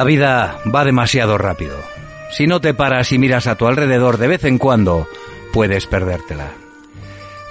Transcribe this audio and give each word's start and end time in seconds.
La 0.00 0.04
vida 0.04 0.56
va 0.74 0.82
demasiado 0.82 1.36
rápido. 1.36 1.76
Si 2.30 2.46
no 2.46 2.58
te 2.62 2.72
paras 2.72 3.12
y 3.12 3.18
miras 3.18 3.46
a 3.46 3.56
tu 3.56 3.66
alrededor 3.66 4.16
de 4.16 4.28
vez 4.28 4.44
en 4.44 4.56
cuando, 4.56 5.06
puedes 5.52 5.86
perdértela. 5.86 6.52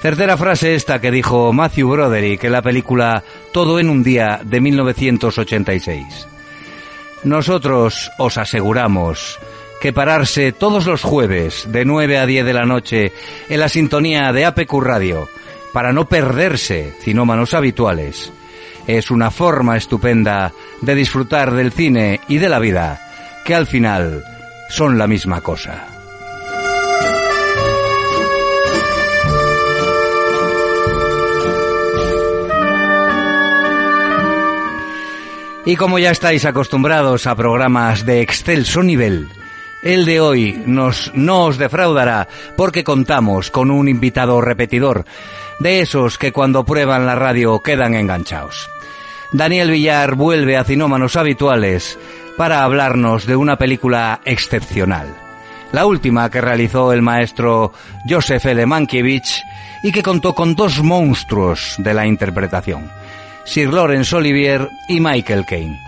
Tercera 0.02 0.36
frase 0.36 0.74
esta 0.74 1.00
que 1.00 1.12
dijo 1.12 1.54
Matthew 1.54 1.92
Broderick 1.92 2.44
en 2.46 2.52
la 2.54 2.64
película 2.64 3.24
Todo 3.54 3.80
en 3.80 3.88
un 3.88 4.02
día 4.02 4.42
de 4.44 4.62
1986. 4.62 6.28
Nosotros 7.24 8.10
os 8.18 8.38
aseguramos 8.40 9.38
que 9.80 9.94
pararse 9.94 10.52
todos 10.52 10.88
los 10.88 11.04
jueves 11.04 11.72
de 11.72 11.86
9 11.86 12.18
a 12.18 12.26
10 12.26 12.46
de 12.46 12.54
la 12.54 12.66
noche 12.66 13.14
en 13.48 13.60
la 13.60 13.70
sintonía 13.70 14.34
de 14.34 14.46
APQ 14.46 14.74
Radio 14.82 15.30
para 15.72 15.94
no 15.94 16.10
perderse 16.10 16.96
cinómanos 17.00 17.54
habituales 17.54 18.34
es 18.98 19.12
una 19.12 19.30
forma 19.30 19.78
estupenda 19.78 20.52
de 20.82 20.96
disfrutar 20.96 21.54
del 21.54 21.72
cine 21.72 22.22
y 22.28 22.38
de 22.38 22.50
la 22.50 22.60
vida, 22.60 23.00
que 23.46 23.56
al 23.56 23.68
final 23.68 24.24
son 24.70 24.98
la 24.98 25.08
misma 25.08 25.42
cosa. 25.42 25.88
Y 35.66 35.76
como 35.76 36.00
ya 36.00 36.10
estáis 36.10 36.46
acostumbrados 36.46 37.28
a 37.28 37.36
programas 37.36 38.04
de 38.04 38.22
excelso 38.22 38.82
nivel, 38.82 39.28
el 39.84 40.06
de 40.06 40.20
hoy 40.20 40.64
nos, 40.66 41.12
no 41.14 41.46
os 41.46 41.58
defraudará 41.58 42.28
porque 42.58 42.84
contamos 42.84 43.52
con 43.52 43.70
un 43.70 43.88
invitado 43.88 44.42
repetidor, 44.42 45.06
de 45.60 45.82
esos 45.82 46.18
que 46.18 46.32
cuando 46.32 46.66
prueban 46.66 47.06
la 47.06 47.14
radio 47.14 47.62
quedan 47.62 47.94
enganchados. 47.94 48.68
Daniel 49.32 49.70
Villar 49.70 50.16
vuelve 50.16 50.58
a 50.58 50.64
Cinómanos 50.64 51.16
Habituales 51.16 52.00
para 52.36 52.64
hablarnos 52.64 53.28
de 53.28 53.36
una 53.36 53.58
película 53.58 54.22
excepcional. 54.26 55.08
La 55.72 55.86
última 55.86 56.30
que 56.32 56.42
realizó 56.42 56.94
el 56.94 57.04
maestro 57.04 57.74
Joseph 58.08 58.46
L. 58.48 58.66
Mankiewicz 58.66 59.44
y 59.84 59.92
que 59.92 60.02
contó 60.02 60.34
con 60.34 60.56
dos 60.56 60.82
monstruos 60.82 61.76
de 61.78 61.94
la 61.94 62.08
interpretación, 62.08 62.90
Sir 63.46 63.72
Lawrence 63.72 64.16
Olivier 64.16 64.68
y 64.88 65.00
Michael 65.00 65.46
Caine. 65.46 65.80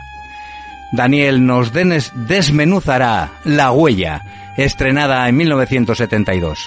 Daniel 0.91 1.46
nos 1.46 1.72
desmenuzará 1.74 3.31
La 3.44 3.72
Huella, 3.72 4.22
estrenada 4.56 5.28
en 5.28 5.38
1972. 5.38 6.59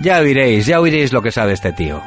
Ya 0.00 0.18
oiréis, 0.18 0.66
ya 0.66 0.78
oiréis 0.78 1.12
lo 1.12 1.22
que 1.22 1.32
sabe 1.32 1.54
este 1.54 1.72
tío. 1.72 2.02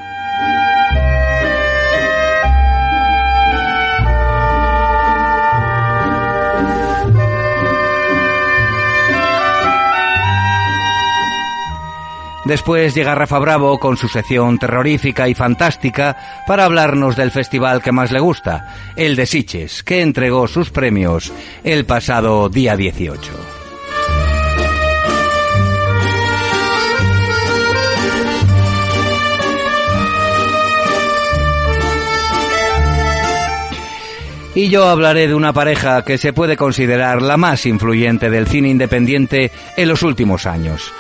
Después 12.50 12.96
llega 12.96 13.14
Rafa 13.14 13.38
Bravo 13.38 13.78
con 13.78 13.96
su 13.96 14.08
sección 14.08 14.58
terrorífica 14.58 15.30
y 15.30 15.36
fantástica 15.36 16.18
para 16.48 16.66
hablarnos 16.66 17.16
del 17.16 17.30
festival 17.30 17.84
que 17.84 17.92
más 17.92 18.12
le 18.12 18.20
gusta, 18.20 18.92
el 18.96 19.16
de 19.16 19.28
Siches, 19.28 19.84
que 19.84 20.02
entregó 20.02 20.48
sus 20.48 20.72
premios 20.72 21.32
el 21.64 21.86
pasado 21.86 22.50
día 22.50 22.76
18. 22.76 23.32
Y 34.56 34.70
yo 34.70 34.88
hablaré 34.88 35.28
de 35.28 35.36
una 35.36 35.54
pareja 35.54 36.04
que 36.04 36.18
se 36.18 36.34
puede 36.34 36.58
considerar 36.58 37.22
la 37.22 37.38
más 37.38 37.68
influyente 37.68 38.32
del 38.32 38.48
cine 38.48 38.70
independiente 38.70 39.52
en 39.78 39.88
los 39.88 40.02
últimos 40.02 40.48
años. 40.48 40.92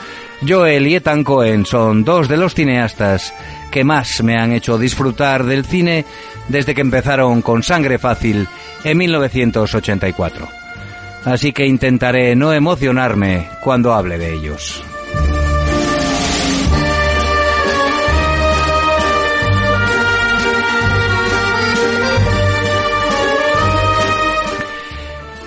Joel 0.48 0.88
y 0.88 0.96
Ethan 0.96 1.24
Cohen 1.24 1.66
son 1.66 2.04
dos 2.04 2.28
de 2.28 2.38
los 2.38 2.56
cineastas 2.56 3.34
que 3.72 3.84
más 3.84 4.24
me 4.24 4.38
han 4.38 4.52
hecho 4.54 4.78
disfrutar 4.78 5.44
del 5.44 5.66
cine 5.66 6.06
desde 6.48 6.74
que 6.74 6.82
empezaron 6.82 7.42
con 7.42 7.64
Sangre 7.64 8.00
Fácil 8.00 8.48
en 8.84 8.98
1984. 8.98 10.48
Así 11.26 11.52
que 11.52 11.66
intentaré 11.66 12.36
no 12.36 12.54
emocionarme 12.54 13.48
cuando 13.62 13.94
hable 13.94 14.18
de 14.18 14.34
ellos. 14.34 14.84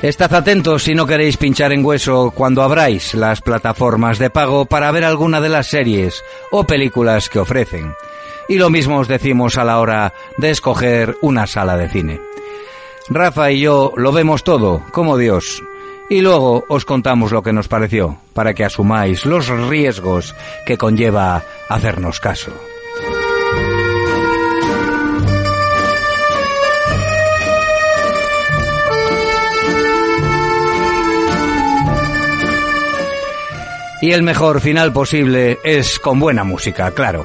Estad 0.03 0.35
atentos 0.35 0.83
si 0.83 0.97
no 0.97 1.07
queréis 1.07 1.37
pinchar 1.37 1.73
en 1.73 1.85
hueso 1.85 2.33
cuando 2.35 2.65
abráis 2.65 3.15
las 3.15 3.41
plataformas 3.41 4.19
de 4.19 4.31
pago 4.31 4.65
para 4.65 4.91
ver 4.91 5.05
alguna 5.05 5.41
de 5.41 5.49
las 5.49 5.69
series 5.69 6.25
o 6.51 6.65
películas 6.65 7.29
que 7.29 7.39
ofrecen. 7.39 7.95
Y 8.49 8.57
lo 8.57 8.69
mismo 8.69 8.99
os 8.99 9.07
decimos 9.07 9.59
a 9.59 9.65
la 9.65 9.79
hora 9.79 10.13
de 10.39 10.51
escoger 10.51 11.17
una 11.23 11.47
sala 11.47 11.77
de 11.77 11.89
cine. 11.89 12.21
Rafa 13.11 13.53
y 13.53 13.61
yo 13.61 13.93
lo 13.97 14.11
vemos 14.11 14.43
todo, 14.43 14.83
como 14.91 15.17
Dios, 15.17 15.63
y 16.11 16.21
luego 16.21 16.65
os 16.69 16.85
contamos 16.85 17.31
lo 17.31 17.45
que 17.45 17.53
nos 17.53 17.69
pareció, 17.69 18.19
para 18.35 18.55
que 18.55 18.65
asumáis 18.65 19.25
los 19.25 19.49
riesgos 19.49 20.35
que 20.67 20.79
conlleva 20.79 21.45
hacernos 21.69 22.19
caso. 22.19 22.51
Y 34.03 34.11
el 34.11 34.25
mejor 34.25 34.61
final 34.61 34.93
posible 34.93 35.61
es 35.63 36.01
con 36.01 36.19
buena 36.19 36.43
música, 36.43 36.91
claro. 36.91 37.25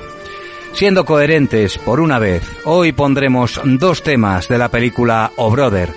Siendo 0.73 1.05
coherentes 1.05 1.79
por 1.79 1.99
una 1.99 2.19
vez, 2.19 2.43
hoy 2.65 2.91
pondremos 2.91 3.59
dos 3.65 4.03
temas 4.03 4.47
de 4.47 4.59
la 4.59 4.69
película 4.69 5.31
O 5.37 5.49
Brother. 5.49 5.91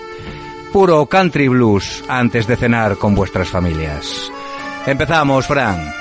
Puro 0.72 1.04
country 1.04 1.48
blues 1.48 2.02
antes 2.08 2.46
de 2.46 2.56
cenar 2.56 2.96
con 2.96 3.14
vuestras 3.14 3.50
familias. 3.50 4.32
Empezamos, 4.86 5.46
Fran. 5.46 5.99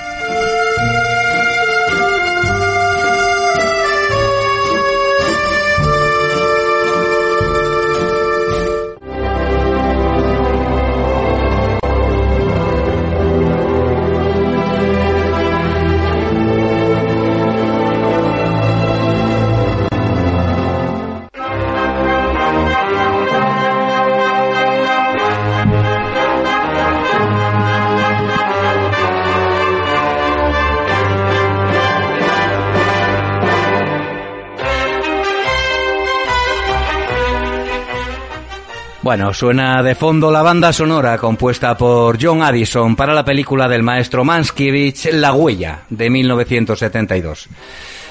Bueno, 39.10 39.34
suena 39.34 39.82
de 39.82 39.96
fondo 39.96 40.30
la 40.30 40.40
banda 40.40 40.72
sonora 40.72 41.18
compuesta 41.18 41.76
por 41.76 42.16
John 42.22 42.44
Addison 42.44 42.94
para 42.94 43.12
la 43.12 43.24
película 43.24 43.66
del 43.66 43.82
maestro 43.82 44.24
Manskiewicz 44.24 45.06
La 45.14 45.32
Huella 45.32 45.80
de 45.90 46.08
1972. 46.08 47.48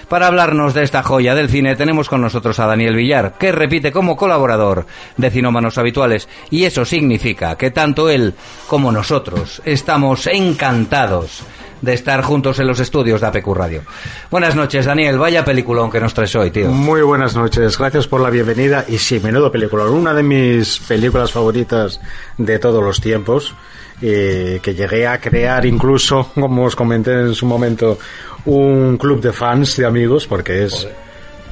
Para 0.10 0.28
hablarnos 0.28 0.74
de 0.74 0.84
esta 0.84 1.01
joya 1.01 1.36
del 1.36 1.48
cine 1.48 1.78
tenemos 1.78 2.10
con 2.10 2.19
nosotros 2.19 2.60
a 2.60 2.66
Daniel 2.66 2.98
Villar, 2.98 3.36
que 3.40 3.54
repite 3.54 3.94
como 3.94 4.18
colaborador 4.18 4.88
de 5.16 5.31
Cinómanos 5.31 5.78
Habituales, 5.78 6.28
y 6.50 6.66
eso 6.66 6.84
significa 6.84 7.56
que 7.56 7.72
tanto 7.72 8.10
él 8.10 8.34
como 8.68 8.92
nosotros 8.92 9.62
estamos 9.63 10.28
encantados 10.28 11.44
de 11.81 11.94
estar 11.94 12.22
juntos 12.22 12.60
en 12.60 12.68
los 12.68 12.80
estudios 12.80 13.22
de 13.22 13.28
APQ 13.28 13.48
Radio. 13.54 13.81
Buenas 14.30 14.56
noches, 14.56 14.86
Daniel. 14.86 15.18
Vaya 15.18 15.44
película 15.46 15.90
que 15.92 16.00
nos 16.00 16.14
traes 16.14 16.36
hoy, 16.36 16.52
tío. 16.52 16.70
Muy 16.70 17.02
buenas 17.02 17.36
noches. 17.36 17.78
Gracias 17.78 18.08
por 18.08 18.22
la 18.22 18.30
bienvenida. 18.30 18.86
Y 18.88 18.98
sí, 18.98 19.20
menudo 19.20 19.52
película. 19.52 19.86
Una 19.86 20.14
de 20.14 20.24
mis 20.24 20.80
películas 20.80 21.31
favoritas 21.31 22.00
de 22.38 22.60
todos 22.60 22.84
los 22.84 23.00
tiempos. 23.02 23.56
Eh, 24.02 24.62
que 24.64 24.74
llegué 24.74 25.06
a 25.06 25.20
crear 25.20 25.66
incluso, 25.66 26.31
como 26.34 26.64
os 26.64 26.74
comenté 26.74 27.12
en 27.12 27.34
su 27.36 27.46
momento, 27.46 28.00
un 28.46 28.98
club 28.98 29.20
de 29.20 29.34
fans, 29.34 29.76
de 29.76 29.86
amigos, 29.86 30.26
porque 30.26 30.64
es 30.64 30.88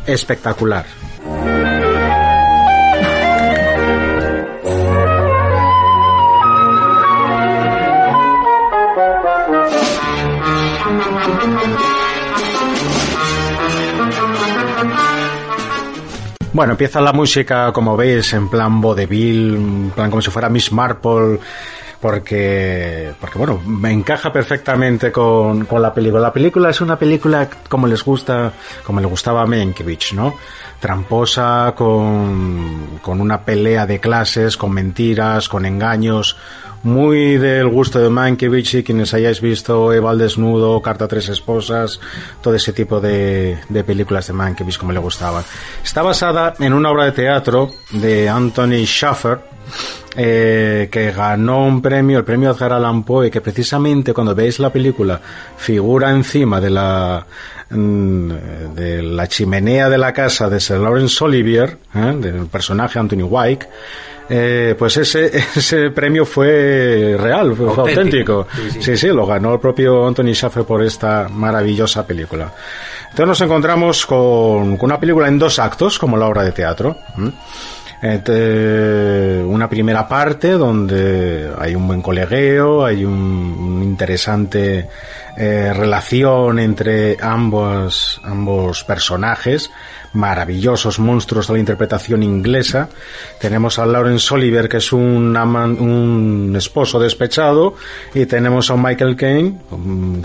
espectacular. 0.05 0.85
Bueno, 16.57 16.71
empieza 16.71 16.99
la 16.99 17.13
música, 17.13 17.71
como 17.71 17.95
veis, 17.95 18.33
en 18.33 18.49
plan 18.49 18.81
vodevil, 18.81 19.57
en 19.57 19.91
plan 19.91 20.09
como 20.09 20.23
si 20.23 20.31
fuera 20.31 20.49
Miss 20.49 20.71
Marple, 20.71 21.37
porque, 22.01 23.13
porque 23.21 23.37
bueno, 23.37 23.61
me 23.63 23.91
encaja 23.91 24.33
perfectamente 24.33 25.11
con, 25.11 25.65
con 25.65 25.83
la 25.83 25.93
película. 25.93 26.19
La 26.19 26.33
película 26.33 26.71
es 26.71 26.81
una 26.81 26.97
película 26.97 27.47
como 27.69 27.85
les 27.85 28.03
gusta, 28.03 28.53
como 28.83 28.99
le 28.99 29.05
gustaba 29.05 29.43
a 29.43 29.45
Menkiewicz, 29.45 30.13
¿no? 30.13 30.33
Tramposa, 30.79 31.75
con, 31.77 32.97
con 33.03 33.21
una 33.21 33.39
pelea 33.39 33.85
de 33.85 33.99
clases, 33.99 34.57
con 34.57 34.71
mentiras, 34.71 35.47
con 35.47 35.63
engaños, 35.63 36.37
muy 36.83 37.37
del 37.37 37.67
gusto 37.67 37.99
de 37.99 38.09
Mankiewicz 38.09 38.75
y 38.75 38.83
quienes 38.83 39.13
hayáis 39.13 39.41
visto 39.41 39.91
Eva 39.93 40.15
desnudo, 40.15 40.81
Carta 40.81 41.05
a 41.05 41.07
tres 41.07 41.29
esposas, 41.29 41.99
todo 42.41 42.55
ese 42.55 42.73
tipo 42.73 42.99
de, 42.99 43.57
de 43.69 43.83
películas 43.83 44.27
de 44.27 44.33
Mankiewicz 44.33 44.77
como 44.77 44.91
le 44.91 44.99
gustaban. 44.99 45.43
Está 45.83 46.01
basada 46.01 46.53
en 46.59 46.73
una 46.73 46.91
obra 46.91 47.05
de 47.05 47.11
teatro 47.11 47.69
de 47.91 48.29
Anthony 48.29 48.85
Schaffer, 48.85 49.39
eh, 50.15 50.89
que 50.91 51.11
ganó 51.11 51.65
un 51.65 51.81
premio, 51.81 52.17
el 52.17 52.23
premio 52.23 52.51
Edgar 52.51 52.73
Allan 52.73 53.03
Poe, 53.03 53.29
que 53.29 53.41
precisamente 53.41 54.13
cuando 54.13 54.33
veis 54.33 54.57
la 54.59 54.71
película 54.71 55.21
figura 55.57 56.09
encima 56.09 56.59
de 56.59 56.69
la 56.71 57.25
mm, 57.69 58.31
de 58.73 59.03
la 59.03 59.27
chimenea 59.27 59.89
de 59.89 59.97
la 59.97 60.13
casa 60.13 60.49
de 60.49 60.59
Sir 60.59 60.79
Lawrence 60.79 61.23
Olivier, 61.23 61.77
¿eh? 61.93 62.15
del 62.19 62.47
personaje 62.47 62.97
Anthony 62.97 63.23
White, 63.29 63.69
eh, 64.29 64.75
pues 64.77 64.97
ese, 64.97 65.31
ese 65.55 65.91
premio 65.91 66.25
fue 66.25 67.15
real, 67.19 67.55
fue 67.55 67.67
auténtico. 67.67 68.47
auténtico. 68.47 68.47
Sí, 68.53 68.71
sí. 68.71 68.81
sí, 68.81 68.97
sí, 68.97 69.07
lo 69.07 69.25
ganó 69.25 69.53
el 69.53 69.59
propio 69.59 70.07
Anthony 70.07 70.33
Schaffer 70.33 70.63
por 70.63 70.83
esta 70.83 71.27
maravillosa 71.29 72.05
película. 72.05 72.53
Entonces 73.03 73.27
nos 73.27 73.41
encontramos 73.41 74.05
con, 74.05 74.77
con 74.77 74.89
una 74.89 74.99
película 74.99 75.27
en 75.27 75.39
dos 75.39 75.59
actos, 75.59 75.97
como 75.97 76.17
la 76.17 76.27
obra 76.27 76.43
de 76.43 76.51
teatro. 76.51 76.97
una 79.47 79.69
primera 79.69 80.07
parte 80.07 80.51
donde 80.51 81.51
hay 81.57 81.73
un 81.73 81.87
buen 81.87 82.01
colegueo, 82.01 82.85
hay 82.85 83.05
un, 83.05 83.13
un 83.13 83.83
interesante 83.83 84.87
eh, 85.39 85.71
relación 85.71 86.57
entre 86.57 87.15
ambos, 87.21 88.19
ambos 88.23 88.83
personajes, 88.83 89.69
maravillosos 90.17 90.99
monstruos 90.99 91.47
de 91.47 91.53
la 91.53 91.59
interpretación 91.59 92.23
inglesa. 92.23 92.89
Tenemos 93.39 93.77
a 93.77 93.85
Lawrence 93.85 94.33
Oliver, 94.33 94.67
que 94.67 94.77
es 94.77 94.91
un, 94.91 95.37
aman, 95.37 95.79
un 95.79 96.55
esposo 96.57 96.99
despechado, 96.99 97.75
y 98.13 98.25
tenemos 98.25 98.71
a 98.71 98.75
Michael 98.75 99.15
Caine, 99.15 99.59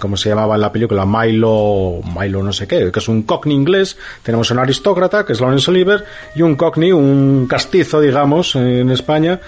como 0.00 0.16
se 0.16 0.30
llamaba 0.30 0.54
en 0.54 0.62
la 0.62 0.72
película, 0.72 1.04
Milo, 1.04 2.00
Milo 2.18 2.42
no 2.42 2.52
sé 2.52 2.66
qué, 2.66 2.90
que 2.90 2.98
es 2.98 3.08
un 3.08 3.22
cockney 3.22 3.54
inglés. 3.54 3.98
Tenemos 4.22 4.50
un 4.50 4.58
aristócrata, 4.58 5.24
que 5.26 5.34
es 5.34 5.40
Lawrence 5.40 5.70
Oliver, 5.70 6.04
y 6.34 6.42
un 6.42 6.56
cockney, 6.56 6.92
un 6.92 7.46
castizo, 7.46 8.00
digamos, 8.00 8.56
en 8.56 8.90
España, 8.90 9.40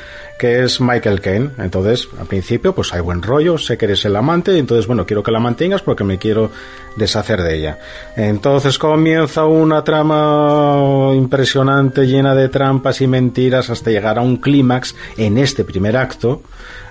que 0.44 0.62
es 0.62 0.78
Michael 0.78 1.22
Caine. 1.22 1.52
Entonces, 1.56 2.06
al 2.20 2.26
principio, 2.26 2.74
pues 2.74 2.92
hay 2.92 3.00
buen 3.00 3.22
rollo, 3.22 3.56
sé 3.56 3.78
que 3.78 3.86
eres 3.86 4.04
el 4.04 4.14
amante, 4.14 4.58
entonces, 4.58 4.86
bueno, 4.86 5.06
quiero 5.06 5.22
que 5.22 5.30
la 5.30 5.40
mantengas 5.40 5.80
porque 5.80 6.04
me 6.04 6.18
quiero 6.18 6.50
deshacer 6.96 7.40
de 7.40 7.56
ella. 7.56 7.78
Entonces 8.14 8.78
comienza 8.78 9.46
una 9.46 9.82
trama 9.84 11.14
impresionante, 11.14 12.06
llena 12.06 12.34
de 12.34 12.50
trampas 12.50 13.00
y 13.00 13.06
mentiras, 13.06 13.70
hasta 13.70 13.90
llegar 13.90 14.18
a 14.18 14.20
un 14.20 14.36
clímax 14.36 14.94
en 15.16 15.38
este 15.38 15.64
primer 15.64 15.96
acto, 15.96 16.42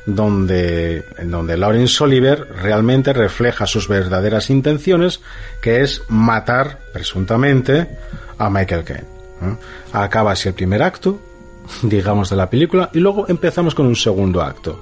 donde, 0.07 1.05
en 1.19 1.29
donde 1.29 1.55
Laurence 1.55 2.03
Oliver 2.03 2.47
realmente 2.59 3.13
refleja 3.13 3.67
sus 3.67 3.88
verdaderas 3.88 4.50
intenciones, 4.50 5.21
que 5.61 5.81
es 5.81 6.01
matar, 6.07 6.79
presuntamente, 6.91 7.88
a 8.39 8.50
Michael 8.50 8.83
Caine. 8.83 9.03
¿eh? 9.44 9.57
Acaba 9.94 10.31
así 10.31 10.50
el 10.50 10.55
primer 10.55 10.81
acto, 10.81 11.21
digamos, 11.81 12.30
de 12.30 12.36
la 12.36 12.50
película, 12.50 12.89
y 12.94 13.00
luego 13.00 13.25
empezamos 13.27 13.75
con 13.75 13.86
un 13.86 13.95
segundo 13.95 14.42
acto, 14.42 14.80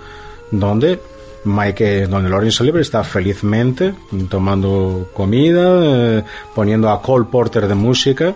donde 0.51 0.99
Mike, 1.43 2.07
donde 2.07 2.29
Lawrence 2.29 2.61
Oliver 2.61 2.81
está 2.81 3.03
felizmente 3.03 3.93
tomando 4.29 5.09
comida, 5.13 5.79
eh, 5.83 6.23
poniendo 6.53 6.89
a 6.89 7.01
Cole 7.01 7.25
Porter 7.31 7.67
de 7.67 7.75
música. 7.75 8.35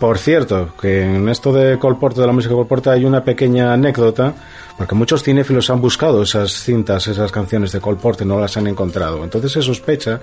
Por 0.00 0.18
cierto, 0.18 0.70
que 0.80 1.02
en 1.02 1.28
esto 1.28 1.52
de 1.52 1.78
Cole 1.78 1.96
Porter, 2.00 2.22
de 2.22 2.26
la 2.26 2.32
música 2.32 2.54
Cole 2.54 2.66
Porter, 2.66 2.94
hay 2.94 3.04
una 3.04 3.22
pequeña 3.22 3.74
anécdota, 3.74 4.34
porque 4.78 4.94
muchos 4.94 5.22
cinéfilos 5.22 5.68
han 5.68 5.80
buscado 5.80 6.22
esas 6.22 6.52
cintas, 6.52 7.06
esas 7.06 7.30
canciones 7.30 7.70
de 7.72 7.80
Cole 7.80 7.98
Porter, 8.00 8.26
no 8.26 8.40
las 8.40 8.56
han 8.56 8.66
encontrado. 8.66 9.22
Entonces 9.22 9.52
se 9.52 9.62
sospecha 9.62 10.20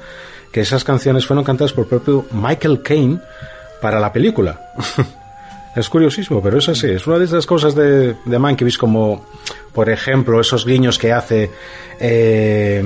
que 0.52 0.62
esas 0.62 0.84
canciones 0.84 1.26
fueron 1.26 1.46
cantadas 1.46 1.74
por 1.74 1.88
propio 1.88 2.26
Michael 2.32 2.82
Caine 2.82 3.20
para 3.80 4.00
la 4.00 4.12
película. 4.12 4.60
Es 5.78 5.90
curiosísimo, 5.90 6.42
pero 6.42 6.58
es 6.58 6.68
así. 6.70 6.88
Es 6.88 7.06
una 7.06 7.20
de 7.20 7.26
esas 7.26 7.46
cosas 7.46 7.76
de, 7.76 8.16
de 8.26 8.40
Mankiewicz 8.40 8.80
como, 8.80 9.28
por 9.74 9.92
ejemplo, 9.92 10.42
esos 10.42 10.66
guiños 10.66 10.98
que 10.98 11.14
hace 11.14 11.52
eh, 12.00 12.84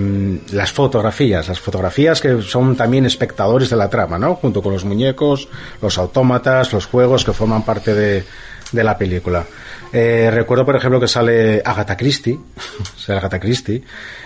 las 0.52 0.74
fotografías. 0.74 1.48
Las 1.48 1.62
fotografías 1.62 2.20
que 2.20 2.42
son 2.42 2.76
también 2.76 3.06
espectadores 3.06 3.70
de 3.70 3.78
la 3.78 3.90
trama, 3.90 4.20
¿no? 4.20 4.36
Junto 4.36 4.62
con 4.62 4.74
los 4.74 4.84
muñecos, 4.84 5.48
los 5.82 5.98
autómatas, 5.98 6.74
los 6.74 6.86
juegos 6.86 7.24
que 7.24 7.32
forman 7.32 7.64
parte 7.64 7.94
de, 7.94 8.26
de 8.74 8.84
la 8.84 8.98
película. 8.98 9.46
Eh, 9.94 10.30
recuerdo, 10.30 10.66
por 10.66 10.76
ejemplo, 10.76 11.00
que 11.00 11.08
sale 11.08 11.62
Agatha 11.64 11.96
Christie, 11.96 12.38
sale 12.98 13.20
Agatha 13.20 13.40
Christie, 13.40 13.82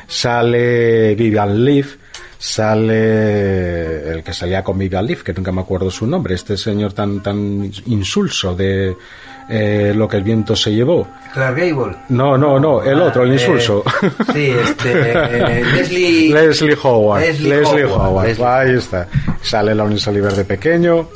sale 0.08 1.14
Vivian 1.14 1.64
Leigh, 1.64 1.86
sale 2.46 4.12
el 4.12 4.24
que 4.24 4.32
salía 4.34 4.64
con 4.64 4.78
Vivian 4.78 5.06
Leigh, 5.06 5.24
que 5.24 5.34
nunca 5.34 5.52
me 5.52 5.62
acuerdo 5.62 5.90
su 5.90 6.06
nombre, 6.06 6.36
este 6.36 6.56
señor 6.58 6.94
tan 6.94 7.22
tan 7.24 7.72
insulso 7.88 8.56
de 8.56 8.96
eh, 9.50 9.94
lo 9.96 10.08
que 10.08 10.18
el 10.18 10.24
viento 10.24 10.56
se 10.56 10.72
llevó. 10.74 11.08
Clark 11.34 11.58
Gable. 11.58 11.96
No, 12.10 12.38
no, 12.38 12.60
no, 12.60 12.84
el 12.84 13.02
Ah, 13.02 13.06
otro, 13.06 13.24
el 13.24 13.32
eh, 13.32 13.34
insulso. 13.34 13.84
Sí, 14.34 14.52
este. 14.52 15.12
eh, 15.12 15.64
Leslie. 15.76 16.30
Leslie 16.34 16.78
Howard. 16.84 17.22
Leslie 17.22 17.50
Leslie, 17.50 17.84
Howard, 17.86 18.02
Howard. 18.02 18.28
Leslie. 18.28 18.46
Ahí 18.46 18.72
está. 18.78 19.08
Sale 19.42 19.74
Lawrence 19.76 20.10
Oliver 20.10 20.34
de 20.34 20.46
pequeño. 20.46 21.08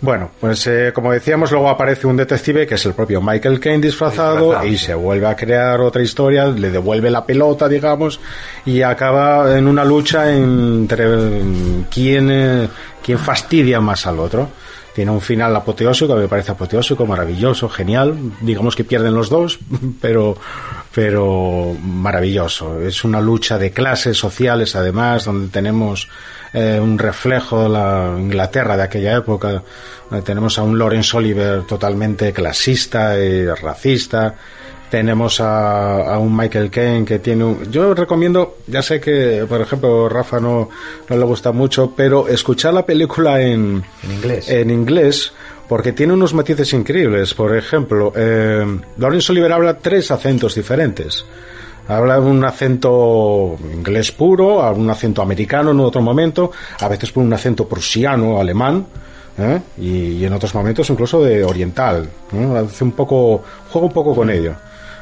Bueno, 0.00 0.30
pues 0.40 0.64
eh, 0.68 0.92
como 0.94 1.10
decíamos, 1.10 1.50
luego 1.50 1.68
aparece 1.68 2.06
un 2.06 2.16
detective 2.16 2.66
que 2.66 2.76
es 2.76 2.86
el 2.86 2.94
propio 2.94 3.20
Michael 3.20 3.58
Caine 3.58 3.80
disfrazado, 3.80 4.46
Disfrazado. 4.46 4.66
y 4.66 4.78
se 4.78 4.94
vuelve 4.94 5.26
a 5.26 5.34
crear 5.34 5.80
otra 5.80 6.02
historia, 6.02 6.46
le 6.46 6.70
devuelve 6.70 7.10
la 7.10 7.26
pelota, 7.26 7.68
digamos, 7.68 8.20
y 8.64 8.82
acaba 8.82 9.58
en 9.58 9.66
una 9.66 9.84
lucha 9.84 10.32
entre 10.32 11.04
quién, 11.90 12.30
eh, 12.30 12.68
quién 13.02 13.18
fastidia 13.18 13.80
más 13.80 14.06
al 14.06 14.20
otro. 14.20 14.48
Tiene 14.94 15.10
un 15.10 15.20
final 15.20 15.54
apoteósico, 15.54 16.14
que 16.14 16.22
me 16.22 16.28
parece 16.28 16.52
apoteósico, 16.52 17.04
maravilloso, 17.06 17.68
genial. 17.68 18.16
Digamos 18.40 18.74
que 18.76 18.84
pierden 18.84 19.14
los 19.14 19.28
dos, 19.28 19.58
pero, 20.00 20.36
pero 20.94 21.76
maravilloso. 21.82 22.80
Es 22.82 23.04
una 23.04 23.20
lucha 23.20 23.58
de 23.58 23.72
clases 23.72 24.16
sociales, 24.16 24.74
además, 24.76 25.24
donde 25.24 25.48
tenemos 25.48 26.08
eh, 26.52 26.78
un 26.80 26.98
reflejo 26.98 27.62
de 27.64 27.68
la 27.68 28.14
Inglaterra 28.18 28.76
de 28.76 28.82
aquella 28.84 29.16
época. 29.16 29.62
tenemos 30.24 30.58
a 30.58 30.62
un 30.62 30.78
Lawrence 30.78 31.16
Oliver 31.16 31.62
totalmente 31.62 32.32
clasista 32.32 33.18
y 33.18 33.46
racista. 33.46 34.34
Tenemos 34.90 35.38
a, 35.42 36.14
a 36.14 36.18
un 36.18 36.34
Michael 36.34 36.70
Caine 36.70 37.04
que 37.04 37.18
tiene 37.18 37.44
un... 37.44 37.70
Yo 37.70 37.92
recomiendo, 37.92 38.56
ya 38.66 38.80
sé 38.80 38.98
que, 38.98 39.44
por 39.46 39.60
ejemplo, 39.60 40.08
Rafa 40.08 40.40
no, 40.40 40.70
no 41.10 41.16
le 41.16 41.24
gusta 41.26 41.52
mucho, 41.52 41.92
pero 41.94 42.26
escuchar 42.26 42.72
la 42.72 42.86
película 42.86 43.42
en, 43.42 43.84
En 44.02 44.10
inglés. 44.12 44.48
en 44.48 44.70
inglés 44.70 45.32
porque 45.68 45.92
tiene 45.92 46.14
unos 46.14 46.32
matices 46.32 46.72
increíbles. 46.72 47.34
Por 47.34 47.54
ejemplo, 47.54 48.14
eh, 48.16 48.64
Lawrence 48.96 49.30
Oliver 49.32 49.52
habla 49.52 49.76
tres 49.76 50.10
acentos 50.10 50.54
diferentes. 50.54 51.26
Habla 51.88 52.20
un 52.20 52.44
acento 52.44 53.56
inglés 53.72 54.12
puro, 54.12 54.70
un 54.72 54.90
acento 54.90 55.22
americano 55.22 55.70
en 55.70 55.80
otro 55.80 56.02
momento, 56.02 56.52
a 56.80 56.88
veces 56.88 57.10
pone 57.10 57.26
un 57.26 57.32
acento 57.32 57.66
prusiano, 57.66 58.38
alemán, 58.38 58.86
¿eh? 59.38 59.60
y, 59.78 60.24
en 60.24 60.32
otros 60.32 60.54
momentos 60.54 60.88
incluso 60.90 61.22
de 61.22 61.42
oriental. 61.42 62.08
Hace 62.56 62.84
un 62.84 62.92
poco, 62.92 63.42
juega 63.70 63.86
un 63.86 63.92
poco 63.92 64.14
con 64.14 64.28
ello. 64.30 64.54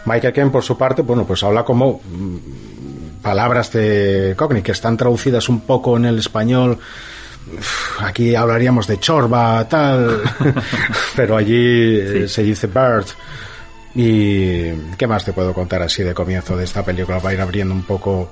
Mike 0.05 0.33
Ken, 0.33 0.50
por 0.52 0.62
su 0.62 0.78
parte, 0.78 1.02
bueno, 1.02 1.25
pues 1.25 1.43
habla 1.43 1.64
como 1.64 2.00
mm, 2.05 3.21
palabras 3.21 3.73
de 3.73 4.35
Cockney 4.37 4.62
que 4.62 4.73
están 4.73 4.97
traducidas 4.97 5.49
un 5.49 5.61
poco 5.61 5.97
en 5.97 6.05
el 6.05 6.21
español 6.21 6.78
aquí 7.99 8.35
hablaríamos 8.35 8.87
de 8.87 8.99
chorba, 8.99 9.66
tal, 9.69 10.23
pero 11.16 11.37
allí 11.37 11.99
eh, 11.99 12.28
se 12.28 12.43
dice 12.43 12.66
bird. 12.66 13.07
¿Y 13.98 14.72
qué 14.98 15.06
más 15.06 15.24
te 15.24 15.32
puedo 15.32 15.54
contar 15.54 15.80
así 15.80 16.02
de 16.02 16.12
comienzo 16.12 16.54
de 16.54 16.64
esta 16.64 16.84
película? 16.84 17.18
Va 17.18 17.30
a 17.30 17.32
ir 17.32 17.40
abriendo 17.40 17.72
un 17.72 17.82
poco 17.82 18.30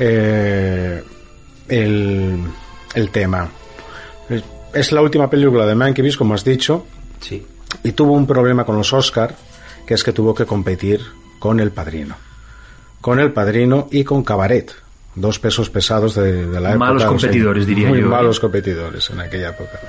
eh, 0.00 1.00
el, 1.68 2.44
el, 2.92 3.10
tema. 3.10 3.48
Es 4.74 4.90
la 4.90 5.00
última 5.00 5.30
película 5.30 5.64
de 5.64 5.76
Mankiewicz, 5.76 6.16
como 6.16 6.34
has 6.34 6.42
dicho. 6.42 6.86
Sí. 7.20 7.46
Y 7.84 7.92
tuvo 7.92 8.14
un 8.14 8.26
problema 8.26 8.64
con 8.64 8.76
los 8.76 8.92
Oscar, 8.92 9.32
que 9.86 9.94
es 9.94 10.02
que 10.02 10.12
tuvo 10.12 10.34
que 10.34 10.44
competir 10.44 11.00
con 11.38 11.60
El 11.60 11.70
Padrino. 11.70 12.16
Con 13.00 13.20
El 13.20 13.32
Padrino 13.32 13.86
y 13.92 14.02
con 14.02 14.24
Cabaret 14.24 14.85
dos 15.16 15.38
pesos 15.38 15.68
pesados 15.70 16.14
de, 16.14 16.46
la 16.46 16.70
época. 16.70 16.76
Malos 16.76 17.04
competidores, 17.04 17.66
diría 17.66 17.88
muy 17.88 18.00
yo. 18.00 18.06
¿eh? 18.06 18.10
malos 18.10 18.38
competidores 18.38 19.10
en 19.10 19.20
aquella 19.20 19.48
época. 19.48 19.80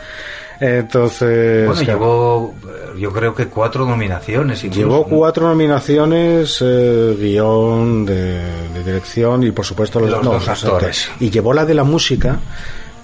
Entonces. 0.59 1.67
Bueno, 1.67 1.81
llevó, 1.83 2.55
yo 2.97 3.13
creo 3.13 3.35
que 3.35 3.47
cuatro 3.47 3.85
nominaciones. 3.85 4.63
llevó 4.63 5.03
cuatro 5.03 5.47
nominaciones, 5.49 6.63
eh, 6.65 7.15
guion, 7.19 8.05
de, 8.05 8.41
dirección 8.83 9.43
y 9.43 9.51
por 9.51 9.65
supuesto 9.65 9.99
los, 9.99 10.21
dos 10.23 10.47
actores. 10.47 11.11
Y 11.19 11.29
llevó 11.29 11.53
la 11.53 11.65
de 11.65 11.75
la 11.75 11.83
música. 11.83 12.39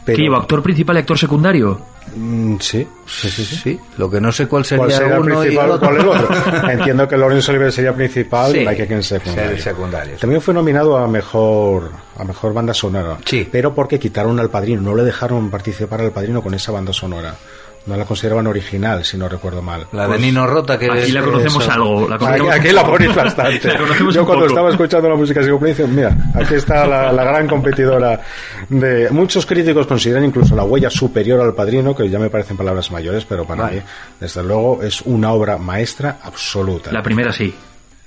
Pero... 0.04 0.18
¿Qué 0.18 0.28
actor 0.36 0.64
principal 0.64 0.96
y 0.96 1.00
actor 1.00 1.18
secundario? 1.18 1.93
Mm, 2.16 2.58
sí, 2.60 2.88
sí, 3.06 3.30
sí, 3.30 3.46
sí, 3.46 3.80
Lo 3.98 4.10
que 4.10 4.20
no 4.20 4.32
sé 4.32 4.48
cuál 4.48 4.66
sería, 4.66 4.86
¿Cuál 4.86 5.22
uno 5.22 5.40
principal, 5.42 5.70
y 5.70 5.72
el 5.74 5.80
cuál 5.80 5.96
el 5.96 6.08
otro. 6.08 6.70
Entiendo 6.70 7.08
que 7.08 7.18
Lawrence 7.18 7.52
Oliver 7.52 7.72
sería 7.72 7.94
principal 7.94 8.52
sí, 8.52 8.60
y 8.60 8.66
Mike 8.66 8.88
Ken 8.88 9.04
secundario. 9.04 9.62
secundario. 9.62 10.18
También 10.18 10.42
fue 10.42 10.54
nominado 10.54 10.98
a 10.98 11.08
mejor 11.08 11.92
a 12.16 12.24
mejor 12.24 12.54
banda 12.54 12.74
sonora. 12.74 13.18
Sí. 13.26 13.48
Pero 13.52 13.74
porque 13.74 14.00
quitaron 14.00 14.40
al 14.40 14.50
padrino, 14.50 14.82
no 14.82 14.96
le 14.96 15.04
dejaron 15.04 15.50
participar 15.50 16.02
al 16.02 16.12
padrino 16.12 16.42
con 16.42 16.54
esa 16.54 16.72
banda 16.72 16.94
sonora 16.94 17.36
no 17.86 17.98
la 17.98 18.06
consideraban 18.06 18.48
original, 18.48 19.04
si 19.04 19.18
no 19.18 19.28
recuerdo 19.28 19.62
mal. 19.62 19.88
La 19.92 20.04
de 20.04 20.08
pues 20.10 20.22
Nino 20.22 20.48
Rota, 20.48 20.78
que 20.80 20.90
aquí 20.90 21.12
la 21.12 21.22
conocemos 21.22 21.68
algo. 21.68 22.08
La 22.08 22.18
conocemos 22.18 22.56
aquí, 22.56 22.72
la 22.72 22.86
ponéis 22.86 23.16
bastante. 23.16 23.74
Yo 24.12 24.26
cuando 24.26 24.46
estaba 24.46 24.70
escuchando 24.70 25.10
la 25.10 25.16
música 25.16 25.44
psicopolicia, 25.44 25.86
mira, 25.88 26.16
aquí 26.34 26.56
está 26.56 26.88
la, 26.88 27.12
la, 27.12 27.24
gran 27.24 27.48
competidora 27.48 28.22
de... 28.70 29.10
Muchos 29.10 29.46
críticos 29.46 29.86
consideran 29.86 30.24
incluso 30.24 30.56
la 30.56 30.64
huella 30.64 30.90
superior 30.90 31.42
al 31.42 31.54
padrino, 31.54 31.96
que 31.96 32.10
ya 32.10 32.20
me 32.20 32.30
parecen 32.30 32.56
palabras 32.56 32.92
mayores, 32.92 33.26
pero 33.26 33.46
para 33.46 33.68
mí, 33.68 33.82
desde 34.20 34.44
luego, 34.44 34.82
es 34.82 35.02
una 35.02 35.32
obra 35.34 35.58
maestra 35.58 36.20
absoluta. 36.24 36.92
La 36.92 37.02
primera 37.02 37.32
sí. 37.32 37.54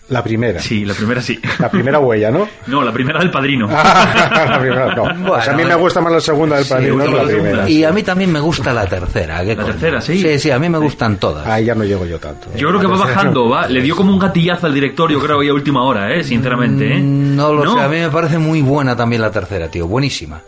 La 0.08 0.22
primera. 0.22 0.60
Sí, 0.60 0.84
la 0.84 0.94
primera 0.94 1.20
sí. 1.20 1.38
La 1.58 1.68
primera 1.68 1.98
huella, 1.98 2.30
¿no? 2.30 2.48
No, 2.66 2.82
la 2.82 2.92
primera 2.92 3.18
del 3.20 3.30
padrino. 3.30 3.68
Ah, 3.70 4.48
la 4.50 4.60
primera, 4.60 4.94
no. 4.94 5.34
A 5.34 5.52
mí 5.52 5.64
me 5.64 5.74
gusta 5.74 6.00
más 6.00 6.12
la 6.12 6.20
segunda 6.20 6.56
del 6.56 6.66
padrino 6.66 6.98
que 6.98 7.10
la 7.10 7.22
primera. 7.22 7.68
Y 7.68 7.84
a 7.84 7.92
mí 7.92 8.02
también 8.02 8.32
me 8.32 8.40
gusta 8.40 8.72
la 8.72 8.86
tercera. 8.86 9.42
¿La 9.42 9.56
tercera, 9.56 10.00
sí? 10.00 10.20
Sí, 10.20 10.38
sí, 10.38 10.50
a 10.50 10.58
mí 10.58 10.68
me 10.68 10.78
gustan 10.78 11.16
todas. 11.16 11.46
Ahí 11.46 11.64
ya 11.64 11.74
no 11.74 11.84
llego 11.84 12.06
yo 12.06 12.18
tanto. 12.18 12.48
Yo 12.56 12.68
creo 12.68 12.80
que 12.80 12.86
va 12.86 12.98
bajando, 12.98 13.48
va. 13.48 13.66
Le 13.68 13.82
dio 13.82 13.96
como 13.96 14.12
un 14.12 14.18
gatillazo 14.18 14.66
al 14.66 14.74
director, 14.74 15.10
yo 15.10 15.20
creo, 15.20 15.40
a 15.40 15.54
última 15.54 15.84
hora, 15.84 16.14
¿eh? 16.14 16.22
Sinceramente, 16.22 16.96
¿eh? 16.96 16.98
Mm, 17.00 17.36
no 17.36 17.52
lo 17.52 17.74
sé, 17.74 17.80
a 17.80 17.88
mí 17.88 17.98
me 17.98 18.10
parece 18.10 18.38
muy 18.38 18.62
buena 18.62 18.96
también 18.96 19.22
la 19.22 19.30
tercera, 19.30 19.68
tío. 19.68 19.86
Buenísima. 19.86 20.40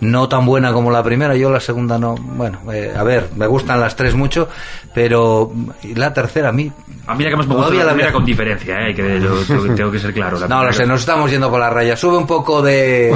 No 0.00 0.28
tan 0.28 0.46
buena 0.46 0.72
como 0.72 0.90
la 0.90 1.02
primera, 1.02 1.36
yo 1.36 1.50
la 1.50 1.60
segunda 1.60 1.98
no. 1.98 2.14
Bueno, 2.14 2.60
eh, 2.72 2.92
a 2.96 3.02
ver, 3.02 3.28
me 3.36 3.46
gustan 3.46 3.80
las 3.80 3.94
tres 3.96 4.14
mucho, 4.14 4.48
pero 4.94 5.52
la 5.94 6.12
tercera 6.12 6.48
a 6.48 6.52
mí. 6.52 6.70
A 7.06 7.14
mí 7.14 7.24
la 7.24 7.30
que 7.30 7.36
más 7.36 7.46
me 7.46 7.54
gusta 7.54 7.74
la 7.74 7.86
primera 7.92 8.12
con 8.12 8.24
diferencia, 8.24 8.88
¿eh? 8.88 8.94
Que 9.46 9.74
tengo 9.74 9.90
que 9.90 9.98
ser 9.98 10.12
claro. 10.12 10.38
no 10.48 10.64
lo 10.64 10.72
sé, 10.72 10.86
nos 10.86 11.00
estamos 11.00 11.30
yendo 11.30 11.50
por 11.50 11.60
la 11.60 11.70
raya. 11.70 11.96
Sube 11.96 12.16
un 12.16 12.26
poco 12.26 12.62
de, 12.62 13.14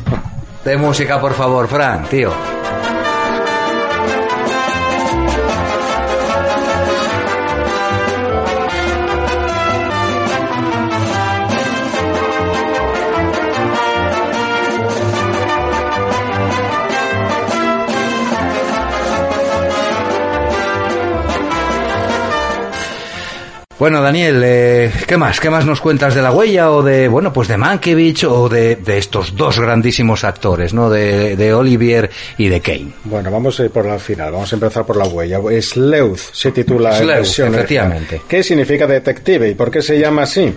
de 0.64 0.76
música, 0.76 1.20
por 1.20 1.34
favor, 1.34 1.68
Fran, 1.68 2.04
tío. 2.08 2.32
Bueno, 23.78 24.00
Daniel, 24.00 24.40
eh, 24.42 24.90
¿qué 25.06 25.18
más? 25.18 25.38
¿Qué 25.38 25.50
más 25.50 25.66
nos 25.66 25.82
cuentas 25.82 26.14
de 26.14 26.22
la 26.22 26.32
huella 26.32 26.70
o 26.70 26.82
de, 26.82 27.08
bueno, 27.08 27.30
pues 27.30 27.46
de 27.46 27.58
Mankiewicz 27.58 28.24
o 28.24 28.48
de, 28.48 28.76
de 28.76 28.96
estos 28.96 29.36
dos 29.36 29.60
grandísimos 29.60 30.24
actores, 30.24 30.72
¿no? 30.72 30.88
De, 30.88 31.36
de, 31.36 31.52
Olivier 31.52 32.08
y 32.38 32.48
de 32.48 32.62
Kane. 32.62 32.92
Bueno, 33.04 33.30
vamos 33.30 33.60
a 33.60 33.64
ir 33.64 33.70
por 33.70 33.84
la 33.84 33.98
final, 33.98 34.32
vamos 34.32 34.50
a 34.50 34.56
empezar 34.56 34.86
por 34.86 34.96
la 34.96 35.04
huella. 35.04 35.40
Sleuth 35.60 36.18
se 36.32 36.52
titula 36.52 36.96
Sleuth, 36.96 37.38
efectivamente. 37.38 38.22
¿Qué 38.26 38.42
significa 38.42 38.86
detective 38.86 39.50
y 39.50 39.54
por 39.54 39.70
qué 39.70 39.82
se 39.82 39.98
llama 39.98 40.22
así? 40.22 40.54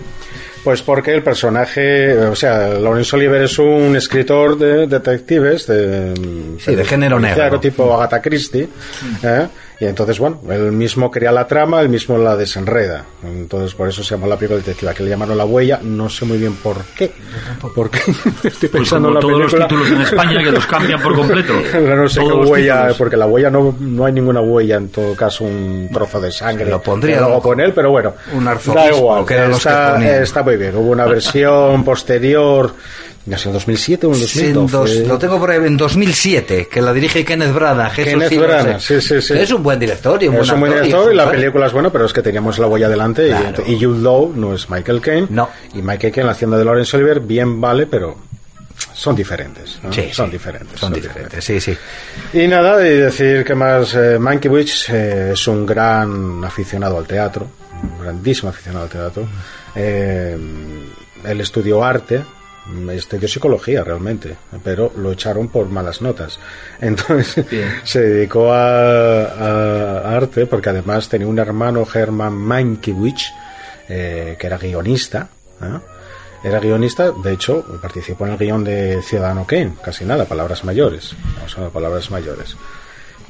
Pues 0.63 0.81
porque 0.81 1.13
el 1.13 1.21
personaje, 1.21 2.17
o 2.17 2.35
sea, 2.35 2.69
Laurence 2.69 3.15
Oliver 3.17 3.41
es 3.43 3.59
un 3.59 3.97
escritor 3.97 4.57
de 4.57 4.87
detectives 4.87 5.67
de, 5.67 6.13
sí, 6.59 6.73
de, 6.73 6.85
género 6.85 7.19
negro, 7.19 7.59
tipo 7.59 7.93
Agatha 7.93 8.21
Christie, 8.21 8.69
¿eh? 9.23 9.47
Y 9.79 9.85
entonces, 9.85 10.19
bueno, 10.19 10.41
él 10.49 10.73
mismo 10.73 11.09
crea 11.09 11.31
la 11.31 11.47
trama, 11.47 11.79
él 11.79 11.87
mismo 11.87 12.17
la 12.17 12.35
desenreda. 12.35 13.05
Entonces, 13.23 13.73
por 13.73 13.87
eso 13.87 14.03
se 14.03 14.13
llama 14.13 14.27
la 14.27 14.35
película 14.35 14.57
detectiva, 14.57 14.93
que 14.93 15.03
le 15.03 15.09
llamaron 15.09 15.37
La 15.37 15.45
Huella. 15.45 15.79
No 15.81 16.09
sé 16.09 16.25
muy 16.25 16.37
bien 16.37 16.53
por 16.55 16.83
qué. 16.97 17.13
Porque 17.73 17.99
estoy 18.43 18.67
pues 18.67 18.71
pensando 18.71 19.07
en 19.07 19.13
la 19.13 19.19
todos 19.21 19.39
los 19.39 19.55
títulos 19.55 19.89
en 19.89 20.01
España 20.01 20.43
que 20.43 20.51
los 20.51 20.65
cambian 20.65 21.01
por 21.01 21.15
completo. 21.15 21.53
no 21.73 22.09
sé 22.09 22.19
qué 22.19 22.33
huella, 22.33 22.89
porque 22.97 23.15
la 23.15 23.25
huella 23.25 23.49
no, 23.49 23.73
no 23.79 24.03
hay 24.03 24.11
ninguna 24.11 24.41
huella, 24.41 24.75
en 24.75 24.89
todo 24.89 25.15
caso, 25.15 25.45
un 25.45 25.89
trozo 25.93 26.19
de 26.19 26.31
sangre. 26.31 26.69
Lo 26.69 26.81
pondría. 26.81 27.21
Luego 27.21 27.41
con 27.41 27.61
él, 27.61 27.71
pero 27.73 27.91
bueno. 27.91 28.13
Un 28.33 28.45
da 28.45 28.91
igual. 28.91 29.25
Que 29.25 29.49
está, 29.49 30.21
está 30.21 30.43
muy 30.43 30.57
bien. 30.57 30.75
Hubo 30.75 30.91
una 30.91 31.05
versión 31.05 31.83
posterior 31.85 32.73
¿Ya 33.29 33.37
en 33.45 33.53
2007 33.53 34.07
o 34.07 34.13
en 34.13 34.19
2012? 34.21 35.05
lo 35.05 35.19
tengo 35.19 35.37
por 35.37 35.51
ahí 35.51 35.57
en 35.57 35.77
2007, 35.77 36.67
que 36.67 36.81
la 36.81 36.91
dirige 36.91 37.23
Kenneth 37.23 37.53
Branagh. 37.53 37.93
Kenneth 37.93 38.35
Branagh, 38.35 38.81
sí, 38.81 38.99
sí, 38.99 39.21
sí. 39.21 39.33
Es 39.37 39.51
un 39.51 39.61
buen 39.61 39.77
director 39.77 40.21
y 40.23 40.27
un 40.27 40.37
Es 40.37 40.49
un 40.49 40.59
buen 40.59 40.73
director 40.73 41.13
y, 41.13 41.15
la 41.15 41.29
película 41.29 41.67
es 41.67 41.73
buena, 41.73 41.91
pero 41.91 42.05
es 42.05 42.13
que 42.13 42.23
teníamos 42.23 42.57
la 42.57 42.65
huella 42.65 42.89
delante 42.89 43.29
y, 43.29 43.71
y 43.71 43.79
Jude 43.79 44.01
Law 44.01 44.33
no 44.35 44.55
es 44.55 44.67
Michael 44.69 44.99
Caine. 44.99 45.27
No. 45.29 45.47
Y 45.75 45.83
Michael 45.83 46.11
Caine, 46.11 46.25
la 46.25 46.31
hacienda 46.31 46.57
de 46.57 46.65
Lawrence 46.65 46.97
Oliver, 46.97 47.19
bien 47.19 47.61
vale, 47.61 47.85
pero 47.85 48.17
son 48.93 49.15
diferentes. 49.15 49.79
¿no? 49.83 49.93
Sí, 49.93 50.09
son 50.11 50.31
diferentes. 50.31 50.79
Son, 50.79 50.91
diferentes, 50.91 51.45
sí, 51.45 51.61
sí. 51.61 51.77
Y 52.33 52.47
nada, 52.47 52.85
y 52.85 52.95
decir 52.95 53.45
que 53.45 53.53
más, 53.53 53.93
eh, 53.93 54.17
Mankiewicz 54.19 54.89
eh, 54.89 55.31
es 55.33 55.47
un 55.47 55.65
gran 55.67 56.43
aficionado 56.43 56.97
al 56.97 57.05
teatro, 57.05 57.47
un 57.83 58.03
grandísimo 58.03 58.49
aficionado 58.49 58.85
al 58.85 58.89
teatro. 58.89 59.27
Eh, 59.75 60.35
él 61.23 61.41
estudió 61.41 61.83
arte, 61.83 62.21
estudió 62.91 63.27
psicología 63.27 63.83
realmente, 63.83 64.35
pero 64.63 64.91
lo 64.97 65.11
echaron 65.11 65.47
por 65.49 65.67
malas 65.69 66.01
notas. 66.01 66.39
Entonces 66.81 67.45
se 67.83 68.01
dedicó 68.01 68.51
a, 68.51 70.15
arte 70.15 70.45
porque 70.45 70.69
además 70.69 71.09
tenía 71.09 71.27
un 71.27 71.39
hermano, 71.39 71.85
Herman 71.91 72.33
Mankiewicz, 72.33 73.31
eh, 73.87 74.35
que 74.39 74.47
era 74.47 74.57
guionista. 74.57 75.29
¿eh? 75.61 75.79
Era 76.43 76.59
guionista, 76.59 77.11
de 77.11 77.33
hecho, 77.33 77.65
participó 77.81 78.25
en 78.25 78.33
el 78.33 78.37
guion 78.37 78.63
de 78.63 79.01
Ciudadano 79.01 79.45
Kane, 79.45 79.73
casi 79.83 80.05
nada, 80.05 80.23
palabras 80.23 80.63
mayores. 80.63 81.13
Vamos 81.35 81.57
a 81.57 81.69
palabras 81.69 82.09
mayores. 82.11 82.55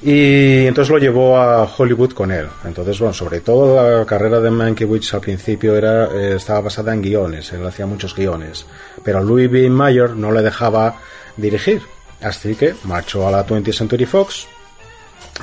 Y 0.02 0.66
entonces 0.66 0.92
lo 0.92 0.98
llevó 0.98 1.38
a 1.38 1.66
Hollywood 1.66 2.14
con 2.14 2.32
él. 2.32 2.48
Entonces, 2.64 3.00
bueno, 3.00 3.14
sobre 3.14 3.42
todo 3.42 4.00
la 4.00 4.06
carrera 4.06 4.40
de 4.40 4.50
Mankiewicz 4.50 5.14
al 5.14 5.22
principio 5.22 5.76
era, 5.76 6.06
eh, 6.06 6.36
estaba 6.38 6.62
basada 6.62 6.94
en 6.94 7.02
guiones, 7.02 7.52
él 7.52 7.66
hacía 7.66 7.86
muchos 7.86 8.16
guiones. 8.16 8.66
Pero 9.04 9.22
Louis 9.22 9.52
B. 9.52 9.70
Mayer 9.70 10.12
no 10.12 10.32
le 10.32 10.42
dejaba 10.42 10.96
dirigir. 11.36 11.82
Así 12.22 12.56
que 12.56 12.76
marchó 12.84 13.28
a 13.28 13.32
la 13.32 13.46
20th 13.46 13.74
Century 13.74 14.06
Fox 14.06 14.48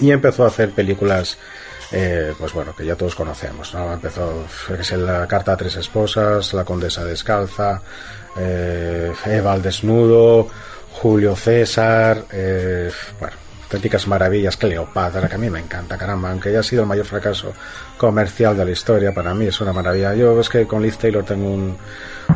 y 0.01 0.11
empezó 0.11 0.45
a 0.45 0.49
hacer 0.49 0.71
películas, 0.71 1.39
eh, 1.93 2.35
pues 2.39 2.53
bueno, 2.53 2.75
que 2.75 2.85
ya 2.85 2.97
todos 2.97 3.15
conocemos, 3.15 3.75
¿no? 3.75 3.93
Empezó, 3.93 4.45
es 4.79 4.93
la 4.93 5.27
Carta 5.27 5.53
a 5.53 5.57
Tres 5.57 5.77
Esposas, 5.77 6.53
La 6.55 6.65
Condesa 6.65 7.05
Descalza, 7.05 7.81
eh, 8.39 9.13
Eva 9.27 9.53
al 9.53 9.63
Desnudo, 9.63 10.49
Julio 10.93 11.35
César, 11.35 12.25
bueno, 13.19 13.46
auténticas 13.67 14.07
maravillas. 14.09 14.57
Cleopatra, 14.57 15.29
que 15.29 15.35
a 15.35 15.39
mí 15.39 15.51
me 15.51 15.61
encanta, 15.61 15.97
caramba, 15.99 16.31
aunque 16.31 16.49
haya 16.51 16.63
sido 16.63 16.83
el 16.83 16.89
mayor 16.89 17.05
fracaso 17.07 17.53
comercial 17.99 18.57
de 18.57 18.65
la 18.65 18.71
historia, 18.71 19.13
para 19.13 19.35
mí 19.35 19.47
es 19.47 19.61
una 19.61 19.73
maravilla. 19.73 20.15
Yo 20.15 20.41
es 20.41 20.49
que 20.49 20.67
con 20.67 20.83
Liz 20.83 20.97
Taylor 20.99 21.25
tengo 21.25 21.49
un- 21.53 21.77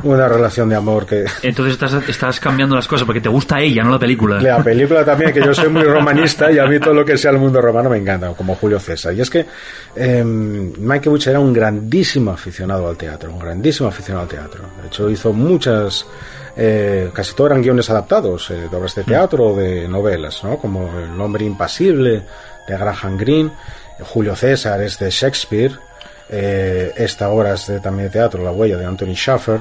una 0.05 0.29
relación 0.29 0.69
de 0.69 0.77
amor 0.77 1.05
que... 1.07 1.25
Entonces 1.43 1.75
estás, 1.75 2.09
estás 2.09 2.39
cambiando 2.41 2.75
las 2.77 2.87
cosas 2.89 3.05
porque 3.05 3.21
te 3.21 3.29
gusta 3.29 3.61
ella, 3.61 3.83
no 3.83 3.91
la 3.91 3.99
película. 3.99 4.41
La 4.41 4.59
película 4.65 5.05
también, 5.05 5.33
que 5.33 5.41
yo 5.41 5.53
soy 5.55 5.69
muy 5.69 5.83
romanista 5.85 6.51
y 6.51 6.59
a 6.59 6.67
mí 6.67 6.79
todo 6.79 6.95
lo 6.95 7.05
que 7.05 7.17
sea 7.19 7.31
el 7.33 7.39
mundo 7.39 7.61
romano 7.61 7.91
me 7.91 7.99
encanta, 7.99 8.33
como 8.35 8.55
Julio 8.55 8.79
César. 8.81 9.13
Y 9.15 9.21
es 9.21 9.29
que 9.31 9.45
eh, 9.97 10.25
Mankiewicz 10.25 11.27
era 11.27 11.41
un 11.41 11.53
grandísimo 11.53 12.31
aficionado 12.31 12.89
al 12.89 12.97
teatro, 12.97 13.33
un 13.33 13.39
grandísimo 13.39 13.89
aficionado 13.89 14.23
al 14.25 14.29
teatro. 14.29 14.63
De 14.81 14.87
hecho, 14.89 15.11
hizo 15.11 15.33
muchas, 15.33 16.07
eh, 16.57 17.11
casi 17.13 17.35
todos 17.35 17.51
eran 17.51 17.63
guiones 17.63 17.91
adaptados 17.91 18.51
eh, 18.51 18.69
de 18.69 18.77
obras 18.77 18.95
de 18.95 19.05
teatro 19.05 19.49
o 19.49 19.57
de 19.57 19.89
novelas, 19.89 20.43
¿no? 20.45 20.59
Como 20.59 20.91
El 20.99 21.21
hombre 21.21 21.45
impasible 21.45 22.23
de 22.67 22.77
Graham 22.77 23.17
Greene, 23.17 23.51
Julio 24.01 24.35
César 24.37 24.81
es 24.83 24.99
de 24.99 25.11
Shakespeare, 25.11 25.73
eh, 26.29 26.93
esta 26.97 27.31
obra 27.31 27.55
es 27.55 27.67
de, 27.67 27.81
también 27.81 28.09
de 28.09 28.13
teatro, 28.13 28.43
La 28.43 28.53
huella 28.53 28.77
de 28.77 28.87
Anthony 28.87 29.15
Schaffer. 29.15 29.61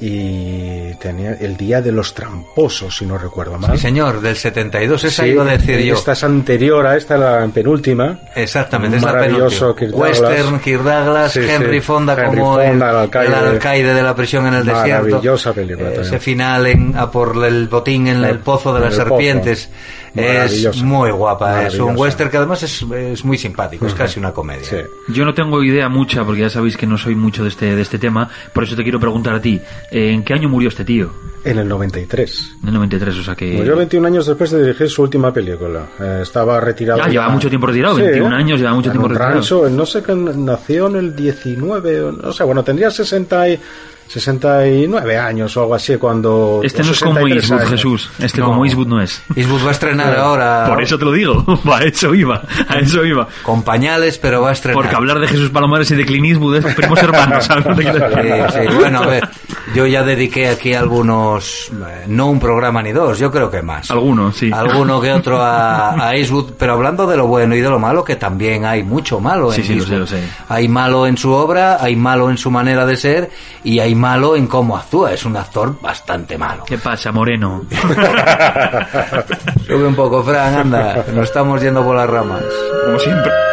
Y 0.00 0.94
tenía 0.94 1.32
el 1.40 1.56
día 1.56 1.82
de 1.82 1.90
los 1.90 2.14
tramposos, 2.14 2.96
si 2.96 3.04
no 3.04 3.18
recuerdo 3.18 3.58
mal. 3.58 3.72
Sí, 3.76 3.82
señor, 3.82 4.20
del 4.20 4.36
72, 4.36 5.02
esa 5.04 5.24
Sí, 5.24 5.30
iba 5.30 5.42
a 5.42 5.46
decir 5.46 5.80
yo. 5.80 5.94
Esta 5.94 6.12
es 6.12 6.22
anterior 6.22 6.86
a 6.86 6.96
esta, 6.96 7.16
la 7.18 7.44
penúltima. 7.52 8.16
Exactamente, 8.36 8.98
es 8.98 9.02
la 9.02 9.18
penúltima. 9.18 9.74
Kirk. 9.76 9.96
Western, 9.96 10.60
Kirk 10.60 10.82
Douglas, 10.82 11.32
Sí. 11.32 11.40
Henry 11.40 11.80
Fonda 11.80 12.14
Henry 12.14 12.38
como 12.38 12.54
Fonda, 12.54 12.90
el, 12.90 12.96
alcaide. 12.96 13.28
el 13.28 13.34
alcaide 13.34 13.94
de 13.94 14.02
la 14.02 14.14
prisión 14.14 14.46
en 14.46 14.54
el 14.54 14.64
desierto. 14.64 15.04
Maravillosa 15.06 15.52
película 15.52 15.88
Eh. 15.90 15.98
Ese 16.00 16.18
final 16.20 16.66
en, 16.68 16.96
a 16.96 17.10
por 17.10 17.44
el 17.44 17.66
botín 17.66 18.06
en 18.06 18.18
el, 18.18 18.24
El- 18.24 18.38
pozo 18.38 18.72
de 18.72 18.80
las 18.80 18.96
el 18.96 19.04
pozo. 19.04 19.68
Es 20.14 20.82
muy 20.82 21.10
guapa. 21.10 21.66
Es 21.66 21.78
un 21.78 21.96
western 21.96 22.30
que 22.30 22.36
además 22.36 22.62
es, 22.62 22.82
es 22.82 23.24
muy 23.24 23.38
simpático, 23.38 23.86
es 23.86 23.94
casi 23.94 24.18
una 24.18 24.32
comedia. 24.32 24.64
Sí. 24.64 24.76
Yo 25.08 25.24
no 25.24 25.34
tengo 25.34 25.62
idea 25.62 25.88
mucha, 25.88 26.24
porque 26.24 26.42
ya 26.42 26.50
sabéis 26.50 26.76
que 26.76 26.86
no 26.86 26.98
soy 26.98 27.14
mucho 27.14 27.42
de 27.42 27.50
este, 27.50 27.74
de 27.74 27.82
este 27.82 27.98
tema, 27.98 28.28
por 28.52 28.64
eso 28.64 28.76
te 28.76 28.82
quiero 28.82 29.00
preguntar 29.00 29.34
a 29.34 29.40
ti, 29.40 29.60
eh, 29.90 30.10
¿en 30.12 30.22
qué 30.24 30.34
año 30.34 30.48
murió 30.48 30.68
este 30.68 30.84
tío? 30.84 31.10
En 31.44 31.58
el 31.58 31.68
93. 31.68 32.56
En 32.62 32.68
el 32.68 32.74
93, 32.74 33.16
o 33.16 33.22
sea 33.22 33.34
que... 33.34 33.52
Murió 33.52 33.76
21 33.76 34.06
años 34.06 34.26
después 34.26 34.50
de 34.50 34.62
dirigir 34.62 34.88
su 34.90 35.02
última 35.02 35.32
película. 35.32 35.86
Eh, 35.98 36.20
estaba 36.22 36.60
retirado. 36.60 37.00
Ya, 37.00 37.08
lleva 37.08 37.28
mucho 37.28 37.48
tiempo 37.48 37.66
retirado, 37.66 37.96
21 37.96 38.34
años, 38.34 38.60
lleva 38.60 38.74
mucho 38.74 38.90
en 38.90 38.92
tiempo 38.92 39.08
retirado. 39.08 39.34
rancho, 39.34 39.68
no 39.70 39.86
sé, 39.86 40.02
que 40.02 40.14
nació 40.14 40.88
en 40.88 40.96
el 40.96 41.16
19, 41.16 42.00
o 42.02 42.32
sé, 42.32 42.44
bueno, 42.44 42.62
tendría 42.62 42.90
60 42.90 43.48
y, 43.48 43.60
69 44.08 45.18
años 45.18 45.56
o 45.56 45.60
algo 45.60 45.74
así 45.74 45.96
cuando... 45.96 46.60
Este 46.64 46.82
no 46.82 46.90
es 46.92 47.00
como 47.00 47.14
63 47.16 47.42
Eastwood, 47.42 47.58
años. 47.60 47.70
Jesús. 47.70 48.10
Este 48.18 48.40
No. 48.40 48.46
como 48.46 48.64
Eastwood 48.64 48.86
no 48.86 49.00
es. 49.02 49.22
Eastwood 49.36 49.64
va 49.64 49.68
a 49.68 49.72
estrenar 49.72 50.16
ahora 50.16 50.64
Por 50.66 50.82
eso 50.82 50.98
te 50.98 51.04
lo 51.04 51.12
digo. 51.12 51.44
a 51.72 51.82
eso 51.82 52.14
iba. 52.14 52.42
A 52.68 52.78
eso 52.78 53.04
iba. 53.04 53.28
con 53.42 53.62
pañales, 53.62 54.18
pero 54.18 54.40
va 54.42 54.50
a 54.50 54.52
estrenar. 54.52 54.82
Porque 54.82 54.96
hablar 54.96 55.18
de 55.20 55.28
Jesús 55.28 55.50
Palomares 55.50 55.90
y 55.90 55.96
de 55.96 56.04
Clint 56.06 56.26
Eastwood 56.26 56.56
es 56.56 56.74
primos 56.74 56.98
hermanos. 57.02 57.44
¿sabes? 57.46 57.64
Sí, 57.76 57.84
sí. 57.84 58.74
Bueno, 58.76 59.02
a 59.02 59.06
ver, 59.06 59.28
yo 59.74 59.86
ya 59.86 60.02
dediqué 60.02 60.48
aquí 60.48 60.74
algunos, 60.74 61.70
eh, 61.70 62.04
no 62.06 62.28
un 62.28 62.40
programa 62.40 62.82
ni 62.82 62.92
dos, 62.92 63.18
yo 63.18 63.30
creo 63.30 63.50
que 63.50 63.62
más. 63.62 63.90
Alguno, 63.90 64.32
sí. 64.32 64.50
Alguno 64.52 65.00
que 65.00 65.12
otro 65.12 65.40
a, 65.40 65.90
a 66.08 66.14
Eastwood, 66.16 66.52
pero 66.58 66.74
hablando 66.74 67.06
de 67.06 67.16
lo 67.16 67.26
bueno 67.26 67.54
y 67.54 67.60
de 67.60 67.68
lo 67.68 67.78
malo, 67.78 68.04
que 68.04 68.16
también 68.16 68.64
hay 68.64 68.82
mucho 68.82 69.20
malo 69.20 69.52
en 69.52 69.56
Sí, 69.56 69.62
sí, 69.62 69.74
lo 69.74 69.84
sé, 69.84 69.96
lo 69.96 70.06
sé. 70.06 70.22
Hay 70.48 70.68
malo 70.68 71.06
en 71.06 71.16
su 71.16 71.32
obra, 71.32 71.78
hay 71.80 71.96
malo 71.96 72.30
en 72.30 72.38
su 72.38 72.50
manera 72.50 72.86
de 72.86 72.96
ser 72.96 73.30
y 73.64 73.78
hay 73.78 73.94
malo 73.94 74.36
en 74.36 74.46
cómo 74.46 74.76
actúa. 74.76 75.12
Es 75.12 75.24
un 75.24 75.36
actor 75.36 75.80
bastante 75.80 76.38
malo. 76.38 76.64
¿Qué 76.64 76.78
pasa, 76.78 77.12
Moreno? 77.12 77.62
Sube 79.66 79.86
un 79.86 79.94
poco, 79.94 80.22
Fran, 80.22 80.54
anda, 80.54 81.04
nos 81.14 81.28
estamos 81.28 81.60
yendo 81.60 81.84
por 81.84 81.96
las 81.96 82.08
ramas. 82.08 82.42
Como 82.84 82.98
siempre. 82.98 83.47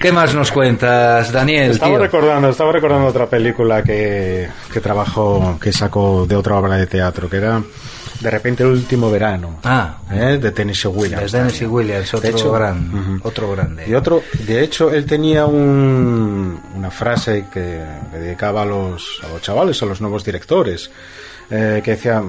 ¿Qué 0.00 0.12
más 0.12 0.34
nos 0.34 0.50
cuentas, 0.50 1.30
Daniel? 1.30 1.72
Estaba 1.72 1.92
tío? 1.92 1.98
recordando, 2.00 2.48
estaba 2.48 2.72
recordando 2.72 3.06
otra 3.08 3.26
película 3.28 3.82
que, 3.82 4.48
que 4.72 4.80
trabajó, 4.80 5.58
que 5.60 5.72
sacó 5.72 6.24
de 6.26 6.36
otra 6.36 6.56
obra 6.56 6.76
de 6.76 6.86
teatro, 6.86 7.28
que 7.28 7.36
era 7.36 7.62
De 8.18 8.30
repente 8.30 8.62
el 8.62 8.70
último 8.70 9.10
verano. 9.10 9.58
Ah. 9.62 9.98
¿eh? 10.10 10.38
De 10.40 10.52
Tennessee 10.52 10.88
Williams. 10.88 11.30
De 11.30 11.38
Tennessee. 11.38 11.66
Williams, 11.66 12.14
otro, 12.14 12.30
De 12.30 12.34
hecho, 12.34 12.50
gran, 12.52 13.20
otro 13.22 13.50
grande. 13.52 13.86
Y 13.86 13.92
otro, 13.94 14.22
de 14.46 14.62
hecho, 14.64 14.90
él 14.90 15.04
tenía 15.04 15.44
un- 15.44 16.58
una 16.76 16.90
frase 16.90 17.44
que, 17.52 17.84
que 18.10 18.18
dedicaba 18.18 18.62
a 18.62 18.64
los, 18.66 19.20
a 19.22 19.28
los 19.28 19.42
chavales, 19.42 19.82
a 19.82 19.86
los 19.86 20.00
nuevos 20.00 20.24
directores, 20.24 20.90
eh, 21.50 21.82
que 21.84 21.90
decía, 21.90 22.22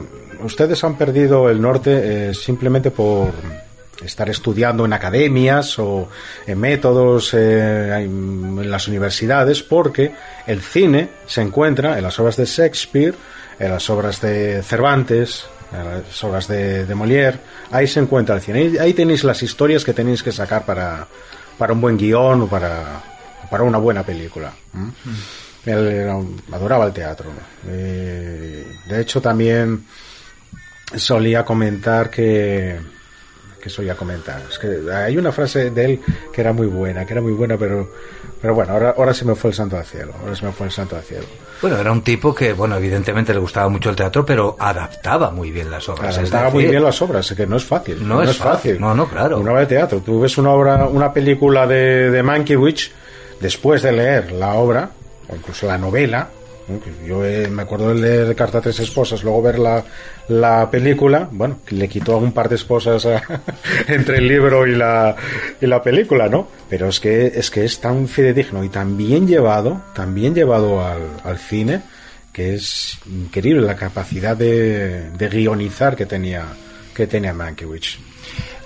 ustedes 0.43 0.83
han 0.83 0.95
perdido 0.97 1.49
el 1.49 1.61
norte 1.61 2.29
eh, 2.29 2.33
simplemente 2.33 2.91
por 2.91 3.31
estar 4.03 4.29
estudiando 4.29 4.85
en 4.85 4.93
academias 4.93 5.77
o 5.79 6.09
en 6.47 6.59
métodos 6.59 7.33
eh, 7.33 7.93
en 8.03 8.69
las 8.71 8.87
universidades, 8.87 9.61
porque 9.63 10.11
el 10.47 10.61
cine 10.61 11.09
se 11.27 11.41
encuentra 11.41 11.97
en 11.97 12.03
las 12.03 12.19
obras 12.19 12.35
de 12.37 12.45
Shakespeare, 12.45 13.13
en 13.59 13.71
las 13.71 13.89
obras 13.89 14.19
de 14.21 14.61
Cervantes, 14.63 15.45
en 15.71 16.01
las 16.01 16.23
obras 16.23 16.47
de, 16.47 16.85
de 16.85 16.95
Molière, 16.95 17.37
ahí 17.71 17.87
se 17.87 17.99
encuentra 17.99 18.35
el 18.35 18.41
cine. 18.41 18.59
Ahí, 18.59 18.77
ahí 18.77 18.93
tenéis 18.93 19.23
las 19.23 19.41
historias 19.43 19.85
que 19.85 19.93
tenéis 19.93 20.21
que 20.23 20.31
sacar 20.31 20.65
para, 20.65 21.07
para 21.57 21.73
un 21.73 21.79
buen 21.81 21.97
guion 21.97 22.41
o 22.41 22.47
para, 22.47 23.01
para 23.49 23.63
una 23.63 23.77
buena 23.77 24.03
película. 24.03 24.51
¿m? 24.73 24.91
Él 25.63 25.87
era 25.87 26.15
un- 26.15 26.41
adoraba 26.51 26.85
el 26.87 26.91
teatro. 26.91 27.29
Eh, 27.67 28.65
de 28.89 28.99
hecho, 29.01 29.21
también 29.21 29.85
solía 30.95 31.45
comentar 31.45 32.09
que 32.09 32.77
que 33.61 33.69
solía 33.69 33.95
comentar 33.95 34.41
es 34.49 34.57
que 34.59 34.91
hay 34.91 35.17
una 35.17 35.31
frase 35.31 35.69
de 35.69 35.85
él 35.85 35.99
que 36.33 36.41
era 36.41 36.51
muy 36.51 36.67
buena 36.67 37.05
que 37.05 37.13
era 37.13 37.21
muy 37.21 37.31
buena 37.33 37.57
pero 37.57 37.89
pero 38.41 38.55
bueno 38.55 38.73
ahora 38.73 38.95
ahora 38.97 39.13
se 39.13 39.23
me 39.23 39.35
fue 39.35 39.51
el 39.51 39.55
santo 39.55 39.77
al 39.77 39.85
cielo 39.85 40.13
ahora 40.21 40.35
se 40.35 40.45
me 40.45 40.51
fue 40.51 40.65
el 40.65 40.71
santo 40.71 40.95
al 40.95 41.03
cielo 41.03 41.25
Bueno, 41.61 41.77
era 41.77 41.91
un 41.91 42.01
tipo 42.01 42.33
que, 42.33 42.53
bueno, 42.53 42.75
evidentemente 42.75 43.31
le 43.33 43.39
gustaba 43.39 43.69
mucho 43.69 43.91
el 43.91 43.95
teatro, 43.95 44.25
pero 44.25 44.55
adaptaba 44.57 45.29
muy 45.29 45.51
bien 45.51 45.69
las 45.69 45.87
obras. 45.89 46.17
es 46.17 46.23
estaba 46.23 46.49
muy 46.49 46.63
decir, 46.63 46.71
bien 46.71 46.83
las 46.83 46.99
obras 47.03 47.31
que 47.37 47.45
no 47.45 47.57
es 47.57 47.63
fácil 47.63 48.07
No 48.07 48.23
es 48.23 48.35
fácil. 48.35 48.79
No, 48.81 48.95
no, 48.95 49.07
claro. 49.07 49.37
una 49.39 49.51
obra 49.51 49.61
de 49.61 49.67
teatro 49.67 49.99
tú 50.03 50.19
ves 50.21 50.37
una 50.39 50.49
obra 50.51 50.87
una 50.87 51.13
película 51.13 51.67
de, 51.67 52.09
de 52.09 52.23
Mankiewicz 52.23 52.89
después 53.39 53.83
de 53.83 53.91
leer 53.91 54.31
la 54.31 54.55
obra 54.55 54.89
o 55.29 55.35
incluso 55.35 55.67
la 55.67 55.77
novela 55.77 56.29
¿no? 56.31 56.40
Yo 57.05 57.25
eh, 57.25 57.47
me 57.49 57.63
acuerdo 57.63 57.89
de 57.93 57.95
leer 58.01 58.35
Carta 58.35 58.59
a 58.59 58.61
tres 58.61 58.79
esposas 58.79 59.23
luego 59.23 59.41
ver 59.41 59.59
la, 59.59 59.83
la 60.29 60.69
película 60.71 61.27
bueno 61.31 61.59
le 61.69 61.87
quitó 61.89 62.17
un 62.17 62.31
par 62.31 62.47
de 62.49 62.55
esposas 62.55 63.05
a- 63.05 63.21
entre 63.87 64.17
el 64.19 64.27
libro 64.27 64.65
y 64.67 64.75
la 64.75 65.15
y 65.59 65.65
la 65.65 65.81
película 65.83 66.29
no 66.29 66.47
pero 66.69 66.87
es 66.87 66.99
que 66.99 67.27
es 67.27 67.49
que 67.51 67.65
es 67.65 67.79
tan 67.81 68.07
fidedigno 68.07 68.63
y 68.63 68.69
tan 68.69 68.95
bien 68.97 69.27
llevado 69.27 69.81
tan 69.93 70.13
bien 70.13 70.33
llevado 70.35 70.85
al, 70.85 71.01
al 71.23 71.37
cine 71.37 71.81
que 72.31 72.53
es 72.55 72.97
increíble 73.07 73.61
la 73.63 73.75
capacidad 73.75 74.37
de, 74.37 75.09
de 75.11 75.27
guionizar 75.29 75.95
que 75.95 76.05
tenía 76.05 76.45
que 76.95 77.07
tenía 77.07 77.33
Mankiewicz 77.33 77.97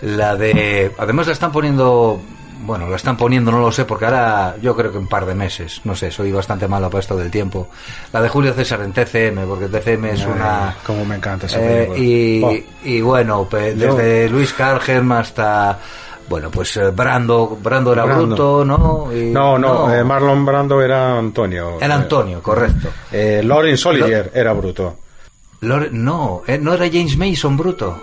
La 0.02 0.36
de. 0.36 0.92
Además, 0.98 1.26
la 1.28 1.34
están 1.34 1.52
poniendo. 1.52 2.22
Bueno, 2.66 2.90
la 2.90 2.96
están 2.96 3.16
poniendo, 3.16 3.52
no 3.52 3.60
lo 3.60 3.72
sé, 3.72 3.86
porque 3.86 4.06
ahora 4.06 4.56
yo 4.62 4.76
creo 4.76 4.92
que 4.92 4.98
un 4.98 5.08
par 5.08 5.26
de 5.26 5.36
meses. 5.36 5.82
No 5.84 5.96
sé, 5.96 6.10
soy 6.12 6.32
bastante 6.32 6.68
malo 6.68 6.90
para 6.90 7.00
esto 7.02 7.16
del 7.16 7.30
tiempo. 7.30 7.68
La 8.12 8.22
de 8.22 8.30
Julio 8.30 8.54
César 8.54 8.82
en 8.82 8.92
TCM, 8.92 9.46
porque 9.48 9.68
TCM 9.68 10.06
es 10.14 10.22
Ay, 10.22 10.32
una. 10.32 10.76
cómo 10.86 11.06
me 11.06 11.16
encanta 11.16 11.46
esa 11.46 11.60
Eh, 11.62 11.92
y, 11.98 12.44
Oh. 12.44 12.54
y 12.84 13.02
bueno, 13.02 13.48
desde 13.52 14.28
Luis 14.30 14.52
Carlhem 14.54 15.12
hasta. 15.12 15.80
Bueno, 16.28 16.50
pues 16.50 16.76
eh, 16.78 16.90
Brando, 16.90 17.56
Brando 17.62 17.94
era 17.94 18.04
Brando. 18.06 18.26
bruto, 18.26 18.66
¿no? 18.66 19.14
Y- 19.14 19.30
no 19.32 19.60
no, 19.60 19.94
eh, 19.94 20.04
Marlon 20.04 20.44
Brando 20.44 20.82
era 20.82 21.20
Antonio 21.20 21.78
Era 21.80 21.94
Antonio, 21.94 22.42
correcto. 22.42 22.90
eh, 23.12 23.44
Laurence 23.46 23.88
Olivier 23.88 24.32
era 24.34 24.52
bruto 24.54 24.98
no, 25.62 26.42
eh, 26.48 26.58
no 26.58 26.74
era 26.74 26.88
James 26.92 27.16
Mason 27.18 27.56
bruto. 27.58 28.00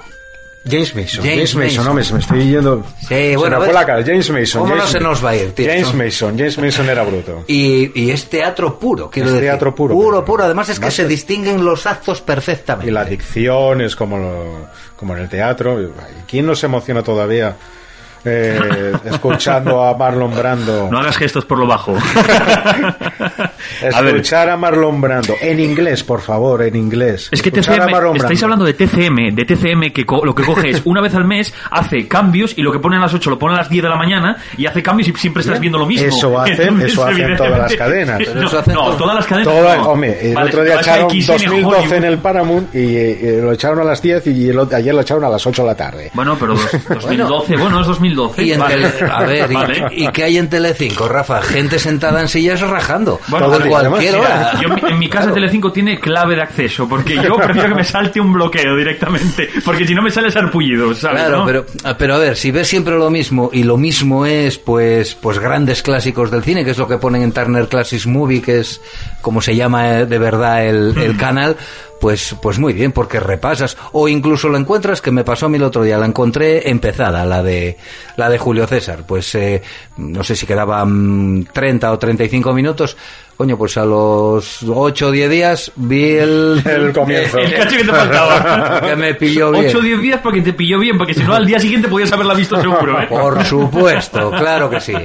James 0.64 0.94
Mason 0.94 1.24
James 1.24 1.24
James, 1.24 1.54
Mason, 1.56 1.60
Mason. 1.64 1.84
no 1.86 1.94
me, 1.94 2.04
se 2.04 2.12
me 2.14 2.20
estoy 2.20 2.48
yendo 2.48 2.86
Sí, 3.00 3.06
se 3.08 3.36
bueno, 3.36 3.58
me 3.58 3.64
fue 3.64 3.74
la 3.74 3.84
cara 3.84 4.02
James 4.04 4.30
Mason 4.30 4.62
¿Cómo 4.62 4.74
no 4.74 4.80
James- 4.82 4.92
se 4.92 5.00
nos 5.00 5.24
va 5.24 5.30
a 5.30 5.36
ir, 5.36 5.52
tío? 5.52 5.66
James. 5.68 5.94
Mason 5.94 6.38
James 6.38 6.58
Mason 6.58 6.88
era 6.88 7.02
bruto 7.02 7.44
Y, 7.48 7.90
y 8.00 8.10
es 8.10 8.26
teatro 8.30 8.78
puro, 8.78 9.10
quiero 9.10 9.28
Es 9.28 9.34
decir. 9.34 9.48
teatro 9.48 9.74
puro, 9.74 9.94
Puro, 9.94 10.10
pero- 10.18 10.24
puro. 10.24 10.44
Además 10.44 10.68
es 10.68 10.78
que 10.78 10.90
se 10.90 11.06
distinguen 11.08 11.64
los 11.64 11.86
actos 11.86 12.20
perfectamente. 12.20 12.90
y 12.90 12.94
la 12.94 13.04
dicción 13.04 13.80
es 13.80 13.96
como 13.96 14.18
lo- 14.18 14.68
como 14.96 15.16
en 15.16 15.22
el 15.22 15.28
teatro 15.28 15.78
¿quién 16.28 16.46
no 16.46 16.54
se 16.54 16.66
emociona 16.66 17.02
todavía 17.02 17.56
eh, 18.24 18.92
escuchando 19.04 19.82
a 19.82 19.96
Marlon 19.96 20.34
Brando. 20.34 20.88
No 20.90 20.98
hagas 20.98 21.16
gestos 21.16 21.44
por 21.44 21.58
lo 21.58 21.66
bajo. 21.66 21.96
Escuchar 23.82 24.50
a, 24.50 24.56
Marlon 24.56 25.00
Brando 25.00 25.34
en 25.40 25.60
inglés, 25.60 26.02
por 26.04 26.20
favor, 26.20 26.62
en 26.62 26.76
inglés. 26.76 27.28
Es 27.32 27.42
que 27.42 27.50
TCM, 27.50 28.16
estáis 28.16 28.42
hablando 28.42 28.64
de 28.64 28.74
TCM, 28.74 29.34
de 29.34 29.44
TCM 29.44 29.92
que 29.92 30.04
lo 30.24 30.34
que 30.34 30.44
coge 30.44 30.70
es 30.70 30.82
una 30.84 31.00
vez 31.00 31.14
al 31.14 31.24
mes 31.24 31.52
hace 31.70 32.06
cambios 32.06 32.56
y 32.56 32.62
lo 32.62 32.72
que 32.72 32.78
pone 32.78 32.96
a 32.96 33.00
las 33.00 33.12
8 33.14 33.30
lo 33.30 33.38
pone 33.38 33.54
a 33.54 33.58
las 33.58 33.68
10 33.68 33.82
de 33.82 33.88
la 33.88 33.96
mañana 33.96 34.36
y 34.56 34.66
hace 34.66 34.82
cambios 34.82 35.08
y 35.08 35.12
siempre 35.14 35.40
estás 35.40 35.58
viendo 35.58 35.78
lo 35.78 35.86
mismo. 35.86 36.06
Eso 36.06 36.38
hacen, 36.38 36.80
eso 36.82 37.04
hacen 37.04 37.36
todas 37.36 37.58
las 37.58 37.74
cadenas. 37.74 38.20
no, 38.66 38.96
todas 38.96 39.16
las 39.16 39.26
cadenas. 39.26 39.86
Hombre, 39.86 40.30
el 40.32 40.38
otro 40.38 40.62
día 40.62 40.80
echaron 40.80 41.08
2012 41.08 41.96
en, 41.96 42.04
el 42.04 42.18
Paramount 42.18 42.74
y, 42.74 43.40
lo 43.40 43.52
echaron 43.52 43.80
a 43.80 43.84
las 43.84 44.00
10 44.00 44.26
y 44.28 44.50
ayer 44.50 44.94
lo 44.94 45.00
echaron 45.00 45.24
a 45.24 45.28
las 45.28 45.46
8 45.46 45.62
de 45.62 45.68
la 45.68 45.74
tarde. 45.74 46.10
Bueno, 46.14 46.36
pero 46.38 46.54
2012, 46.54 47.56
bueno, 47.56 47.80
es 47.80 47.86
2012. 47.86 48.11
Y 48.38 48.52
a 48.52 48.66
ver, 48.66 49.50
y, 49.92 50.08
qué 50.08 50.24
hay 50.24 50.38
en 50.38 50.48
Telecinco, 50.48 51.08
Rafa? 51.08 51.42
Gente 51.42 51.78
sentada 51.78 52.20
en 52.20 52.28
sillas 52.28 52.60
rajando. 52.60 53.20
Bueno, 53.28 53.50
cualquier 53.68 54.16
hora. 54.16 54.52
en 54.88 54.98
mi 54.98 55.08
casa 55.08 55.32
Telecinco 55.32 55.72
tiene 55.72 55.98
clave 55.98 56.36
de 56.36 56.42
acceso, 56.42 56.88
porque 56.88 57.14
yo 57.16 57.36
prefiero 57.42 57.68
que 57.68 57.74
me 57.74 57.84
salte 57.84 58.20
un 58.20 58.32
bloqueo 58.32 58.76
directamente, 58.76 59.48
porque 59.64 59.86
si 59.86 59.94
no 59.94 60.02
me 60.02 60.10
sale 60.10 60.30
sarpullido, 60.30 60.94
¿sabes? 60.94 61.22
Claro, 61.22 61.44
pero, 61.46 61.66
pero 61.98 62.14
a 62.14 62.18
ver, 62.18 62.36
si 62.36 62.50
ves 62.50 62.68
siempre 62.68 62.94
lo 62.96 63.10
mismo, 63.10 63.50
y 63.52 63.62
lo 63.62 63.76
mismo 63.76 64.26
es, 64.26 64.58
pues, 64.58 65.14
pues 65.14 65.38
grandes 65.38 65.82
clásicos 65.82 66.30
del 66.30 66.42
cine, 66.42 66.64
que 66.64 66.72
es 66.72 66.78
lo 66.78 66.88
que 66.88 66.98
ponen 66.98 67.22
en 67.22 67.32
Turner 67.32 67.68
Classics 67.68 68.06
Movie, 68.06 68.42
que 68.42 68.60
es 68.60 68.80
como 69.20 69.40
se 69.40 69.56
llama 69.56 70.00
eh, 70.00 70.06
de 70.06 70.18
verdad 70.18 70.66
el, 70.66 70.96
el 70.98 71.16
canal, 71.16 71.56
pues, 72.02 72.34
pues 72.42 72.58
muy 72.58 72.72
bien, 72.72 72.90
porque 72.90 73.20
repasas. 73.20 73.76
O 73.92 74.08
incluso 74.08 74.48
la 74.48 74.58
encuentras, 74.58 75.00
que 75.00 75.12
me 75.12 75.22
pasó 75.22 75.46
a 75.46 75.48
mí 75.48 75.56
el 75.56 75.62
otro 75.62 75.84
día, 75.84 75.96
la 75.98 76.06
encontré 76.06 76.68
empezada, 76.68 77.24
la 77.24 77.44
de, 77.44 77.76
la 78.16 78.28
de 78.28 78.38
Julio 78.38 78.66
César. 78.66 79.04
Pues 79.06 79.32
eh, 79.36 79.62
no 79.98 80.24
sé 80.24 80.34
si 80.34 80.44
quedaban 80.44 81.48
30 81.52 81.92
o 81.92 81.98
35 82.00 82.52
minutos. 82.54 82.96
Coño, 83.36 83.56
pues 83.56 83.76
a 83.76 83.84
los 83.84 84.64
8 84.64 85.06
o 85.06 85.10
10 85.12 85.30
días 85.30 85.72
vi 85.76 86.16
el, 86.16 86.60
el 86.68 86.92
comienzo. 86.92 87.38
El, 87.38 87.54
cacho 87.54 87.76
que 87.76 87.84
te 87.84 87.92
faltaba. 87.92 88.80
que 88.84 88.96
me 88.96 89.14
pilló 89.14 89.52
bien. 89.52 89.66
8 89.68 89.78
o 89.78 89.80
10 89.80 90.00
días 90.00 90.20
porque 90.20 90.42
te 90.42 90.54
pilló 90.54 90.80
bien, 90.80 90.98
porque 90.98 91.14
si 91.14 91.22
no 91.22 91.34
al 91.34 91.46
día 91.46 91.60
siguiente 91.60 91.86
podías 91.86 92.12
haberla 92.12 92.34
visto 92.34 92.60
seguro. 92.60 93.00
¿eh? 93.00 93.06
Por 93.08 93.44
supuesto, 93.44 94.28
claro 94.32 94.68
que 94.68 94.80
sí. 94.80 94.96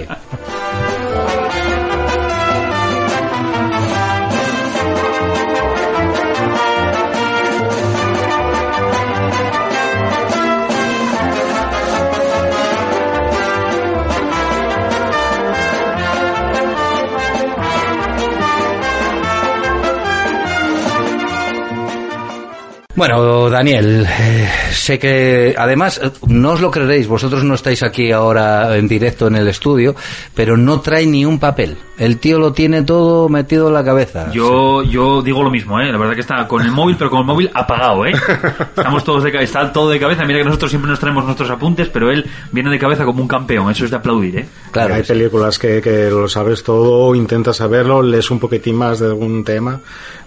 Bueno, 22.97 23.47
Daniel, 23.51 24.07
eh, 24.10 24.49
sé 24.71 24.97
que 24.97 25.53
además 25.55 26.01
no 26.25 26.53
os 26.53 26.62
lo 26.62 26.71
creeréis, 26.71 27.07
vosotros 27.07 27.43
no 27.43 27.53
estáis 27.53 27.83
aquí 27.83 28.12
ahora 28.12 28.75
en 28.75 28.88
directo 28.88 29.27
en 29.27 29.36
el 29.36 29.47
estudio, 29.47 29.95
pero 30.33 30.57
no 30.57 30.81
trae 30.81 31.05
ni 31.05 31.23
un 31.23 31.38
papel. 31.38 31.77
El 31.97 32.19
tío 32.19 32.38
lo 32.38 32.53
tiene 32.53 32.83
todo 32.83 33.27
metido 33.27 33.69
en 33.69 33.73
la 33.73 33.83
cabeza. 33.83 34.31
Yo 34.31 34.83
yo 34.83 35.21
digo 35.21 35.41
lo 35.41 35.49
mismo, 35.49 35.79
¿eh? 35.79 35.91
La 35.91 35.97
verdad 35.97 36.13
que 36.13 36.21
está 36.21 36.47
con 36.47 36.62
el 36.62 36.71
móvil, 36.71 36.95
pero 36.95 37.10
con 37.10 37.19
el 37.19 37.25
móvil 37.25 37.49
apagado, 37.53 38.05
¿eh? 38.05 38.12
Estamos 38.77 39.03
todos 39.03 39.23
de 39.23 39.31
cabeza, 39.31 39.62
está 39.62 39.73
todo 39.73 39.89
de 39.89 39.99
cabeza. 39.99 40.23
Mira 40.25 40.39
que 40.39 40.45
nosotros 40.45 40.69
siempre 40.69 40.91
nos 40.91 40.99
traemos 40.99 41.25
nuestros 41.25 41.49
apuntes, 41.49 41.89
pero 41.89 42.12
él 42.12 42.29
viene 42.51 42.69
de 42.69 42.77
cabeza 42.77 43.03
como 43.03 43.21
un 43.21 43.27
campeón. 43.27 43.71
Eso 43.71 43.86
es 43.86 43.91
de 43.91 43.97
aplaudir, 43.97 44.38
¿eh? 44.38 44.45
Claro. 44.71 44.93
Hay 44.93 45.03
películas 45.03 45.57
que, 45.57 45.81
que 45.81 46.10
lo 46.12 46.29
sabes 46.29 46.63
todo, 46.63 47.15
intentas 47.15 47.57
saberlo, 47.57 48.03
lees 48.03 48.29
un 48.29 48.39
poquitín 48.39 48.75
más 48.75 48.99
de 48.99 49.07
algún 49.07 49.43
tema, 49.43 49.79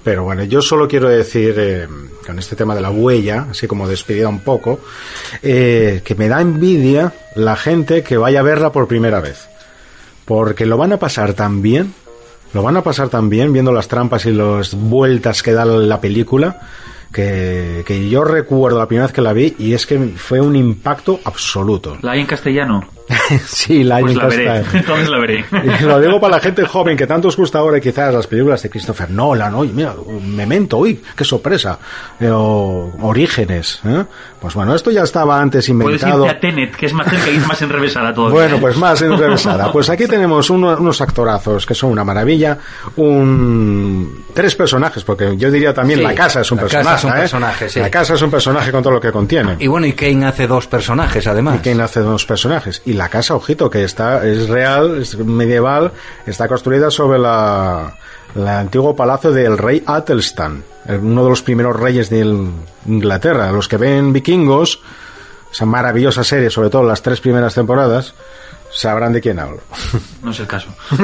pero 0.02 0.24
bueno, 0.24 0.42
yo 0.44 0.62
solo 0.62 0.88
quiero 0.88 1.08
decir 1.08 1.54
eh, 1.58 1.86
con 2.26 2.38
este 2.38 2.56
tema 2.56 2.74
de 2.74 2.80
la 2.80 2.90
huella, 2.90 3.46
así 3.50 3.66
como 3.66 3.86
despedida 3.86 4.28
un 4.28 4.40
poco, 4.40 4.80
eh, 5.42 6.00
que 6.04 6.14
me 6.14 6.28
da 6.28 6.40
envidia 6.40 7.12
la 7.36 7.54
gente 7.54 8.02
que 8.02 8.16
vaya 8.16 8.40
a 8.40 8.42
verla 8.42 8.72
por 8.72 8.88
primera 8.88 9.20
vez. 9.20 9.49
Porque 10.30 10.64
lo 10.64 10.76
van 10.76 10.92
a 10.92 10.96
pasar 10.96 11.32
tan 11.32 11.60
bien, 11.60 11.92
lo 12.54 12.62
van 12.62 12.76
a 12.76 12.82
pasar 12.82 13.08
tan 13.08 13.28
bien 13.28 13.52
viendo 13.52 13.72
las 13.72 13.88
trampas 13.88 14.26
y 14.26 14.30
las 14.30 14.76
vueltas 14.76 15.42
que 15.42 15.50
da 15.50 15.64
la 15.64 16.00
película, 16.00 16.60
que, 17.12 18.08
yo 18.08 18.22
recuerdo 18.22 18.78
la 18.78 18.86
primera 18.86 19.06
vez 19.06 19.12
que 19.12 19.22
la 19.22 19.32
vi 19.32 19.56
y 19.58 19.74
es 19.74 19.86
que 19.86 19.98
fue 19.98 20.40
un 20.40 20.54
impacto 20.54 21.18
absoluto. 21.24 21.98
¿La 22.02 22.12
hay 22.12 22.20
en 22.20 22.26
castellano? 22.26 22.86
sí, 23.46 23.84
la 23.84 24.00
pues 24.00 24.16
la 24.16 24.26
veré. 24.26 24.64
Entonces 24.72 25.08
la 25.08 25.18
veré. 25.18 25.44
Y 25.80 25.84
lo 25.84 26.00
digo 26.00 26.20
para 26.20 26.36
la 26.36 26.40
gente 26.40 26.64
joven 26.64 26.96
que 26.96 27.06
tanto 27.06 27.28
os 27.28 27.36
gusta 27.36 27.58
ahora 27.58 27.80
quizás 27.80 28.12
las 28.14 28.26
películas 28.26 28.62
de 28.62 28.70
Christopher 28.70 29.10
Nolan, 29.10 29.54
oye, 29.54 29.72
mira, 29.72 29.94
Memento, 30.22 30.78
uy, 30.78 31.02
qué 31.16 31.24
sorpresa. 31.24 31.78
Eh, 32.18 32.30
o 32.30 32.92
Orígenes, 33.02 33.80
¿eh? 33.84 34.04
Pues 34.40 34.54
bueno, 34.54 34.74
esto 34.74 34.90
ya 34.90 35.02
estaba 35.02 35.40
antes 35.40 35.68
inventado. 35.68 36.22
Puedes 36.22 36.32
irte 36.32 36.36
a 36.36 36.40
Tenet, 36.40 36.76
que 36.76 36.86
es 36.86 36.92
más 36.92 37.08
cerca 37.08 37.30
y 37.30 37.36
es 37.36 37.46
más 37.46 37.60
enrevesada 37.60 38.14
todavía. 38.14 38.40
Bueno, 38.40 38.58
pues 38.58 38.76
más 38.76 39.02
enrevesada. 39.02 39.70
Pues 39.70 39.90
aquí 39.90 40.06
tenemos 40.06 40.48
unos 40.50 41.00
actorazos 41.00 41.66
que 41.66 41.74
son 41.74 41.90
una 41.90 42.04
maravilla, 42.04 42.58
un 42.96 44.24
tres 44.32 44.54
personajes, 44.54 45.04
porque 45.04 45.36
yo 45.36 45.50
diría 45.50 45.74
también 45.74 46.02
la 46.02 46.14
casa 46.14 46.40
es 46.40 46.50
un 46.50 46.58
personaje. 46.58 47.06
un 47.06 47.12
¿eh? 47.12 47.16
personaje 47.16 47.68
sí. 47.68 47.80
La 47.80 47.90
casa 47.90 48.14
es 48.14 48.22
un 48.22 48.30
personaje 48.30 48.72
con 48.72 48.82
todo 48.82 48.94
lo 48.94 49.00
que 49.00 49.12
contiene. 49.12 49.56
Y 49.58 49.66
bueno, 49.66 49.86
y 49.86 49.92
Kane 49.92 50.26
hace 50.26 50.46
dos 50.46 50.66
personajes 50.66 51.26
además. 51.26 51.56
Y 51.56 51.68
Kane 51.68 51.82
hace 51.82 52.00
dos 52.00 52.24
personajes. 52.24 52.82
Y 52.86 52.94
la 53.00 53.08
casa, 53.08 53.34
ojito, 53.34 53.70
que 53.70 53.82
está, 53.82 54.26
es 54.26 54.50
real, 54.50 55.00
es 55.00 55.16
medieval, 55.16 55.92
está 56.26 56.48
construida 56.48 56.90
sobre 56.90 57.18
la, 57.18 57.96
antiguo 58.36 58.94
palacio 58.94 59.32
del 59.32 59.56
rey 59.56 59.82
Atelstan, 59.86 60.62
uno 60.86 61.24
de 61.24 61.30
los 61.30 61.40
primeros 61.40 61.80
reyes 61.80 62.10
de 62.10 62.20
Inglaterra. 62.86 63.52
Los 63.52 63.68
que 63.68 63.78
ven 63.78 64.12
vikingos, 64.12 64.82
esa 65.50 65.64
maravillosa 65.64 66.24
serie, 66.24 66.50
sobre 66.50 66.68
todo 66.68 66.82
las 66.82 67.00
tres 67.00 67.22
primeras 67.22 67.54
temporadas, 67.54 68.12
sabrán 68.72 69.12
de 69.12 69.20
quién 69.20 69.38
hablo. 69.38 69.60
No 70.22 70.32
es 70.32 70.40
el 70.40 70.46
caso. 70.46 70.68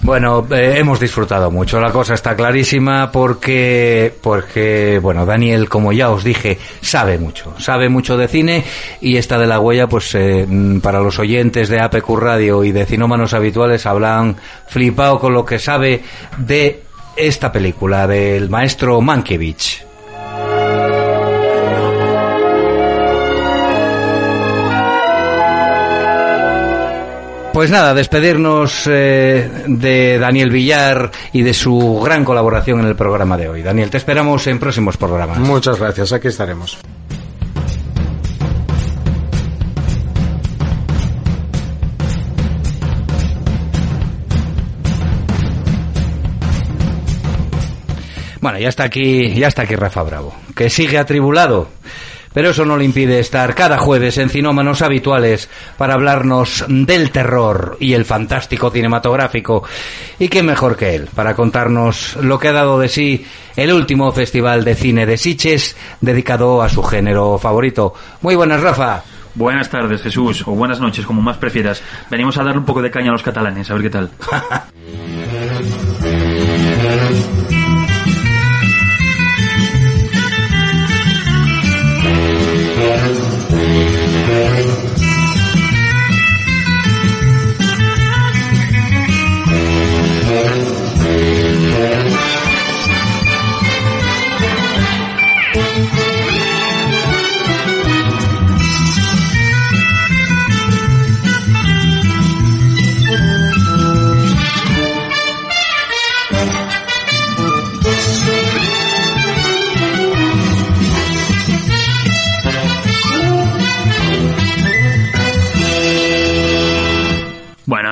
bueno, 0.00 0.46
eh, 0.50 0.74
hemos 0.76 1.00
disfrutado 1.00 1.50
mucho. 1.50 1.80
La 1.80 1.90
cosa 1.90 2.12
está 2.12 2.36
clarísima 2.36 3.10
porque, 3.10 4.14
porque, 4.20 4.98
bueno, 5.00 5.24
Daniel, 5.24 5.70
como 5.70 5.90
ya 5.90 6.10
os 6.10 6.22
dije, 6.22 6.58
sabe 6.82 7.16
mucho. 7.16 7.54
Sabe 7.58 7.88
mucho 7.88 8.18
de 8.18 8.28
cine 8.28 8.62
y 9.00 9.16
esta 9.16 9.38
de 9.38 9.46
la 9.46 9.58
huella, 9.58 9.88
pues 9.88 10.14
eh, 10.14 10.44
mm, 10.46 10.80
para 10.80 11.00
los 11.00 11.18
oyentes 11.18 11.70
de 11.70 11.80
APQ 11.80 12.10
Radio 12.18 12.62
y 12.62 12.72
de 12.72 12.84
cinómanos 12.84 13.32
habituales, 13.32 13.86
hablan 13.86 14.36
flipado 14.66 15.18
con 15.18 15.32
lo 15.32 15.46
que 15.46 15.58
sabe 15.58 16.02
de 16.36 16.82
esta 17.16 17.50
película 17.50 18.06
del 18.06 18.50
maestro 18.50 19.00
Mankiewicz. 19.00 19.91
Pues 27.52 27.70
nada, 27.70 27.92
despedirnos 27.92 28.88
eh, 28.90 29.46
de 29.66 30.18
Daniel 30.18 30.50
Villar 30.50 31.10
y 31.34 31.42
de 31.42 31.52
su 31.52 32.00
gran 32.02 32.24
colaboración 32.24 32.80
en 32.80 32.86
el 32.86 32.96
programa 32.96 33.36
de 33.36 33.50
hoy. 33.50 33.62
Daniel, 33.62 33.90
te 33.90 33.98
esperamos 33.98 34.46
en 34.46 34.58
próximos 34.58 34.96
programas. 34.96 35.38
Muchas 35.38 35.78
gracias, 35.78 36.12
aquí 36.14 36.28
estaremos. 36.28 36.78
Bueno, 48.40 48.58
ya 48.58 48.70
está 48.70 48.84
aquí, 48.84 49.34
ya 49.34 49.48
está 49.48 49.62
aquí 49.62 49.76
Rafa 49.76 50.02
Bravo, 50.02 50.34
que 50.56 50.70
sigue 50.70 50.98
atribulado 50.98 51.68
pero 52.32 52.50
eso 52.50 52.64
no 52.64 52.76
le 52.76 52.84
impide 52.84 53.18
estar 53.18 53.54
cada 53.54 53.78
jueves 53.78 54.18
en 54.18 54.28
Cinómanos 54.28 54.82
Habituales 54.82 55.48
para 55.76 55.94
hablarnos 55.94 56.64
del 56.68 57.10
terror 57.10 57.76
y 57.80 57.94
el 57.94 58.04
fantástico 58.04 58.70
cinematográfico. 58.70 59.62
Y 60.18 60.28
qué 60.28 60.42
mejor 60.42 60.76
que 60.76 60.94
él 60.94 61.08
para 61.14 61.34
contarnos 61.34 62.16
lo 62.16 62.38
que 62.38 62.48
ha 62.48 62.52
dado 62.52 62.78
de 62.78 62.88
sí 62.88 63.26
el 63.56 63.72
último 63.72 64.10
Festival 64.12 64.64
de 64.64 64.74
Cine 64.74 65.06
de 65.06 65.16
Siches 65.16 65.76
dedicado 66.00 66.62
a 66.62 66.68
su 66.68 66.82
género 66.82 67.38
favorito. 67.38 67.94
Muy 68.20 68.34
buenas, 68.34 68.60
Rafa. 68.60 69.02
Buenas 69.34 69.70
tardes, 69.70 70.02
Jesús, 70.02 70.46
o 70.46 70.52
buenas 70.52 70.78
noches, 70.78 71.06
como 71.06 71.22
más 71.22 71.38
prefieras. 71.38 71.82
Venimos 72.10 72.36
a 72.36 72.44
darle 72.44 72.58
un 72.58 72.66
poco 72.66 72.82
de 72.82 72.90
caña 72.90 73.08
a 73.08 73.12
los 73.12 73.22
catalanes, 73.22 73.70
a 73.70 73.74
ver 73.74 73.82
qué 73.82 73.90
tal. 73.90 74.10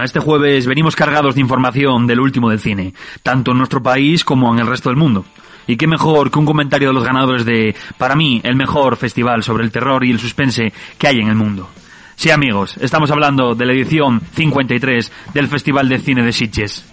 este 0.05 0.21
jueves, 0.21 0.67
venimos 0.67 0.97
cargados 0.97 1.35
de 1.35 1.41
información 1.41 2.07
del 2.07 2.21
último 2.21 2.51
del 2.51 2.61
cine, 2.61 2.95
tanto 3.23 3.53
en 3.53 3.59
nuestro 3.59 3.83
país 3.83 4.25
como 4.25 4.53
en 4.53 4.61
el 4.61 4.67
resto 4.67 4.89
del 4.89 4.99
mundo. 4.99 5.25
Y 5.67 5.77
qué 5.77 5.87
mejor 5.87 6.31
que 6.31 6.39
un 6.39 6.47
comentario 6.47 6.89
de 6.89 6.95
los 6.95 7.05
ganadores 7.05 7.45
de, 7.45 7.75
para 7.99 8.17
mí, 8.17 8.41
el 8.45 8.57
mejor 8.57 8.97
festival 8.97 9.43
sobre 9.43 9.65
el 9.65 9.71
terror 9.71 10.05
y 10.05 10.11
el 10.11 10.19
suspense 10.19 10.73
que 10.99 11.07
hay 11.07 11.21
en 11.21 11.29
el 11.29 11.37
mundo. 11.37 11.69
Sí, 12.17 12.31
amigos, 12.31 12.77
estamos 12.79 13.11
hablando 13.11 13.55
de 13.55 13.65
la 13.65 13.73
edición 13.73 14.21
53 14.35 15.13
del 15.33 15.49
Festival 15.49 15.89
de 15.89 15.99
Cine 15.99 16.23
de 16.23 16.33
Sitges. 16.33 16.90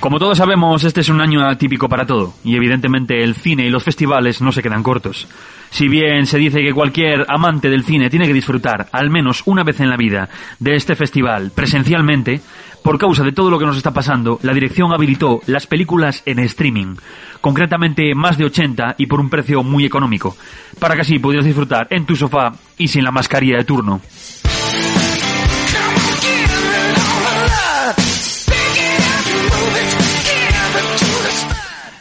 Como 0.00 0.18
todos 0.18 0.38
sabemos, 0.38 0.82
este 0.84 1.02
es 1.02 1.10
un 1.10 1.20
año 1.20 1.46
atípico 1.46 1.86
para 1.86 2.06
todo, 2.06 2.32
y 2.42 2.56
evidentemente 2.56 3.22
el 3.22 3.34
cine 3.34 3.66
y 3.66 3.68
los 3.68 3.84
festivales 3.84 4.40
no 4.40 4.50
se 4.50 4.62
quedan 4.62 4.82
cortos. 4.82 5.28
Si 5.68 5.88
bien 5.88 6.24
se 6.24 6.38
dice 6.38 6.62
que 6.62 6.72
cualquier 6.72 7.26
amante 7.28 7.68
del 7.68 7.84
cine 7.84 8.08
tiene 8.08 8.26
que 8.26 8.32
disfrutar, 8.32 8.88
al 8.92 9.10
menos 9.10 9.42
una 9.44 9.62
vez 9.62 9.78
en 9.78 9.90
la 9.90 9.98
vida, 9.98 10.30
de 10.58 10.74
este 10.74 10.96
festival 10.96 11.52
presencialmente, 11.54 12.40
por 12.82 12.98
causa 12.98 13.22
de 13.22 13.32
todo 13.32 13.50
lo 13.50 13.58
que 13.58 13.66
nos 13.66 13.76
está 13.76 13.92
pasando, 13.92 14.38
la 14.42 14.54
dirección 14.54 14.90
habilitó 14.90 15.42
las 15.46 15.66
películas 15.66 16.22
en 16.24 16.38
streaming, 16.38 16.96
concretamente 17.42 18.14
más 18.14 18.38
de 18.38 18.46
80 18.46 18.94
y 18.96 19.04
por 19.04 19.20
un 19.20 19.28
precio 19.28 19.62
muy 19.62 19.84
económico, 19.84 20.34
para 20.78 20.94
que 20.94 21.02
así 21.02 21.18
pudieras 21.18 21.44
disfrutar 21.44 21.86
en 21.90 22.06
tu 22.06 22.16
sofá 22.16 22.54
y 22.78 22.88
sin 22.88 23.04
la 23.04 23.10
mascarilla 23.10 23.58
de 23.58 23.64
turno. 23.64 24.00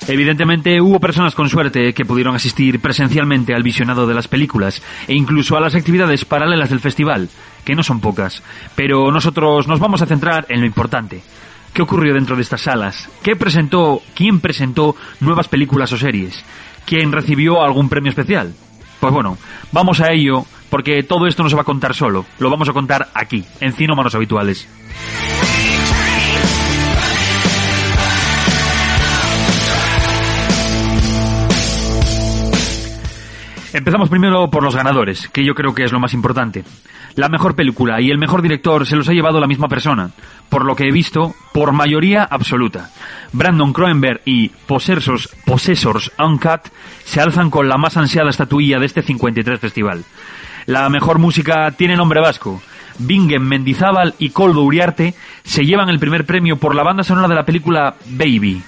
Evidentemente 0.09 0.81
hubo 0.81 0.99
personas 0.99 1.35
con 1.35 1.49
suerte 1.49 1.93
que 1.93 2.03
pudieron 2.03 2.33
asistir 2.33 2.79
presencialmente 2.79 3.53
al 3.53 3.61
visionado 3.61 4.07
de 4.07 4.15
las 4.15 4.27
películas 4.27 4.81
e 5.07 5.13
incluso 5.13 5.55
a 5.55 5.59
las 5.59 5.75
actividades 5.75 6.25
paralelas 6.25 6.71
del 6.71 6.79
festival, 6.79 7.29
que 7.63 7.75
no 7.75 7.83
son 7.83 7.99
pocas, 7.99 8.41
pero 8.75 9.11
nosotros 9.11 9.67
nos 9.67 9.79
vamos 9.79 10.01
a 10.01 10.07
centrar 10.07 10.47
en 10.49 10.61
lo 10.61 10.65
importante. 10.65 11.21
¿Qué 11.73 11.83
ocurrió 11.83 12.15
dentro 12.15 12.35
de 12.35 12.41
estas 12.41 12.61
salas? 12.61 13.07
¿Qué 13.21 13.35
presentó, 13.35 14.01
quién 14.15 14.39
presentó 14.39 14.95
nuevas 15.19 15.47
películas 15.47 15.91
o 15.91 15.97
series? 15.97 16.43
¿Quién 16.87 17.11
recibió 17.11 17.61
algún 17.61 17.87
premio 17.87 18.09
especial? 18.09 18.55
Pues 18.99 19.13
bueno, 19.13 19.37
vamos 19.71 20.01
a 20.01 20.11
ello 20.11 20.43
porque 20.71 21.03
todo 21.03 21.27
esto 21.27 21.43
no 21.43 21.49
se 21.49 21.55
va 21.55 21.61
a 21.61 21.65
contar 21.65 21.93
solo, 21.93 22.25
lo 22.39 22.49
vamos 22.49 22.67
a 22.67 22.73
contar 22.73 23.09
aquí, 23.13 23.45
en 23.59 23.73
Cinómanos 23.73 24.15
Habituales. 24.15 24.67
Empezamos 33.71 34.09
primero 34.09 34.49
por 34.49 34.63
los 34.63 34.75
ganadores, 34.75 35.27
que 35.29 35.45
yo 35.45 35.53
creo 35.53 35.75
que 35.75 35.83
es 35.83 35.91
lo 35.91 35.99
más 35.99 36.13
importante. 36.15 36.63
La 37.15 37.29
mejor 37.29 37.55
película 37.55 38.01
y 38.01 38.09
el 38.09 38.17
mejor 38.17 38.41
director 38.41 38.85
se 38.87 38.95
los 38.95 39.07
ha 39.09 39.13
llevado 39.13 39.39
la 39.39 39.47
misma 39.47 39.67
persona, 39.67 40.09
por 40.49 40.65
lo 40.65 40.75
que 40.75 40.87
he 40.87 40.91
visto, 40.91 41.35
por 41.53 41.71
mayoría 41.71 42.23
absoluta. 42.23 42.89
Brandon 43.31 43.71
Cronenberg 43.71 44.21
y 44.25 44.49
Possessors, 44.49 45.29
Possessors 45.45 46.11
Uncut 46.17 46.61
se 47.03 47.21
alzan 47.21 47.51
con 47.51 47.69
la 47.69 47.77
más 47.77 47.95
ansiada 47.95 48.31
estatuilla 48.31 48.79
de 48.79 48.87
este 48.87 49.03
53 49.03 49.59
festival. 49.59 50.03
La 50.65 50.89
mejor 50.89 51.19
música 51.19 51.69
tiene 51.71 51.95
nombre 51.95 52.21
vasco. 52.21 52.61
Bingen 52.97 53.43
Mendizábal 53.43 54.15
y 54.17 54.31
Coldo 54.31 54.63
Uriarte 54.63 55.13
se 55.43 55.63
llevan 55.63 55.89
el 55.89 55.99
primer 55.99 56.25
premio 56.25 56.57
por 56.57 56.73
la 56.73 56.83
banda 56.83 57.03
sonora 57.03 57.27
de 57.27 57.35
la 57.35 57.45
película 57.45 57.95
Baby, 58.07 58.63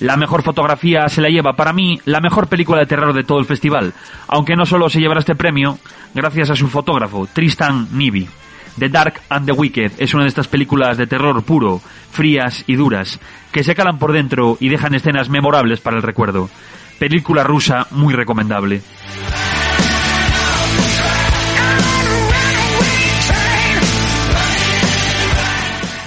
la 0.00 0.16
mejor 0.16 0.42
fotografía 0.42 1.08
se 1.08 1.20
la 1.20 1.28
lleva 1.28 1.54
para 1.54 1.72
mí 1.72 2.00
la 2.04 2.20
mejor 2.20 2.48
película 2.48 2.80
de 2.80 2.86
terror 2.86 3.12
de 3.12 3.24
todo 3.24 3.38
el 3.38 3.46
festival, 3.46 3.94
aunque 4.28 4.56
no 4.56 4.66
solo 4.66 4.88
se 4.88 5.00
llevará 5.00 5.20
este 5.20 5.34
premio 5.34 5.78
gracias 6.14 6.50
a 6.50 6.56
su 6.56 6.68
fotógrafo, 6.68 7.26
Tristan 7.32 7.88
Nibi. 7.92 8.28
The 8.78 8.88
Dark 8.88 9.20
and 9.28 9.46
the 9.46 9.52
Wicked 9.52 9.92
es 9.98 10.14
una 10.14 10.22
de 10.22 10.30
estas 10.30 10.48
películas 10.48 10.96
de 10.96 11.06
terror 11.06 11.42
puro, 11.42 11.80
frías 12.10 12.64
y 12.66 12.76
duras, 12.76 13.20
que 13.52 13.64
se 13.64 13.74
calan 13.74 13.98
por 13.98 14.12
dentro 14.12 14.56
y 14.60 14.68
dejan 14.68 14.94
escenas 14.94 15.28
memorables 15.28 15.80
para 15.80 15.96
el 15.96 16.02
recuerdo. 16.02 16.48
Película 16.98 17.44
rusa 17.44 17.86
muy 17.90 18.14
recomendable. 18.14 18.82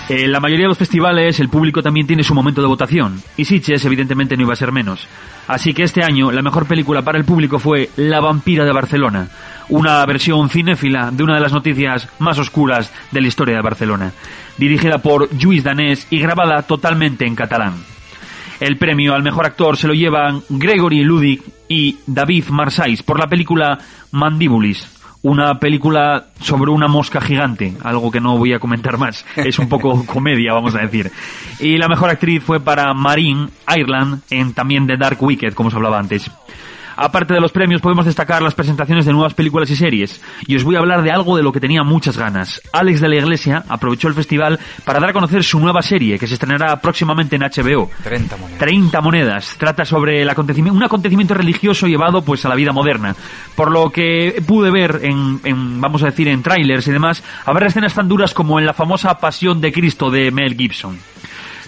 En 0.08 0.32
la 0.32 0.40
mayoría 0.40 0.66
de 0.66 0.70
los 0.70 0.78
festivales 0.78 1.40
el 1.40 1.50
público 1.50 1.82
también 1.82 2.06
tiene 2.06 2.24
su 2.24 2.36
momento 2.36 2.62
de 2.62 2.68
votación, 2.68 3.24
y 3.38 3.46
Sitges 3.46 3.84
evidentemente 3.86 4.38
no 4.38 4.44
iba 4.44 4.54
a 4.54 4.56
ser 4.56 4.72
menos. 4.72 5.08
Así 5.48 5.74
que 5.74 5.82
este 5.82 6.04
año 6.04 6.32
la 6.32 6.44
mejor 6.44 6.68
película 6.68 7.02
para 7.02 7.18
el 7.18 7.26
público 7.26 7.58
fue 7.58 7.90
La 7.98 8.20
vampira 8.20 8.66
de 8.66 8.72
Barcelona, 8.72 9.30
una 9.70 10.06
versión 10.06 10.50
cinéfila 10.50 11.10
de 11.10 11.24
una 11.24 11.34
de 11.34 11.42
las 11.42 11.54
noticias 11.54 12.08
más 12.20 12.38
oscuras 12.38 12.92
de 13.12 13.22
la 13.22 13.28
historia 13.28 13.56
de 13.56 13.64
Barcelona, 13.64 14.12
dirigida 14.58 15.00
por 15.00 15.36
Lluís 15.36 15.64
Danés 15.64 16.06
y 16.12 16.20
grabada 16.20 16.62
totalmente 16.62 17.26
en 17.26 17.36
catalán. 17.36 17.74
El 18.60 18.78
premio 18.78 19.16
al 19.16 19.24
mejor 19.24 19.48
actor 19.48 19.76
se 19.76 19.88
lo 19.88 19.96
llevan 19.96 20.44
Gregory 20.50 21.04
Ludic 21.04 21.42
y 21.68 21.98
David 22.06 22.46
Marsais 22.50 23.02
por 23.02 23.20
la 23.20 23.28
película 23.28 23.80
Mandíbulis, 24.12 24.88
una 25.26 25.58
película 25.58 26.26
sobre 26.40 26.70
una 26.70 26.88
mosca 26.88 27.20
gigante, 27.20 27.74
algo 27.84 28.12
que 28.12 28.22
no 28.22 28.38
voy 28.38 28.54
a 28.54 28.60
comentar 28.60 29.00
más, 29.00 29.26
es 29.36 29.58
un 29.58 29.68
poco 29.68 30.06
comedia, 30.06 30.54
vamos 30.54 30.76
a 30.76 30.82
decir. 30.82 31.12
Y 31.60 31.80
la 31.80 31.88
mejor 31.88 32.12
actriz 32.12 32.44
fue 32.44 32.60
para 32.60 32.94
Marine 32.94 33.50
Ireland 33.68 34.22
en 34.30 34.54
también 34.54 34.86
The 34.86 34.98
Dark 34.98 35.22
Wicked, 35.22 35.56
como 35.56 35.70
os 35.70 35.76
hablaba 35.76 35.98
antes. 35.98 36.30
Aparte 36.96 37.34
de 37.34 37.42
los 37.42 37.52
premios, 37.52 37.82
podemos 37.82 38.06
destacar 38.06 38.42
las 38.42 38.56
presentaciones 38.56 39.06
de 39.06 39.14
nuevas 39.14 39.34
películas 39.34 39.70
y 39.70 39.76
series. 39.76 40.22
Y 40.48 40.56
os 40.56 40.64
voy 40.64 40.76
a 40.76 40.80
hablar 40.80 41.02
de 41.04 41.12
algo 41.12 41.36
de 41.38 41.44
lo 41.44 41.52
que 41.52 41.60
tenía 41.60 41.84
muchas 41.84 42.18
ganas. 42.18 42.62
Alex 42.72 43.02
de 43.02 43.10
la 43.10 43.16
Iglesia 43.16 43.64
aprovechó 43.68 44.08
el 44.08 44.14
festival 44.14 44.60
para 44.84 45.00
dar 45.00 45.10
a 45.10 45.14
conocer 45.14 45.44
su 45.44 45.60
nueva 45.60 45.82
serie, 45.82 46.18
que 46.20 46.28
se 46.28 46.36
estrenará 46.36 46.80
próximamente 46.82 47.36
en 47.36 47.44
HBO. 47.44 47.90
30 48.04 48.38
monedas. 48.38 48.60
30 48.60 49.02
monedas. 49.02 49.56
Trata 49.58 49.86
sobre 49.86 50.22
el 50.22 50.30
acontecimiento, 50.30 50.78
un 50.78 50.84
acontecimiento 50.84 51.34
religioso 51.34 51.88
llevado 51.88 52.24
pues 52.24 52.46
a 52.46 52.50
la 52.50 52.56
vida 52.56 52.72
moderna. 52.72 53.16
Por 53.56 53.72
lo 53.72 53.90
que 53.90 54.42
pude 54.46 54.72
ver 54.72 55.02
en, 55.04 55.40
en 55.44 55.82
vamos 55.82 56.04
a 56.04 56.08
decir, 56.08 56.28
en 56.28 56.44
trailers 56.44 56.88
y 56.88 56.92
demás, 56.92 57.24
habrá 57.46 57.68
escenas 57.68 57.94
tan 57.94 58.08
duras 58.08 58.34
como 58.34 58.60
en 58.60 58.66
la 58.66 58.74
famosa 58.74 59.18
Pasión 59.20 59.62
de 59.62 59.72
Cristo 59.72 60.10
de 60.10 60.32
Mel 60.32 60.56
Gibson. 60.56 60.98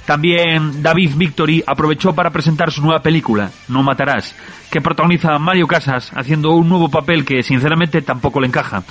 También 0.08 0.82
David 0.82 1.16
Victory 1.18 1.62
aprovechó 1.68 2.16
para 2.16 2.30
presentar 2.30 2.72
su 2.72 2.82
nueva 2.82 3.02
película, 3.02 3.52
No 3.68 3.84
Matarás, 3.84 4.34
que 4.72 4.80
protagoniza 4.80 5.38
Mario 5.38 5.68
Casas 5.68 6.14
haciendo 6.16 6.52
un 6.52 6.70
nuevo 6.70 6.90
papel 6.90 7.26
que 7.26 7.44
sinceramente 7.44 8.02
tampoco 8.02 8.40
le 8.40 8.48
encaja. 8.48 8.84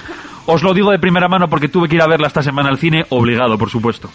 Os 0.45 0.63
lo 0.63 0.75
digo 0.75 0.91
de 0.91 0.99
primera 0.99 1.27
mano 1.27 1.49
porque 1.49 1.71
tuve 1.71 1.89
que 1.89 1.95
ir 1.97 2.03
a 2.03 2.07
verla 2.07 2.27
esta 2.27 2.43
semana 2.43 2.69
al 2.69 2.77
cine, 2.77 3.07
obligado, 3.09 3.57
por 3.57 3.71
supuesto. 3.71 4.11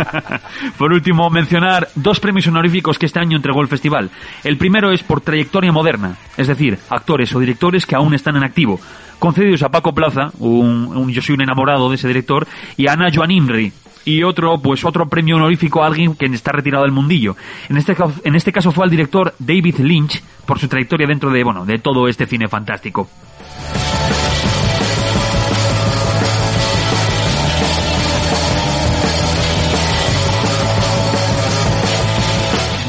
por 0.78 0.92
último, 0.92 1.30
mencionar 1.30 1.88
dos 1.94 2.20
premios 2.20 2.46
honoríficos 2.46 2.98
que 2.98 3.06
este 3.06 3.20
año 3.20 3.38
entregó 3.38 3.62
el 3.62 3.68
festival. 3.68 4.10
El 4.44 4.58
primero 4.58 4.92
es 4.92 5.02
por 5.02 5.22
trayectoria 5.22 5.72
moderna, 5.72 6.18
es 6.36 6.46
decir, 6.46 6.78
actores 6.90 7.34
o 7.34 7.40
directores 7.40 7.86
que 7.86 7.96
aún 7.96 8.12
están 8.12 8.36
en 8.36 8.44
activo, 8.44 8.78
concedidos 9.18 9.62
a 9.62 9.70
Paco 9.70 9.94
Plaza, 9.94 10.30
un, 10.40 10.94
un 10.94 11.10
yo 11.10 11.22
soy 11.22 11.36
un 11.36 11.42
enamorado 11.42 11.88
de 11.88 11.94
ese 11.94 12.06
director, 12.06 12.46
y 12.76 12.86
a 12.86 12.92
Ana 12.92 13.10
Joan 13.12 13.30
Imri, 13.30 13.72
y 14.08 14.22
otro, 14.22 14.58
pues 14.58 14.84
otro 14.86 15.06
premio 15.08 15.36
honorífico 15.36 15.82
a 15.82 15.86
alguien 15.86 16.14
que 16.14 16.24
está 16.26 16.52
retirado 16.52 16.84
del 16.84 16.92
mundillo. 16.92 17.36
En 17.68 17.76
este, 17.76 17.94
en 18.24 18.34
este 18.34 18.52
caso 18.52 18.72
fue 18.72 18.84
al 18.84 18.90
director 18.90 19.34
David 19.38 19.80
Lynch 19.80 20.22
por 20.46 20.58
su 20.58 20.66
trayectoria 20.66 21.06
dentro 21.06 21.30
de, 21.30 21.44
bueno, 21.44 21.66
de 21.66 21.78
todo 21.78 22.08
este 22.08 22.24
cine 22.26 22.48
fantástico. 22.48 23.06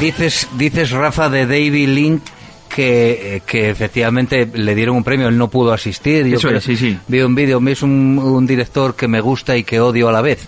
Dices, 0.00 0.48
dices 0.56 0.90
Rafa 0.92 1.28
de 1.28 1.44
David 1.44 1.88
Lynch 1.88 2.22
que, 2.70 3.36
eh, 3.36 3.42
que 3.44 3.68
efectivamente 3.68 4.48
le 4.54 4.74
dieron 4.74 4.96
un 4.96 5.04
premio, 5.04 5.28
él 5.28 5.36
no 5.36 5.48
pudo 5.50 5.72
asistir. 5.72 6.24
Yo 6.26 6.36
Eso 6.38 6.48
creo- 6.48 6.58
es, 6.58 6.64
sí, 6.64 6.76
sí. 6.76 6.96
Vi 7.08 7.20
un 7.20 7.34
vídeo, 7.34 7.60
es 7.68 7.82
un, 7.82 8.18
un 8.18 8.46
director 8.46 8.94
que 8.94 9.08
me 9.08 9.20
gusta 9.20 9.56
y 9.56 9.64
que 9.64 9.78
odio 9.80 10.08
a 10.08 10.12
la 10.12 10.22
vez. 10.22 10.46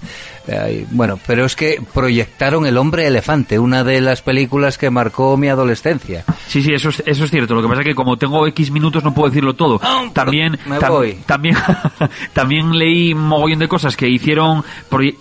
Eh, 0.48 0.86
bueno, 0.90 1.18
pero 1.26 1.44
es 1.44 1.54
que 1.54 1.80
proyectaron 1.94 2.66
El 2.66 2.76
hombre 2.76 3.06
elefante, 3.06 3.58
una 3.58 3.84
de 3.84 4.00
las 4.00 4.22
películas 4.22 4.76
que 4.78 4.90
marcó 4.90 5.36
mi 5.36 5.48
adolescencia. 5.48 6.24
Sí, 6.48 6.62
sí, 6.62 6.72
eso 6.74 6.88
es, 6.88 7.02
eso 7.06 7.24
es 7.24 7.30
cierto. 7.30 7.54
Lo 7.54 7.62
que 7.62 7.68
pasa 7.68 7.80
es 7.82 7.86
que 7.86 7.94
como 7.94 8.16
tengo 8.16 8.46
X 8.48 8.70
minutos 8.70 9.04
no 9.04 9.14
puedo 9.14 9.28
decirlo 9.28 9.54
todo. 9.54 9.80
También, 10.12 10.58
me 10.66 10.78
tam- 10.78 10.88
voy. 10.88 11.12
también, 11.26 11.56
también 12.32 12.76
leí 12.76 13.12
un 13.12 13.26
mogollón 13.28 13.58
de 13.60 13.68
cosas 13.68 13.96
que 13.96 14.08
hicieron, 14.08 14.62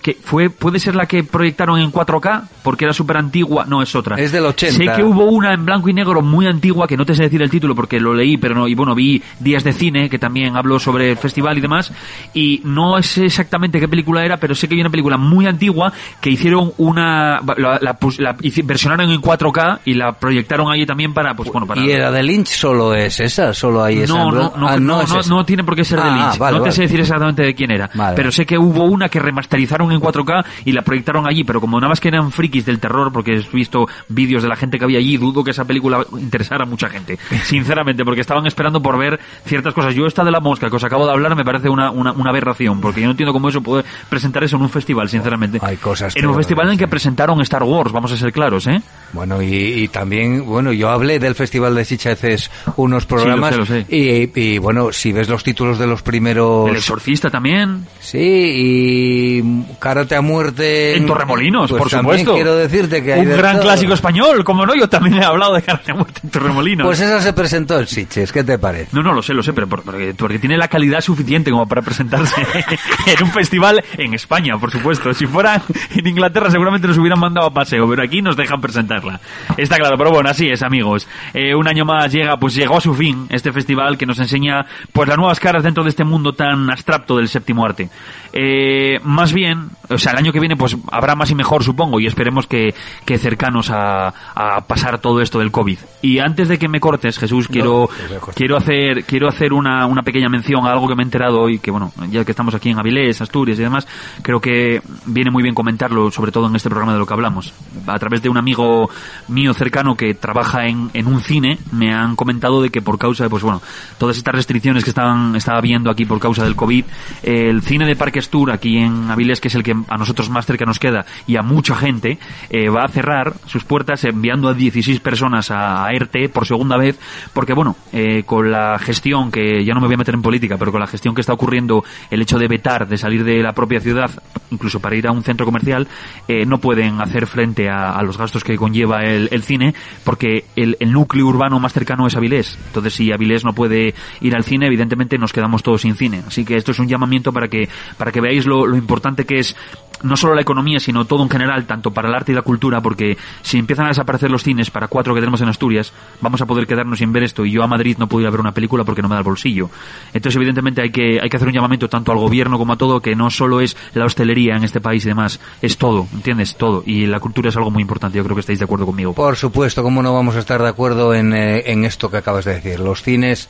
que 0.02 0.16
fue, 0.22 0.50
puede 0.50 0.78
ser 0.78 0.94
la 0.94 1.06
que 1.06 1.22
proyectaron 1.24 1.78
en 1.80 1.92
4K, 1.92 2.42
porque 2.62 2.84
era 2.84 2.94
súper 2.94 3.16
antigua, 3.16 3.64
no 3.66 3.82
es 3.82 3.94
otra. 3.94 4.16
Es 4.16 4.32
del 4.32 4.44
80. 4.46 4.76
Sé 4.76 4.84
que 4.96 5.04
hubo 5.04 5.24
una 5.26 5.52
en 5.54 5.64
blanco 5.64 5.88
y 5.88 5.92
negro 5.94 6.20
muy 6.22 6.46
antigua, 6.46 6.86
que 6.86 6.96
no 6.96 7.04
te 7.06 7.14
sé 7.14 7.24
decir 7.24 7.42
el 7.42 7.50
título 7.50 7.74
porque 7.74 8.00
lo 8.00 8.14
leí, 8.14 8.36
pero 8.36 8.54
no, 8.54 8.66
y 8.68 8.74
bueno, 8.74 8.94
vi 8.94 9.22
Días 9.40 9.64
de 9.64 9.72
Cine, 9.72 10.08
que 10.10 10.18
también 10.18 10.56
habló 10.56 10.78
sobre 10.78 11.10
el 11.10 11.16
festival 11.16 11.58
y 11.58 11.60
demás, 11.60 11.92
y 12.34 12.60
no 12.64 13.00
sé 13.02 13.26
exactamente 13.26 13.80
qué 13.80 13.88
película 13.88 14.24
era, 14.24 14.36
pero 14.36 14.54
sé 14.54 14.68
que 14.68 14.74
hay 14.74 14.80
una 14.80 14.90
película 14.90 15.11
película 15.16 15.16
muy 15.16 15.46
antigua 15.46 15.92
que 16.20 16.30
hicieron 16.30 16.72
una 16.78 17.40
la, 17.56 17.78
la, 17.80 17.96
la 18.18 18.36
versionaron 18.64 19.10
en 19.10 19.20
4K 19.20 19.80
y 19.84 19.94
la 19.94 20.12
proyectaron 20.12 20.70
allí 20.70 20.86
también 20.86 21.12
para 21.14 21.34
pues 21.34 21.50
bueno 21.50 21.66
para 21.66 21.80
¿Y 21.82 21.90
era 21.90 22.10
de 22.10 22.22
Lynch 22.22 22.48
solo 22.48 22.94
es 22.94 23.20
esa? 23.20 23.52
¿Solo 23.52 23.82
hay 23.82 24.00
esa? 24.00 24.14
no, 24.14 24.30
no, 24.30 24.52
no, 24.56 24.68
Ah, 24.68 24.78
no, 24.78 25.00
es 25.02 25.10
no, 25.12 25.20
esa. 25.20 25.28
no 25.30 25.44
tiene 25.44 25.64
por 25.64 25.74
qué 25.76 25.84
ser 25.84 26.00
de 26.00 26.08
Ah, 26.08 26.16
Lynch. 26.28 26.38
vale, 26.38 26.52
no 26.58 26.62
te 26.62 26.68
vale. 26.68 26.72
sé 26.72 26.82
decir 26.82 27.00
exactamente 27.00 27.42
de 27.42 27.54
quién 27.54 27.70
era. 27.70 27.90
Vale, 27.94 28.16
pero 28.16 28.30
sé 28.32 28.46
que 28.46 28.56
hubo 28.58 28.84
una 28.84 29.08
que 29.08 29.18
remasterizaron 29.20 29.92
en 29.92 30.00
4K 30.00 30.44
y 30.64 30.72
la 30.72 30.82
proyectaron 30.82 31.26
allí. 31.26 31.44
Pero 31.44 31.60
como 31.60 31.78
nada 31.78 31.88
más 31.90 32.00
que 32.00 32.08
eran 32.08 32.30
frikis 32.32 32.64
del 32.66 32.78
terror, 32.78 33.12
porque 33.12 33.32
he 33.34 33.56
visto 33.56 33.86
vídeos 34.08 34.42
de 34.42 34.48
la 34.48 34.56
gente 34.56 34.78
que 34.78 34.84
había 34.84 34.98
allí, 34.98 35.16
dudo 35.16 35.42
que 35.44 35.50
esa 35.50 35.64
película 35.64 36.04
interesara 36.18 36.64
a 36.64 36.66
mucha 36.66 36.88
gente. 36.88 37.18
Sinceramente, 37.44 38.04
porque 38.04 38.20
estaban 38.20 38.46
esperando 38.46 38.80
por 38.80 38.98
ver 38.98 39.18
ciertas 39.44 39.74
cosas. 39.74 39.94
Yo 39.94 40.06
esta 40.06 40.24
de 40.24 40.30
la 40.30 40.40
mosca 40.40 40.70
que 40.70 40.76
os 40.76 40.84
acabo 40.84 41.06
de 41.06 41.12
hablar 41.12 41.34
me 41.36 41.44
parece 41.44 41.68
una, 41.68 41.90
una, 41.90 42.12
una 42.12 42.30
aberración, 42.30 42.80
porque 42.80 43.00
yo 43.00 43.06
no 43.06 43.12
entiendo 43.12 43.32
cómo 43.32 43.48
eso 43.48 43.60
puede 43.60 43.84
presentar 44.08 44.44
eso 44.44 44.56
en 44.56 44.62
un 44.62 44.70
festival, 44.70 45.01
sinceramente. 45.08 45.58
Hay 45.62 45.76
cosas 45.76 46.14
En 46.16 46.26
un 46.26 46.34
festival 46.34 46.70
en 46.70 46.78
que 46.78 46.88
presentaron 46.88 47.40
Star 47.42 47.62
Wars, 47.62 47.92
vamos 47.92 48.12
a 48.12 48.16
ser 48.16 48.32
claros, 48.32 48.66
¿eh? 48.66 48.80
Bueno, 49.12 49.42
y, 49.42 49.46
y 49.54 49.88
también, 49.88 50.44
bueno, 50.46 50.72
yo 50.72 50.88
hablé 50.90 51.18
del 51.18 51.34
Festival 51.34 51.74
de 51.74 51.84
Sichaces 51.84 52.50
unos 52.76 53.04
programas 53.04 53.56
lo 53.56 53.66
sé, 53.66 53.80
lo 53.80 53.84
sé. 53.86 53.94
Y, 53.94 54.40
y, 54.40 54.58
bueno, 54.58 54.90
si 54.92 55.12
ves 55.12 55.28
los 55.28 55.44
títulos 55.44 55.78
de 55.78 55.86
los 55.86 56.02
primeros... 56.02 56.70
El 56.70 56.76
exorcista 56.76 57.28
también. 57.28 57.86
Sí, 58.00 58.18
y 58.18 59.64
Karate 59.78 60.16
a 60.16 60.20
muerte... 60.20 60.96
En 60.96 61.06
Torremolinos, 61.06 61.70
pues 61.70 61.78
por 61.82 61.90
también 61.90 62.20
supuesto. 62.20 62.34
quiero 62.34 62.56
decirte 62.56 63.02
que 63.02 63.12
hay 63.14 63.20
Un 63.20 63.28
de 63.28 63.36
gran 63.36 63.54
todo. 63.56 63.64
clásico 63.64 63.92
español, 63.94 64.44
como 64.44 64.64
no, 64.64 64.74
yo 64.74 64.88
también 64.88 65.16
he 65.16 65.24
hablado 65.24 65.54
de 65.54 65.62
Karate 65.62 65.92
a 65.92 65.94
Muerte 65.94 66.20
en 66.24 66.30
Torremolinos. 66.30 66.86
Pues 66.86 67.00
esa 67.00 67.20
se 67.20 67.32
presentó 67.32 67.78
en 67.80 67.86
Siches, 67.86 68.32
¿qué 68.32 68.44
te 68.44 68.58
parece? 68.58 68.88
No, 68.92 69.02
no, 69.02 69.12
lo 69.12 69.22
sé, 69.22 69.34
lo 69.34 69.42
sé, 69.42 69.52
pero 69.52 69.66
por- 69.68 69.82
porque, 69.82 70.14
porque 70.16 70.38
tiene 70.38 70.56
la 70.56 70.68
calidad 70.68 71.00
suficiente 71.02 71.50
como 71.50 71.66
para 71.66 71.82
presentarse 71.82 72.34
en 73.06 73.22
un 73.22 73.30
festival 73.30 73.82
en 73.98 74.14
España, 74.14 74.56
por 74.58 74.70
supuesto. 74.70 74.91
Si 75.14 75.26
fuera 75.26 75.62
en 75.94 76.06
Inglaterra 76.06 76.50
seguramente 76.50 76.88
nos 76.88 76.98
hubieran 76.98 77.20
mandado 77.20 77.46
a 77.46 77.52
paseo, 77.52 77.88
pero 77.88 78.02
aquí 78.02 78.22
nos 78.22 78.36
dejan 78.36 78.60
presentarla. 78.60 79.20
Está 79.56 79.76
claro, 79.76 79.96
pero 79.96 80.10
bueno, 80.10 80.30
así 80.30 80.48
es, 80.48 80.62
amigos. 80.62 81.08
Eh, 81.34 81.54
un 81.54 81.68
año 81.68 81.84
más 81.84 82.12
llega, 82.12 82.36
pues 82.36 82.54
llegó 82.54 82.76
a 82.76 82.80
su 82.80 82.94
fin 82.94 83.26
este 83.30 83.52
festival 83.52 83.98
que 83.98 84.06
nos 84.06 84.18
enseña 84.18 84.66
pues 84.92 85.08
las 85.08 85.18
nuevas 85.18 85.40
caras 85.40 85.62
dentro 85.62 85.84
de 85.84 85.90
este 85.90 86.04
mundo 86.04 86.32
tan 86.32 86.70
abstracto 86.70 87.16
del 87.16 87.28
séptimo 87.28 87.64
arte. 87.64 87.88
Eh, 88.32 88.98
más 89.04 89.32
bien, 89.32 89.70
o 89.88 89.98
sea, 89.98 90.12
el 90.12 90.18
año 90.18 90.32
que 90.32 90.40
viene 90.40 90.56
pues 90.56 90.76
habrá 90.90 91.14
más 91.14 91.30
y 91.30 91.34
mejor, 91.34 91.62
supongo, 91.62 92.00
y 92.00 92.06
esperemos 92.06 92.46
que, 92.46 92.74
que 93.04 93.18
cercanos 93.18 93.70
a, 93.70 94.08
a 94.34 94.60
pasar 94.66 94.98
todo 95.00 95.20
esto 95.20 95.38
del 95.38 95.50
COVID. 95.50 95.78
Y 96.02 96.18
antes 96.18 96.48
de 96.48 96.58
que 96.58 96.68
me 96.68 96.80
cortes, 96.80 97.18
Jesús, 97.18 97.46
quiero, 97.46 97.88
cortar. 97.88 98.34
quiero 98.34 98.56
hacer, 98.56 99.04
quiero 99.04 99.28
hacer 99.28 99.52
una, 99.52 99.86
una 99.86 100.02
pequeña 100.02 100.28
mención 100.28 100.66
a 100.66 100.72
algo 100.72 100.88
que 100.88 100.94
me 100.94 101.02
he 101.02 101.04
enterado 101.04 101.40
hoy, 101.40 101.58
que 101.58 101.70
bueno, 101.70 101.92
ya 102.10 102.24
que 102.24 102.32
estamos 102.32 102.54
aquí 102.54 102.70
en 102.70 102.78
Avilés, 102.78 103.20
Asturias 103.20 103.58
y 103.58 103.62
demás, 103.62 103.86
creo 104.22 104.40
que 104.40 104.82
viene 105.06 105.30
muy 105.30 105.42
bien 105.42 105.54
comentarlo, 105.54 106.10
sobre 106.10 106.32
todo 106.32 106.48
en 106.48 106.56
este 106.56 106.70
programa 106.70 106.94
de 106.94 106.98
lo 106.98 107.06
que 107.06 107.14
hablamos. 107.14 107.52
A 107.86 107.98
través 107.98 108.22
de 108.22 108.28
un 108.28 108.38
amigo 108.38 108.90
mío 109.28 109.52
cercano 109.54 109.94
que 109.94 110.14
trabaja 110.14 110.66
en, 110.66 110.90
en 110.94 111.06
un 111.06 111.20
cine, 111.20 111.58
me 111.70 111.92
han 111.92 112.16
comentado 112.16 112.62
de 112.62 112.70
que 112.70 112.82
por 112.82 112.98
causa 112.98 113.24
de, 113.24 113.30
pues 113.30 113.42
bueno, 113.42 113.62
todas 113.98 114.16
estas 114.16 114.34
restricciones 114.34 114.84
que 114.84 114.90
estaban, 114.90 115.36
estaba 115.36 115.60
viendo 115.60 115.90
aquí 115.90 116.04
por 116.04 116.18
causa 116.18 116.44
del 116.44 116.56
COVID, 116.56 116.84
el 117.22 117.62
cine 117.62 117.86
de 117.86 117.96
Tour 118.28 118.50
aquí 118.50 118.78
en 118.78 119.10
Avilés, 119.10 119.40
que 119.40 119.48
es 119.48 119.54
el 119.54 119.62
que 119.62 119.74
a 119.88 119.96
nosotros 119.96 120.30
más 120.30 120.46
cerca 120.46 120.64
nos 120.64 120.78
queda, 120.78 121.04
y 121.26 121.36
a 121.36 121.42
mucha 121.42 121.74
gente, 121.74 122.18
eh, 122.50 122.68
va 122.68 122.84
a 122.84 122.88
cerrar 122.88 123.34
sus 123.46 123.64
puertas 123.64 124.04
enviando 124.04 124.48
a 124.48 124.54
16 124.54 125.00
personas 125.00 125.50
a, 125.50 125.90
ERTE 125.92 126.28
por 126.28 126.46
segunda 126.46 126.76
vez, 126.76 126.98
porque 127.32 127.52
bueno, 127.52 127.76
eh, 127.92 128.22
con 128.24 128.50
la 128.50 128.78
gestión 128.78 129.30
que, 129.30 129.64
ya 129.64 129.74
no 129.74 129.80
me 129.80 129.86
voy 129.86 129.94
a 129.94 129.98
meter 129.98 130.14
en 130.14 130.22
política, 130.22 130.56
pero 130.58 130.72
con 130.72 130.80
la 130.80 130.86
gestión 130.86 131.14
que 131.14 131.20
está 131.20 131.32
ocurriendo, 131.32 131.84
el 132.10 132.22
hecho 132.22 132.38
de 132.38 132.48
vetar, 132.48 132.88
de 132.88 132.96
salir 132.96 133.24
de 133.24 133.42
la 133.42 133.52
propia 133.52 133.80
ciudad, 133.80 134.10
incluso 134.50 134.80
para 134.80 134.96
ir 134.96 135.06
a 135.06 135.12
un 135.12 135.22
centro 135.22 135.46
comercial, 135.46 135.88
eh, 136.28 136.46
no 136.46 136.58
pueden 136.58 137.00
hacer 137.00 137.26
frente 137.26 137.68
a, 137.68 138.00
los 138.02 138.18
gastos 138.18 138.42
que 138.42 138.56
conlleva 138.56 139.02
el, 139.02 139.28
el 139.30 139.42
cine, 139.42 139.74
porque 140.04 140.44
el, 140.56 140.76
el 140.80 140.92
núcleo 140.92 141.26
urbano 141.26 141.60
más 141.60 141.72
cercano 141.72 142.06
es 142.06 142.16
Avilés. 142.16 142.58
Entonces, 142.66 142.94
si 142.94 143.12
Avilés 143.12 143.44
no 143.44 143.52
puede 143.52 143.94
ir 144.20 144.34
al 144.34 144.44
cine, 144.44 144.66
evidentemente 144.66 145.18
nos 145.18 145.32
quedamos 145.32 145.62
todos 145.62 145.82
sin 145.82 145.94
cine. 145.94 146.22
Así 146.26 146.44
que 146.44 146.56
esto 146.56 146.72
es 146.72 146.78
un 146.78 146.88
llamamiento 146.88 147.32
para 147.32 147.48
que, 147.48 147.68
para 147.96 148.11
que 148.12 148.20
veáis 148.20 148.46
lo, 148.46 148.66
lo 148.66 148.76
importante 148.76 149.24
que 149.24 149.38
es 149.38 149.56
no 150.02 150.16
solo 150.16 150.34
la 150.34 150.42
economía, 150.42 150.80
sino 150.80 151.04
todo 151.04 151.22
en 151.22 151.30
general, 151.30 151.64
tanto 151.66 151.90
para 151.92 152.08
el 152.08 152.14
arte 152.14 152.32
y 152.32 152.34
la 152.34 152.42
cultura, 152.42 152.80
porque 152.80 153.16
si 153.42 153.58
empiezan 153.58 153.86
a 153.86 153.88
desaparecer 153.88 154.30
los 154.30 154.42
cines 154.42 154.70
para 154.70 154.88
cuatro 154.88 155.14
que 155.14 155.20
tenemos 155.20 155.40
en 155.40 155.48
Asturias, 155.48 155.92
vamos 156.20 156.40
a 156.40 156.46
poder 156.46 156.66
quedarnos 156.66 156.98
sin 156.98 157.12
ver 157.12 157.22
esto. 157.22 157.44
Y 157.44 157.52
yo 157.52 157.62
a 157.62 157.66
Madrid 157.66 157.96
no 157.98 158.08
puedo 158.08 158.22
ir 158.22 158.28
a 158.28 158.30
ver 158.30 158.40
una 158.40 158.52
película 158.52 158.84
porque 158.84 159.02
no 159.02 159.08
me 159.08 159.14
da 159.14 159.20
el 159.20 159.24
bolsillo. 159.24 159.70
Entonces, 160.12 160.36
evidentemente, 160.36 160.82
hay 160.82 160.90
que, 160.90 161.20
hay 161.20 161.28
que 161.28 161.36
hacer 161.36 161.48
un 161.48 161.54
llamamiento 161.54 161.88
tanto 161.88 162.12
al 162.12 162.18
gobierno 162.18 162.58
como 162.58 162.72
a 162.72 162.76
todo, 162.76 163.00
que 163.00 163.14
no 163.14 163.30
solo 163.30 163.60
es 163.60 163.76
la 163.94 164.04
hostelería 164.04 164.56
en 164.56 164.64
este 164.64 164.80
país 164.80 165.04
y 165.04 165.08
demás, 165.08 165.40
es 165.60 165.76
todo, 165.78 166.06
¿entiendes? 166.12 166.56
Todo. 166.56 166.82
Y 166.86 167.06
la 167.06 167.20
cultura 167.20 167.48
es 167.48 167.56
algo 167.56 167.70
muy 167.70 167.82
importante. 167.82 168.18
Yo 168.18 168.24
creo 168.24 168.36
que 168.36 168.40
estáis 168.40 168.58
de 168.58 168.64
acuerdo 168.64 168.86
conmigo. 168.86 169.12
Por 169.12 169.36
supuesto, 169.36 169.82
¿cómo 169.82 170.02
no 170.02 170.12
vamos 170.12 170.36
a 170.36 170.40
estar 170.40 170.60
de 170.60 170.68
acuerdo 170.68 171.14
en, 171.14 171.32
eh, 171.32 171.64
en 171.66 171.84
esto 171.84 172.10
que 172.10 172.16
acabas 172.16 172.44
de 172.44 172.54
decir? 172.54 172.80
Los 172.80 173.02
cines, 173.02 173.48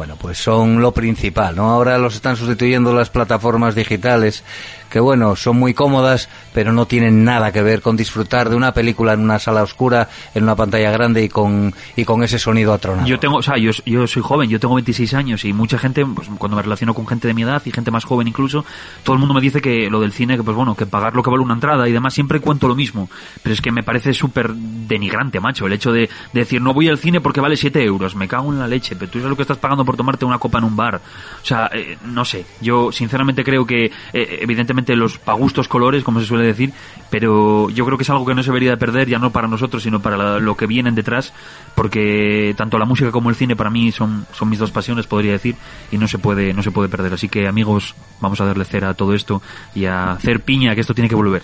bueno, 0.00 0.16
pues 0.16 0.38
son 0.38 0.80
lo 0.80 0.92
principal, 0.92 1.54
¿no? 1.54 1.68
Ahora 1.68 1.98
los 1.98 2.14
están 2.14 2.34
sustituyendo 2.34 2.94
las 2.94 3.10
plataformas 3.10 3.74
digitales, 3.74 4.42
que 4.90 5.00
bueno, 5.00 5.36
son 5.36 5.56
muy 5.58 5.72
cómodas, 5.72 6.28
pero 6.52 6.72
no 6.72 6.86
tienen 6.86 7.24
nada 7.24 7.52
que 7.52 7.62
ver 7.62 7.80
con 7.80 7.96
disfrutar 7.96 8.50
de 8.50 8.56
una 8.56 8.72
película 8.72 9.12
en 9.12 9.20
una 9.20 9.38
sala 9.38 9.62
oscura, 9.62 10.08
en 10.34 10.42
una 10.42 10.56
pantalla 10.56 10.90
grande 10.90 11.22
y 11.24 11.28
con, 11.28 11.74
y 11.96 12.04
con 12.04 12.22
ese 12.22 12.38
sonido 12.38 12.72
atronado. 12.72 13.06
Yo 13.06 13.18
tengo, 13.18 13.36
o 13.36 13.42
sea, 13.42 13.56
yo, 13.56 13.70
yo 13.86 14.06
soy 14.06 14.22
joven, 14.22 14.50
yo 14.50 14.58
tengo 14.58 14.74
26 14.74 15.14
años 15.14 15.44
y 15.44 15.52
mucha 15.52 15.78
gente, 15.78 16.04
pues 16.04 16.28
cuando 16.38 16.56
me 16.56 16.62
relaciono 16.62 16.94
con 16.94 17.06
gente 17.06 17.28
de 17.28 17.34
mi 17.34 17.42
edad 17.42 17.62
y 17.64 17.70
gente 17.70 17.90
más 17.90 18.04
joven 18.04 18.28
incluso, 18.28 18.64
todo 19.04 19.14
el 19.14 19.20
mundo 19.20 19.34
me 19.34 19.40
dice 19.40 19.60
que 19.60 19.88
lo 19.88 20.00
del 20.00 20.12
cine, 20.12 20.36
que 20.36 20.42
pues 20.42 20.56
bueno, 20.56 20.74
que 20.74 20.86
pagar 20.86 21.14
lo 21.14 21.22
que 21.22 21.30
vale 21.30 21.42
una 21.42 21.54
entrada 21.54 21.88
y 21.88 21.92
demás, 21.92 22.12
siempre 22.12 22.40
cuento 22.40 22.66
lo 22.66 22.74
mismo. 22.74 23.08
Pero 23.42 23.54
es 23.54 23.60
que 23.60 23.70
me 23.70 23.82
parece 23.82 24.12
súper 24.12 24.52
denigrante, 24.52 25.40
macho, 25.40 25.66
el 25.66 25.72
hecho 25.72 25.92
de, 25.92 26.10
de 26.32 26.40
decir 26.40 26.60
no 26.60 26.74
voy 26.74 26.88
al 26.88 26.98
cine 26.98 27.20
porque 27.20 27.40
vale 27.40 27.56
7 27.56 27.82
euros, 27.84 28.16
me 28.16 28.26
cago 28.26 28.52
en 28.52 28.58
la 28.58 28.66
leche, 28.66 28.96
pero 28.96 29.10
tú 29.10 29.18
sabes 29.18 29.30
lo 29.30 29.36
que 29.36 29.42
estás 29.42 29.58
pagando 29.58 29.84
por 29.84 29.96
tomarte 29.96 30.24
una 30.24 30.38
copa 30.38 30.58
en 30.58 30.64
un 30.64 30.76
bar. 30.76 30.96
O 30.96 31.46
sea, 31.46 31.70
eh, 31.72 31.96
no 32.04 32.24
sé, 32.24 32.44
yo 32.60 32.90
sinceramente 32.90 33.44
creo 33.44 33.64
que, 33.64 33.86
eh, 33.86 34.38
evidentemente, 34.40 34.79
los 34.88 35.18
pagustos 35.18 35.68
colores, 35.68 36.04
como 36.04 36.20
se 36.20 36.26
suele 36.26 36.44
decir, 36.44 36.72
pero 37.10 37.70
yo 37.70 37.84
creo 37.84 37.98
que 37.98 38.02
es 38.02 38.10
algo 38.10 38.26
que 38.26 38.34
no 38.34 38.42
se 38.42 38.50
debería 38.50 38.70
de 38.70 38.76
perder, 38.76 39.08
ya 39.08 39.18
no 39.18 39.30
para 39.30 39.48
nosotros, 39.48 39.82
sino 39.82 40.00
para 40.00 40.38
lo 40.38 40.56
que 40.56 40.66
vienen 40.66 40.94
detrás, 40.94 41.32
porque 41.74 42.54
tanto 42.56 42.78
la 42.78 42.84
música 42.84 43.10
como 43.10 43.30
el 43.30 43.36
cine 43.36 43.56
para 43.56 43.70
mí 43.70 43.92
son, 43.92 44.26
son 44.32 44.48
mis 44.48 44.58
dos 44.58 44.70
pasiones, 44.70 45.06
podría 45.06 45.32
decir, 45.32 45.56
y 45.90 45.98
no 45.98 46.08
se 46.08 46.18
puede, 46.18 46.52
no 46.52 46.62
se 46.62 46.70
puede 46.70 46.88
perder. 46.88 47.14
Así 47.14 47.28
que 47.28 47.48
amigos, 47.48 47.94
vamos 48.20 48.40
a 48.40 48.44
darle 48.44 48.64
cera 48.64 48.90
a 48.90 48.94
todo 48.94 49.14
esto 49.14 49.42
y 49.74 49.86
a 49.86 50.12
hacer 50.12 50.40
piña, 50.40 50.74
que 50.74 50.80
esto 50.80 50.94
tiene 50.94 51.08
que 51.08 51.14
volver. 51.16 51.42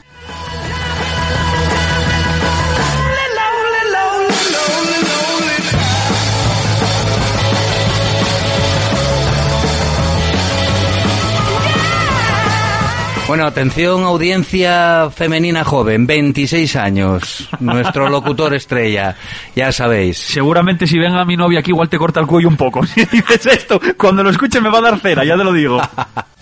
Bueno, 13.28 13.44
atención, 13.44 14.04
audiencia 14.04 15.10
femenina 15.10 15.64
joven, 15.64 16.06
26 16.06 16.76
años, 16.76 17.48
nuestro 17.58 18.08
locutor 18.10 18.54
estrella, 18.54 19.16
ya 19.56 19.72
sabéis. 19.72 20.18
Seguramente 20.18 20.86
si 20.86 20.96
venga 20.96 21.24
mi 21.24 21.36
novia 21.36 21.58
aquí 21.58 21.72
igual 21.72 21.88
te 21.88 21.98
corta 21.98 22.20
el 22.20 22.26
cuello 22.28 22.48
un 22.48 22.56
poco. 22.56 22.86
Si 22.86 23.04
dices 23.04 23.46
esto, 23.46 23.80
cuando 23.98 24.22
lo 24.22 24.30
escuche 24.30 24.60
me 24.60 24.70
va 24.70 24.78
a 24.78 24.82
dar 24.82 25.00
cera, 25.00 25.24
ya 25.24 25.36
te 25.36 25.42
lo 25.42 25.52
digo. 25.52 25.80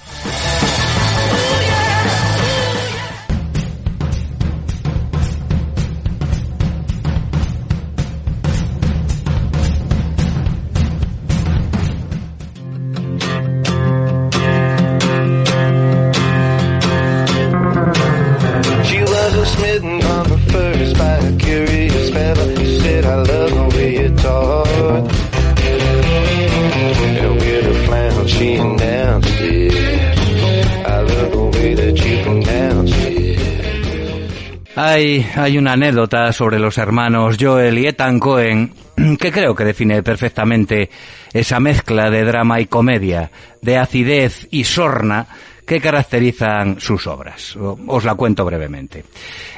Hay, 34.95 35.29
hay 35.35 35.59
una 35.59 35.73
anécdota 35.73 36.33
sobre 36.33 36.61
los 36.61 36.79
hermanos 36.79 37.37
Joel 37.41 37.77
y 37.81 37.89
Ethan 37.89 38.21
Cohen 38.21 38.73
que 39.19 39.33
creo 39.33 39.53
que 39.53 39.65
define 39.65 40.05
perfectamente 40.05 40.89
esa 41.33 41.59
mezcla 41.59 42.11
de 42.11 42.23
drama 42.23 42.61
y 42.61 42.67
comedia, 42.67 43.33
de 43.61 43.77
acidez 43.77 44.47
y 44.53 44.63
sorna 44.63 45.27
que 45.67 45.81
caracterizan 45.81 46.79
sus 46.79 47.09
obras. 47.09 47.57
Os 47.57 48.05
la 48.05 48.15
cuento 48.15 48.45
brevemente. 48.45 49.05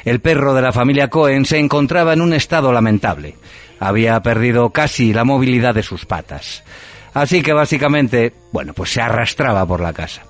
El 0.03 0.21
perro 0.21 0.55
de 0.55 0.63
la 0.63 0.71
familia 0.71 1.07
Cohen 1.07 1.45
se 1.45 1.59
encontraba 1.59 2.13
en 2.13 2.21
un 2.21 2.33
estado 2.33 2.73
lamentable. 2.73 3.35
Había 3.79 4.19
perdido 4.21 4.71
casi 4.71 5.13
la 5.13 5.23
movilidad 5.23 5.75
de 5.75 5.83
sus 5.83 6.07
patas. 6.07 6.63
Así 7.13 7.43
que 7.43 7.53
básicamente, 7.53 8.33
bueno, 8.51 8.73
pues 8.73 8.89
se 8.89 9.01
arrastraba 9.01 9.67
por 9.67 9.81
la 9.81 9.93
casa. 9.93 10.23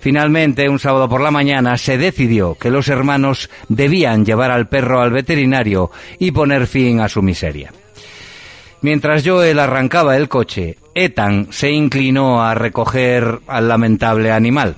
Finalmente, 0.00 0.68
un 0.68 0.78
sábado 0.78 1.08
por 1.08 1.20
la 1.20 1.30
mañana, 1.30 1.76
se 1.76 1.98
decidió 1.98 2.54
que 2.54 2.70
los 2.70 2.88
hermanos 2.88 3.50
debían 3.68 4.24
llevar 4.24 4.50
al 4.50 4.68
perro 4.68 5.00
al 5.00 5.10
veterinario 5.10 5.90
y 6.18 6.30
poner 6.30 6.66
fin 6.66 7.00
a 7.00 7.08
su 7.08 7.22
miseria. 7.22 7.72
Mientras 8.80 9.26
Joel 9.26 9.58
arrancaba 9.58 10.16
el 10.16 10.28
coche, 10.28 10.78
Ethan 10.94 11.48
se 11.50 11.70
inclinó 11.70 12.42
a 12.42 12.54
recoger 12.54 13.40
al 13.48 13.66
lamentable 13.68 14.30
animal. 14.30 14.76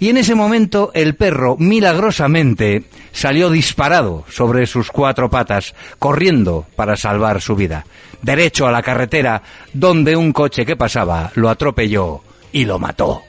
Y 0.00 0.08
en 0.08 0.16
ese 0.16 0.34
momento 0.34 0.90
el 0.94 1.14
perro 1.14 1.56
milagrosamente 1.56 2.82
salió 3.12 3.50
disparado 3.50 4.24
sobre 4.28 4.66
sus 4.66 4.90
cuatro 4.90 5.30
patas, 5.30 5.76
corriendo 6.00 6.66
para 6.74 6.96
salvar 6.96 7.40
su 7.40 7.54
vida, 7.54 7.86
derecho 8.20 8.66
a 8.66 8.72
la 8.72 8.82
carretera, 8.82 9.42
donde 9.72 10.16
un 10.16 10.32
coche 10.32 10.66
que 10.66 10.74
pasaba 10.74 11.30
lo 11.36 11.48
atropelló 11.48 12.22
y 12.50 12.64
lo 12.64 12.80
mató. 12.80 13.22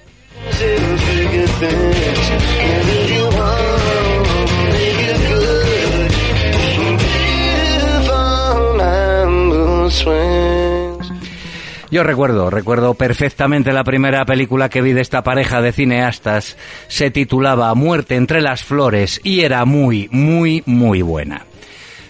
Yo 11.93 12.01
recuerdo, 12.01 12.49
recuerdo 12.49 12.95
perfectamente 12.95 13.71
la 13.71 13.83
primera 13.83 14.25
película 14.25 14.67
que 14.67 14.81
vi 14.81 14.93
de 14.93 15.01
esta 15.01 15.23
pareja 15.23 15.61
de 15.61 15.71
cineastas. 15.71 16.57
Se 16.87 17.11
titulaba 17.11 17.71
Muerte 17.75 18.15
entre 18.15 18.41
las 18.41 18.63
flores 18.63 19.21
y 19.23 19.41
era 19.41 19.63
muy, 19.65 20.09
muy, 20.11 20.63
muy 20.65 21.03
buena. 21.03 21.45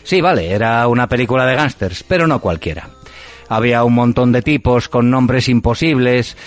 Sí, 0.04 0.22
vale, 0.22 0.52
era 0.52 0.88
una 0.88 1.10
película 1.10 1.46
de 1.46 1.56
gángsters, 1.56 2.04
pero 2.04 2.28
no 2.28 2.40
cualquiera. 2.40 2.92
Había 3.50 3.84
un 3.84 3.94
montón 3.94 4.32
de 4.32 4.42
tipos 4.42 4.90
con 4.90 5.10
nombres 5.10 5.50
imposibles, 5.50 6.38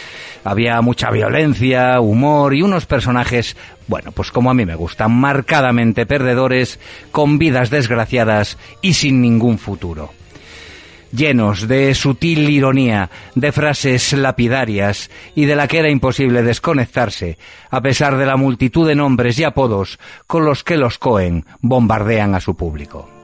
había 0.44 0.80
mucha 0.80 1.10
violencia, 1.10 2.00
humor 2.00 2.54
y 2.54 2.62
unos 2.62 2.86
personajes, 2.86 3.56
bueno, 3.86 4.12
pues 4.12 4.30
como 4.30 4.50
a 4.50 4.54
mí 4.54 4.64
me 4.66 4.74
gustan, 4.74 5.12
marcadamente 5.12 6.06
perdedores, 6.06 6.78
con 7.12 7.38
vidas 7.38 7.70
desgraciadas 7.70 8.58
y 8.82 8.94
sin 8.94 9.20
ningún 9.20 9.58
futuro 9.58 10.10
llenos 11.16 11.66
de 11.66 11.94
sutil 11.94 12.48
ironía, 12.50 13.10
de 13.34 13.52
frases 13.52 14.12
lapidarias 14.12 15.10
y 15.34 15.46
de 15.46 15.56
la 15.56 15.66
que 15.66 15.78
era 15.78 15.90
imposible 15.90 16.42
desconectarse, 16.42 17.38
a 17.70 17.80
pesar 17.80 18.16
de 18.16 18.26
la 18.26 18.36
multitud 18.36 18.86
de 18.86 18.94
nombres 18.94 19.38
y 19.38 19.44
apodos 19.44 19.98
con 20.26 20.44
los 20.44 20.62
que 20.62 20.76
los 20.76 20.98
Cohen 20.98 21.44
bombardean 21.60 22.34
a 22.34 22.40
su 22.40 22.56
público. 22.56 23.15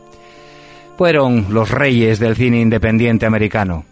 Fueron 0.97 1.47
los 1.51 1.71
reyes 1.71 2.19
del 2.19 2.37
cine 2.37 2.61
independiente 2.61 3.27
americano. 3.27 3.85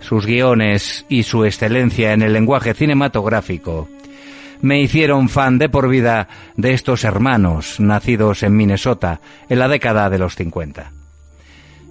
Sus 0.00 0.26
guiones 0.26 1.06
y 1.08 1.22
su 1.22 1.44
excelencia 1.44 2.12
en 2.12 2.22
el 2.22 2.32
lenguaje 2.32 2.74
cinematográfico 2.74 3.88
me 4.62 4.80
hicieron 4.80 5.28
fan 5.28 5.58
de 5.58 5.68
por 5.68 5.88
vida 5.88 6.28
de 6.56 6.72
estos 6.72 7.04
hermanos 7.04 7.80
nacidos 7.80 8.42
en 8.42 8.56
Minnesota 8.56 9.20
en 9.48 9.58
la 9.58 9.68
década 9.68 10.08
de 10.08 10.18
los 10.18 10.36
50. 10.36 10.92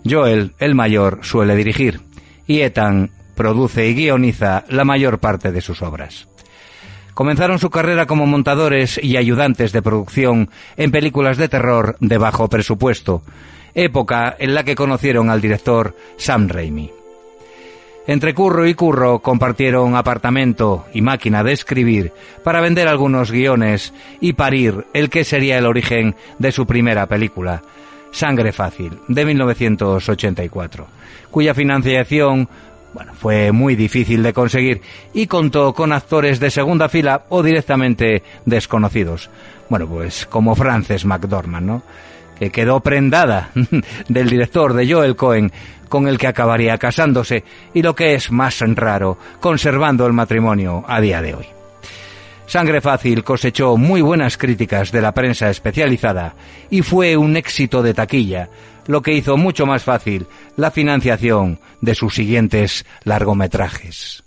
Joel, 0.10 0.54
el 0.58 0.74
mayor, 0.74 1.20
suele 1.22 1.56
dirigir 1.56 2.02
y 2.48 2.62
Ethan 2.62 3.12
produce 3.36 3.88
y 3.88 3.94
guioniza 3.94 4.66
la 4.70 4.86
mayor 4.86 5.20
parte 5.20 5.52
de 5.52 5.62
sus 5.62 5.82
obras. 5.82 6.28
Comenzaron 7.14 7.60
su 7.60 7.70
carrera 7.70 8.06
como 8.06 8.26
montadores 8.26 9.00
y 9.04 9.18
ayudantes 9.18 9.74
de 9.74 9.82
producción 9.82 10.50
en 10.78 10.92
películas 10.92 11.38
de 11.38 11.50
terror 11.50 11.98
de 12.00 12.18
bajo 12.18 12.48
presupuesto, 12.48 13.22
época 13.74 14.36
en 14.39 14.53
la 14.53 14.63
que 14.63 14.76
conocieron 14.76 15.30
al 15.30 15.41
director 15.41 15.95
Sam 16.17 16.47
Raimi. 16.47 16.91
Entre 18.07 18.34
curro 18.34 18.67
y 18.67 18.74
curro 18.74 19.19
compartieron 19.19 19.95
apartamento 19.95 20.86
y 20.93 21.01
máquina 21.01 21.43
de 21.43 21.53
escribir 21.53 22.11
para 22.43 22.59
vender 22.59 22.88
algunos 22.88 23.32
guiones 23.32 23.93
y 24.19 24.34
parir 24.34 24.86
el 24.93 25.09
que 25.09 25.24
sería 25.24 25.57
el 25.59 25.67
origen 25.67 26.15
de 26.39 26.51
su 26.51 26.65
primera 26.65 27.05
película, 27.05 27.61
Sangre 28.11 28.51
Fácil, 28.51 28.99
de 29.07 29.26
1984, 29.26 30.88
cuya 31.30 31.53
financiación 31.53 32.49
fue 33.13 33.51
muy 33.51 33.76
difícil 33.76 34.24
de 34.24 34.34
conseguir 34.34 34.82
y 35.13 35.28
contó 35.28 35.74
con 35.74 35.93
actores 35.93 36.39
de 36.39 36.51
segunda 36.51 36.89
fila 36.89 37.24
o 37.30 37.43
directamente 37.43 38.24
desconocidos. 38.45 39.30
Bueno, 39.69 39.88
pues 39.88 40.26
como 40.26 40.55
Frances 40.55 41.05
McDormand, 41.05 41.65
¿no? 41.65 41.84
Que 42.42 42.50
quedó 42.50 42.80
prendada 42.80 43.52
del 44.10 44.28
director 44.28 44.74
de 44.74 44.92
Joel 44.92 45.16
Cohen, 45.16 45.52
con 45.89 46.08
el 46.08 46.18
que 46.18 46.26
acabaría 46.26 46.76
casándose, 46.80 47.44
y 47.72 47.84
lo 47.84 47.94
que 47.94 48.16
es 48.16 48.32
más 48.32 48.62
raro, 48.62 49.20
conservando 49.39 50.08
el 50.08 50.14
matrimonio 50.14 50.84
a 50.88 51.00
día 51.00 51.22
de 51.22 51.36
hoy. 51.36 51.46
Sangre 52.48 52.82
Fácil 52.82 53.24
cosechó 53.24 53.78
muy 53.78 54.02
buenas 54.02 54.39
críticas 54.39 54.92
de 54.92 55.04
la 55.04 55.12
prensa 55.12 55.52
especializada 55.52 56.34
y 56.72 56.82
fue 56.82 57.16
un 57.16 57.38
éxito 57.38 57.84
de 57.84 57.94
taquilla, 57.94 58.50
lo 58.88 59.04
que 59.04 59.14
hizo 59.14 59.38
mucho 59.38 59.68
más 59.68 59.84
fácil 59.84 60.26
la 60.58 60.72
financiación 60.72 61.60
de 61.80 61.94
sus 61.94 62.16
siguientes 62.16 62.88
largometrajes. 63.04 64.24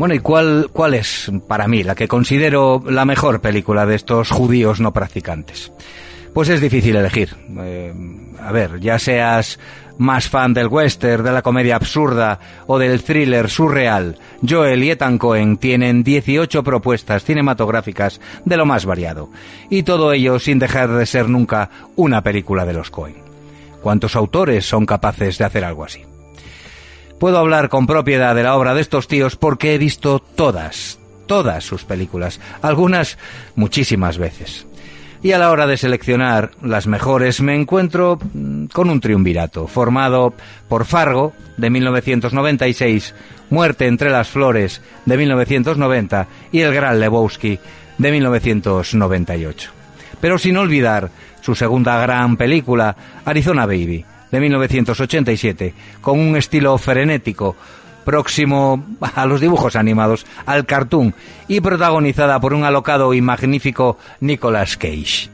Bueno, 0.00 0.14
¿y 0.14 0.20
cuál, 0.20 0.70
cuál 0.72 0.94
es 0.94 1.30
para 1.46 1.68
mí 1.68 1.82
la 1.82 1.94
que 1.94 2.08
considero 2.08 2.82
la 2.86 3.04
mejor 3.04 3.42
película 3.42 3.84
de 3.84 3.96
estos 3.96 4.30
judíos 4.30 4.80
no 4.80 4.94
practicantes? 4.94 5.72
Pues 6.32 6.48
es 6.48 6.62
difícil 6.62 6.96
elegir. 6.96 7.36
Eh, 7.58 7.92
a 8.42 8.50
ver, 8.50 8.80
ya 8.80 8.98
seas 8.98 9.58
más 9.98 10.30
fan 10.30 10.54
del 10.54 10.68
western, 10.68 11.22
de 11.22 11.32
la 11.32 11.42
comedia 11.42 11.76
absurda 11.76 12.40
o 12.66 12.78
del 12.78 13.02
thriller 13.02 13.50
surreal, 13.50 14.16
Joel 14.48 14.82
y 14.84 14.90
Ethan 14.90 15.18
Cohen 15.18 15.58
tienen 15.58 16.02
18 16.02 16.64
propuestas 16.64 17.22
cinematográficas 17.22 18.22
de 18.46 18.56
lo 18.56 18.64
más 18.64 18.86
variado. 18.86 19.28
Y 19.68 19.82
todo 19.82 20.14
ello 20.14 20.38
sin 20.38 20.58
dejar 20.58 20.88
de 20.88 21.04
ser 21.04 21.28
nunca 21.28 21.68
una 21.96 22.22
película 22.22 22.64
de 22.64 22.72
los 22.72 22.88
Cohen. 22.88 23.16
¿Cuántos 23.82 24.16
autores 24.16 24.64
son 24.64 24.86
capaces 24.86 25.36
de 25.36 25.44
hacer 25.44 25.62
algo 25.62 25.84
así? 25.84 26.06
Puedo 27.20 27.36
hablar 27.36 27.68
con 27.68 27.86
propiedad 27.86 28.34
de 28.34 28.42
la 28.42 28.56
obra 28.56 28.72
de 28.72 28.80
estos 28.80 29.06
tíos 29.06 29.36
porque 29.36 29.74
he 29.74 29.78
visto 29.78 30.20
todas, 30.20 30.98
todas 31.26 31.62
sus 31.62 31.84
películas, 31.84 32.40
algunas 32.62 33.18
muchísimas 33.56 34.16
veces. 34.16 34.66
Y 35.22 35.32
a 35.32 35.38
la 35.38 35.50
hora 35.50 35.66
de 35.66 35.76
seleccionar 35.76 36.52
las 36.62 36.86
mejores 36.86 37.42
me 37.42 37.54
encuentro 37.54 38.18
mm, 38.32 38.68
con 38.68 38.88
un 38.88 39.00
triunvirato 39.00 39.66
formado 39.66 40.32
por 40.66 40.86
Fargo 40.86 41.34
de 41.58 41.68
1996, 41.68 43.14
Muerte 43.50 43.86
entre 43.86 44.08
las 44.08 44.30
flores 44.30 44.80
de 45.04 45.18
1990 45.18 46.26
y 46.52 46.60
El 46.60 46.72
Gran 46.72 47.00
Lebowski 47.00 47.58
de 47.98 48.12
1998. 48.12 49.70
Pero 50.22 50.38
sin 50.38 50.56
olvidar 50.56 51.10
su 51.42 51.54
segunda 51.54 52.00
gran 52.00 52.38
película, 52.38 52.96
Arizona 53.26 53.66
Baby, 53.66 54.06
de 54.30 54.40
1987, 54.40 55.74
con 56.00 56.18
un 56.18 56.36
estilo 56.36 56.76
frenético, 56.78 57.56
próximo 58.04 58.84
a 59.00 59.26
los 59.26 59.40
dibujos 59.40 59.76
animados, 59.76 60.26
al 60.46 60.66
cartoon, 60.66 61.14
y 61.48 61.60
protagonizada 61.60 62.40
por 62.40 62.54
un 62.54 62.64
alocado 62.64 63.14
y 63.14 63.20
magnífico 63.20 63.98
Nicolas 64.20 64.76
Cage. 64.76 65.28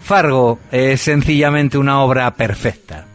Fargo 0.00 0.58
es 0.72 1.02
sencillamente 1.02 1.78
una 1.78 2.00
obra 2.00 2.34
perfecta. 2.34 3.06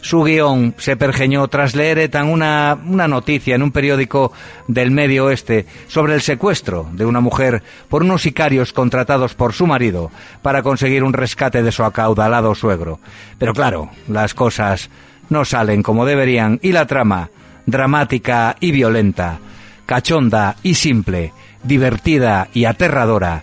Su 0.00 0.22
guion 0.22 0.74
se 0.78 0.96
pergeñó 0.96 1.48
tras 1.48 1.74
leer 1.74 2.08
tan 2.08 2.28
una, 2.28 2.78
una 2.86 3.08
noticia 3.08 3.54
en 3.54 3.62
un 3.62 3.72
periódico 3.72 4.32
del 4.68 4.90
Medio 4.90 5.26
Oeste 5.26 5.66
sobre 5.88 6.14
el 6.14 6.22
secuestro 6.22 6.88
de 6.92 7.04
una 7.04 7.20
mujer 7.20 7.62
por 7.88 8.02
unos 8.02 8.22
sicarios 8.22 8.72
contratados 8.72 9.34
por 9.34 9.52
su 9.52 9.66
marido 9.66 10.10
para 10.40 10.62
conseguir 10.62 11.02
un 11.02 11.12
rescate 11.12 11.62
de 11.62 11.72
su 11.72 11.82
acaudalado 11.82 12.54
suegro. 12.54 13.00
Pero 13.38 13.52
claro, 13.54 13.90
las 14.06 14.34
cosas 14.34 14.88
no 15.30 15.44
salen 15.44 15.82
como 15.82 16.06
deberían 16.06 16.60
y 16.62 16.72
la 16.72 16.86
trama, 16.86 17.30
dramática 17.66 18.56
y 18.60 18.70
violenta, 18.70 19.40
cachonda 19.84 20.56
y 20.62 20.74
simple, 20.74 21.32
divertida 21.64 22.48
y 22.54 22.66
aterradora, 22.66 23.42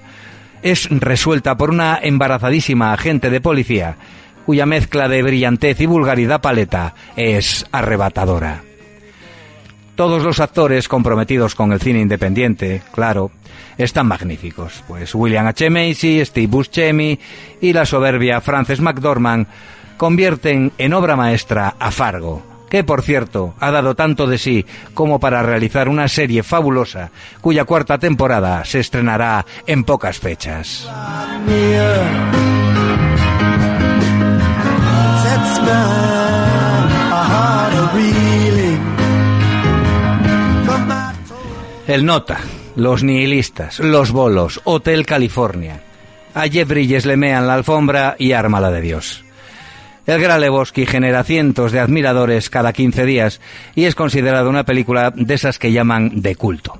es 0.66 0.89
resuelta 0.89 1.58
por 1.58 1.70
una 1.70 1.99
embarazadísima 2.01 2.91
agente 2.91 3.30
de 3.30 3.39
policía 3.39 3.97
cuya 4.45 4.65
mezcla 4.65 5.07
de 5.07 5.23
brillantez 5.23 5.79
y 5.81 5.85
vulgaridad 5.85 6.41
paleta 6.41 6.93
es 7.15 7.65
arrebatadora. 7.71 8.63
Todos 9.95 10.23
los 10.23 10.39
actores 10.39 10.87
comprometidos 10.87 11.55
con 11.55 11.71
el 11.71 11.79
cine 11.79 12.01
independiente, 12.01 12.81
claro, 12.91 13.31
están 13.77 14.07
magníficos, 14.07 14.83
pues 14.87 15.15
William 15.15 15.47
H. 15.47 15.69
Macy, 15.69 16.23
Steve 16.25 16.47
Buscemi 16.47 17.19
y 17.61 17.73
la 17.73 17.85
soberbia 17.85 18.41
Frances 18.41 18.81
McDormand 18.81 19.47
convierten 19.97 20.73
en 20.77 20.93
obra 20.93 21.15
maestra 21.15 21.75
a 21.79 21.91
Fargo, 21.91 22.43
que 22.69 22.83
por 22.83 23.01
cierto 23.03 23.55
ha 23.59 23.71
dado 23.71 23.95
tanto 23.95 24.27
de 24.27 24.37
sí 24.37 24.65
como 24.93 25.19
para 25.19 25.43
realizar 25.43 25.87
una 25.87 26.07
serie 26.09 26.43
fabulosa 26.43 27.11
cuya 27.39 27.63
cuarta 27.63 27.97
temporada 27.97 28.65
se 28.65 28.81
estrenará 28.81 29.45
en 29.65 29.85
pocas 29.85 30.19
fechas. 30.19 30.89
El 41.88 42.03
Nota, 42.03 42.39
los 42.76 43.03
nihilistas, 43.03 43.80
los 43.80 44.11
bolos, 44.11 44.59
Hotel 44.66 45.05
California. 45.05 45.82
A 46.34 46.49
Jeff 46.49 46.68
Bridges 46.68 47.05
lemean 47.05 47.47
la 47.47 47.53
alfombra 47.53 48.16
y 48.20 48.34
ármala 48.34 48.72
de 48.72 48.82
Dios. 48.82 49.24
El 50.05 50.20
Gran 50.20 50.41
Lebowski 50.41 50.86
genera 50.86 51.24
cientos 51.24 51.72
de 51.72 51.80
admiradores 51.80 52.49
cada 52.49 52.74
15 52.74 53.05
días 53.05 53.39
y 53.76 53.86
es 53.86 53.95
considerada 53.95 54.49
una 54.49 54.66
película 54.66 55.11
de 55.16 55.34
esas 55.34 55.57
que 55.57 55.72
llaman 55.72 56.22
de 56.22 56.36
culto. 56.36 56.80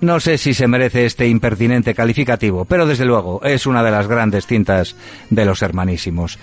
No 0.00 0.20
sé 0.20 0.36
si 0.36 0.52
se 0.52 0.68
merece 0.68 1.06
este 1.06 1.26
impertinente 1.26 1.94
calificativo, 1.94 2.64
pero 2.66 2.86
desde 2.86 3.06
luego 3.06 3.40
es 3.44 3.66
una 3.66 3.82
de 3.82 3.92
las 3.92 4.08
grandes 4.08 4.46
cintas 4.46 4.94
de 5.30 5.44
los 5.46 5.62
hermanísimos. 5.62 6.38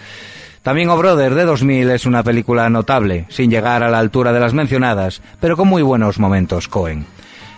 También 0.64 0.90
O 0.90 0.98
Brother 0.98 1.34
de 1.34 1.46
2000 1.46 1.90
es 1.90 2.06
una 2.06 2.22
película 2.22 2.70
notable, 2.70 3.26
sin 3.30 3.50
llegar 3.50 3.82
a 3.82 3.90
la 3.90 3.98
altura 3.98 4.32
de 4.32 4.40
las 4.40 4.54
mencionadas, 4.54 5.22
pero 5.40 5.58
con 5.58 5.68
muy 5.68 5.82
buenos 5.82 6.20
momentos 6.20 6.68
Cohen. 6.68 7.06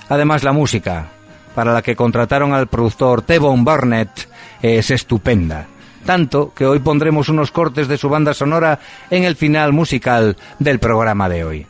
Además 0.07 0.43
la 0.43 0.53
música, 0.53 1.07
para 1.53 1.73
la 1.73 1.81
que 1.81 1.97
contrataron 1.97 2.53
al 2.53 2.67
productor 2.67 3.21
Tevon 3.21 3.65
Burnett, 3.65 4.29
es 4.61 4.89
estupenda. 4.89 5.67
Tanto 6.05 6.53
que 6.53 6.65
hoy 6.65 6.79
pondremos 6.79 7.27
unos 7.29 7.51
cortes 7.51 7.87
de 7.87 7.97
su 7.97 8.09
banda 8.09 8.33
sonora 8.33 8.79
en 9.09 9.23
el 9.23 9.35
final 9.35 9.73
musical 9.73 10.37
del 10.59 10.79
programa 10.79 11.27
de 11.27 11.43
hoy. 11.43 11.65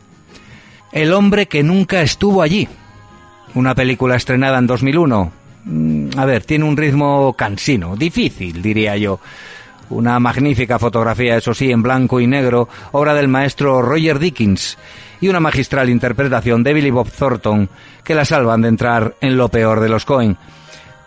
El 0.92 1.14
hombre 1.14 1.48
que 1.48 1.64
nunca 1.64 2.02
estuvo 2.02 2.42
allí. 2.42 2.68
Una 3.56 3.74
película 3.74 4.16
estrenada 4.16 4.60
en 4.60 4.68
2001. 4.68 5.32
Mm, 5.66 6.10
A 6.18 6.26
ver, 6.26 6.44
tiene 6.46 6.66
un 6.66 6.78
ritmo 6.78 7.34
cansino, 7.34 7.96
difícil, 7.96 8.62
diría 8.62 8.98
yo. 8.98 9.20
Una 9.90 10.20
magnífica 10.20 10.80
fotografía, 10.80 11.38
eso 11.38 11.54
sí, 11.54 11.72
en 11.72 11.84
blanco 11.84 12.20
y 12.20 12.28
negro, 12.28 12.70
obra 12.92 13.14
del 13.14 13.28
maestro 13.28 13.82
Roger 13.82 14.20
Dickens, 14.20 14.78
y 15.22 15.30
una 15.30 15.40
magistral 15.40 15.90
interpretación 15.90 16.64
de 16.64 16.74
Billy 16.74 16.92
Bob 16.92 17.10
Thornton, 17.12 17.70
que 18.04 18.16
la 18.16 18.26
salvan 18.26 18.62
de 18.62 18.70
entrar 18.70 19.16
en 19.22 19.38
lo 19.38 19.50
peor 19.50 19.80
de 19.80 19.90
los 19.90 20.06
Cohen. 20.06 20.38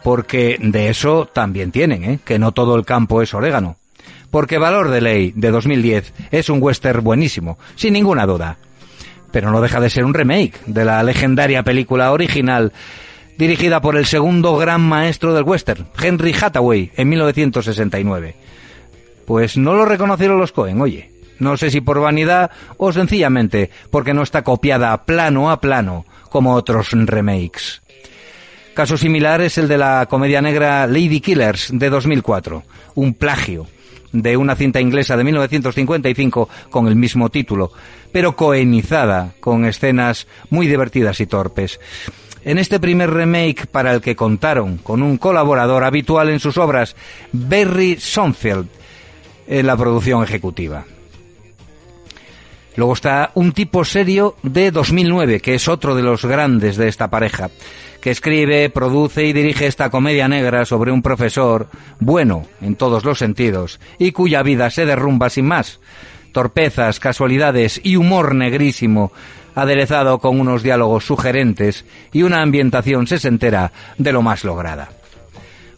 Porque 0.02 0.56
de 0.60 0.88
eso 0.88 1.26
también 1.26 1.72
tienen, 1.72 2.04
¿eh? 2.04 2.18
que 2.24 2.38
no 2.38 2.52
todo 2.52 2.76
el 2.76 2.84
campo 2.84 3.22
es 3.22 3.34
orégano. 3.34 3.76
Porque 4.30 4.58
Valor 4.58 4.90
de 4.90 5.00
Ley, 5.00 5.32
de 5.34 5.50
2010, 5.50 6.12
es 6.30 6.48
un 6.48 6.62
western 6.62 7.02
buenísimo, 7.02 7.58
sin 7.74 7.94
ninguna 7.94 8.26
duda. 8.26 8.56
Pero 9.32 9.50
no 9.50 9.60
deja 9.60 9.80
de 9.80 9.90
ser 9.90 10.04
un 10.04 10.14
remake 10.14 10.60
de 10.66 10.84
la 10.84 11.02
legendaria 11.02 11.62
película 11.62 12.12
original 12.12 12.72
dirigida 13.36 13.80
por 13.80 13.96
el 13.96 14.06
segundo 14.06 14.56
gran 14.56 14.80
maestro 14.80 15.34
del 15.34 15.44
western, 15.44 15.88
Henry 16.00 16.34
Hathaway, 16.40 16.90
en 16.96 17.08
1969. 17.08 18.36
Pues 19.26 19.56
no 19.56 19.74
lo 19.74 19.84
reconocieron 19.84 20.38
los 20.38 20.52
Cohen, 20.52 20.80
oye. 20.80 21.10
No 21.38 21.56
sé 21.58 21.70
si 21.70 21.82
por 21.82 22.00
vanidad 22.00 22.50
o 22.78 22.92
sencillamente 22.92 23.70
porque 23.90 24.14
no 24.14 24.22
está 24.22 24.42
copiada 24.42 25.04
plano 25.04 25.50
a 25.50 25.60
plano 25.60 26.06
como 26.30 26.54
otros 26.54 26.92
remakes. 26.92 27.82
Caso 28.74 28.96
similar 28.96 29.40
es 29.40 29.58
el 29.58 29.68
de 29.68 29.78
la 29.78 30.06
comedia 30.06 30.40
negra 30.42 30.86
Lady 30.86 31.20
Killers 31.20 31.70
de 31.72 31.90
2004, 31.90 32.62
un 32.94 33.14
plagio 33.14 33.66
de 34.12 34.36
una 34.36 34.56
cinta 34.56 34.80
inglesa 34.80 35.16
de 35.16 35.24
1955 35.24 36.48
con 36.70 36.86
el 36.86 36.96
mismo 36.96 37.30
título, 37.30 37.72
pero 38.12 38.36
coenizada 38.36 39.32
con 39.40 39.64
escenas 39.64 40.26
muy 40.50 40.66
divertidas 40.66 41.20
y 41.20 41.26
torpes. 41.26 41.80
En 42.44 42.58
este 42.58 42.78
primer 42.78 43.10
remake 43.10 43.66
para 43.66 43.92
el 43.92 44.00
que 44.00 44.14
contaron 44.14 44.78
con 44.78 45.02
un 45.02 45.16
colaborador 45.16 45.82
habitual 45.82 46.28
en 46.28 46.38
sus 46.38 46.58
obras, 46.58 46.94
Barry 47.32 47.96
Sonfield, 47.98 48.68
en 49.46 49.66
la 49.66 49.76
producción 49.76 50.22
ejecutiva. 50.22 50.84
Luego 52.76 52.92
está 52.92 53.30
Un 53.34 53.52
tipo 53.52 53.84
serio 53.84 54.36
de 54.42 54.70
2009, 54.70 55.40
que 55.40 55.54
es 55.54 55.66
otro 55.66 55.94
de 55.94 56.02
los 56.02 56.24
grandes 56.24 56.76
de 56.76 56.88
esta 56.88 57.08
pareja, 57.08 57.48
que 58.02 58.10
escribe, 58.10 58.68
produce 58.68 59.24
y 59.24 59.32
dirige 59.32 59.66
esta 59.66 59.88
comedia 59.88 60.28
negra 60.28 60.66
sobre 60.66 60.92
un 60.92 61.00
profesor 61.00 61.68
bueno 61.98 62.46
en 62.60 62.76
todos 62.76 63.04
los 63.04 63.18
sentidos 63.18 63.80
y 63.98 64.12
cuya 64.12 64.42
vida 64.42 64.70
se 64.70 64.84
derrumba 64.84 65.30
sin 65.30 65.46
más. 65.46 65.80
Torpezas, 66.32 67.00
casualidades 67.00 67.80
y 67.82 67.96
humor 67.96 68.34
negrísimo, 68.34 69.10
aderezado 69.54 70.18
con 70.18 70.38
unos 70.38 70.62
diálogos 70.62 71.06
sugerentes 71.06 71.86
y 72.12 72.22
una 72.22 72.42
ambientación 72.42 73.06
sesentera 73.06 73.72
de 73.96 74.12
lo 74.12 74.20
más 74.20 74.44
lograda. 74.44 74.90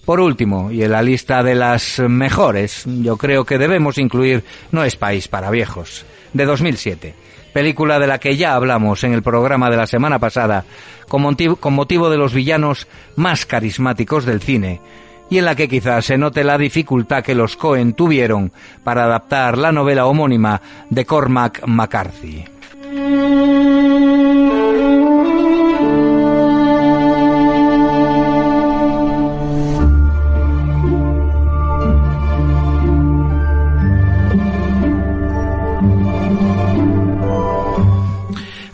Por 0.09 0.21
último, 0.21 0.71
y 0.71 0.83
en 0.83 0.93
la 0.93 1.03
lista 1.03 1.43
de 1.43 1.55
las 1.55 1.99
mejores, 1.99 2.85
yo 2.87 3.19
creo 3.19 3.45
que 3.45 3.59
debemos 3.59 3.99
incluir 3.99 4.43
No 4.73 4.83
es 4.83 4.97
país 4.97 5.29
para 5.29 5.51
viejos, 5.51 6.07
de 6.33 6.47
2007, 6.47 7.15
película 7.53 7.99
de 7.99 8.07
la 8.07 8.17
que 8.19 8.35
ya 8.35 8.55
hablamos 8.55 9.05
en 9.05 9.13
el 9.13 9.23
programa 9.23 9.69
de 9.69 9.77
la 9.77 9.87
semana 9.87 10.19
pasada, 10.19 10.65
con 11.09 11.21
motivo, 11.21 12.09
de 12.09 12.17
los 12.17 12.33
villanos 12.33 12.89
más 13.17 13.45
carismáticos 13.45 14.25
del 14.25 14.41
cine, 14.41 14.81
y 15.29 15.37
en 15.37 15.45
la 15.45 15.55
que 15.55 15.69
quizás 15.69 16.07
se 16.07 16.17
note 16.17 16.43
la 16.43 16.57
dificultad 16.57 17.23
que 17.23 17.35
los 17.35 17.59
Cohen 17.59 17.93
tuvieron 17.93 18.51
para 18.85 19.05
adaptar 19.05 19.59
la 19.59 19.73
novela 19.73 20.07
homónima 20.07 20.63
de 20.89 21.05
Cormac 21.05 21.67
McCarthy. 21.67 22.47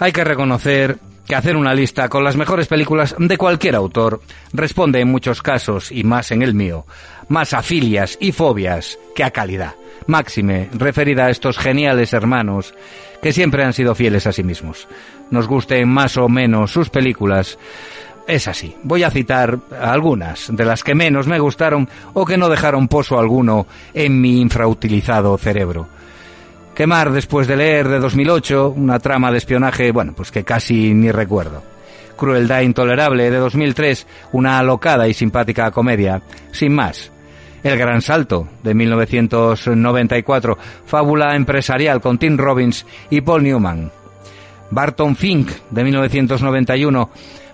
Hay 0.04 0.12
que 0.12 0.22
reconocer 0.22 0.98
que 1.26 1.34
hacer 1.34 1.56
una 1.56 1.72
lista 1.72 2.10
con 2.10 2.24
las 2.24 2.36
mejores 2.36 2.66
películas 2.66 3.16
de 3.18 3.38
cualquier 3.38 3.74
autor 3.74 4.20
responde 4.52 5.00
en 5.00 5.10
muchos 5.10 5.40
casos, 5.40 5.90
y 5.90 6.04
más 6.04 6.30
en 6.30 6.42
el 6.42 6.52
mío, 6.52 6.84
más 7.30 7.54
a 7.54 7.62
filias 7.62 8.18
y 8.20 8.30
fobias 8.32 8.98
que 9.14 9.24
a 9.24 9.30
calidad. 9.30 9.76
Máxime, 10.06 10.68
referida 10.74 11.24
a 11.24 11.30
estos 11.30 11.56
geniales 11.56 12.12
hermanos 12.12 12.74
que 13.22 13.32
siempre 13.32 13.64
han 13.64 13.72
sido 13.72 13.94
fieles 13.94 14.26
a 14.26 14.32
sí 14.32 14.42
mismos. 14.42 14.88
Nos 15.30 15.48
gusten 15.48 15.88
más 15.88 16.18
o 16.18 16.28
menos 16.28 16.70
sus 16.70 16.90
películas, 16.90 17.58
es 18.28 18.46
así. 18.46 18.76
Voy 18.82 19.04
a 19.04 19.10
citar 19.10 19.58
algunas 19.80 20.54
de 20.54 20.66
las 20.66 20.84
que 20.84 20.94
menos 20.94 21.26
me 21.26 21.38
gustaron 21.38 21.88
o 22.12 22.26
que 22.26 22.36
no 22.36 22.50
dejaron 22.50 22.88
pozo 22.88 23.18
alguno 23.18 23.66
en 23.94 24.20
mi 24.20 24.38
infrautilizado 24.38 25.38
cerebro. 25.38 25.93
Quemar 26.74 27.12
después 27.12 27.46
de 27.46 27.56
leer 27.56 27.88
de 27.88 28.00
2008 28.00 28.74
una 28.76 28.98
trama 28.98 29.30
de 29.30 29.38
espionaje, 29.38 29.92
bueno, 29.92 30.12
pues 30.16 30.32
que 30.32 30.42
casi 30.42 30.92
ni 30.92 31.12
recuerdo. 31.12 31.62
Crueldad 32.16 32.62
intolerable 32.62 33.30
de 33.30 33.36
2003, 33.36 34.06
una 34.32 34.58
alocada 34.58 35.06
y 35.06 35.14
simpática 35.14 35.70
comedia, 35.70 36.20
sin 36.50 36.74
más. 36.74 37.12
El 37.62 37.78
Gran 37.78 38.02
Salto 38.02 38.48
de 38.64 38.74
1994, 38.74 40.58
fábula 40.84 41.36
empresarial 41.36 42.00
con 42.00 42.18
Tim 42.18 42.36
Robbins 42.36 42.84
y 43.08 43.20
Paul 43.20 43.44
Newman. 43.44 43.92
Barton 44.70 45.14
Fink 45.14 45.50
de 45.70 45.84
1991, 45.84 47.10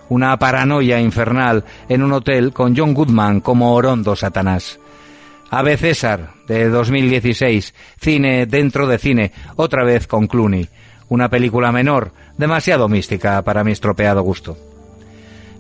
una 0.08 0.38
paranoia 0.38 0.98
infernal 0.98 1.62
en 1.90 2.02
un 2.02 2.12
hotel 2.14 2.52
con 2.54 2.74
John 2.74 2.94
Goodman 2.94 3.40
como 3.40 3.74
orondo 3.74 4.16
Satanás. 4.16 4.79
Ave 5.52 5.76
César, 5.76 6.34
de 6.46 6.68
2016, 6.68 7.74
cine 8.00 8.46
dentro 8.46 8.86
de 8.86 8.98
cine, 8.98 9.32
otra 9.56 9.84
vez 9.84 10.06
con 10.06 10.28
Clooney. 10.28 10.68
Una 11.08 11.28
película 11.28 11.72
menor, 11.72 12.12
demasiado 12.38 12.88
mística 12.88 13.42
para 13.42 13.64
mi 13.64 13.72
estropeado 13.72 14.22
gusto. 14.22 14.56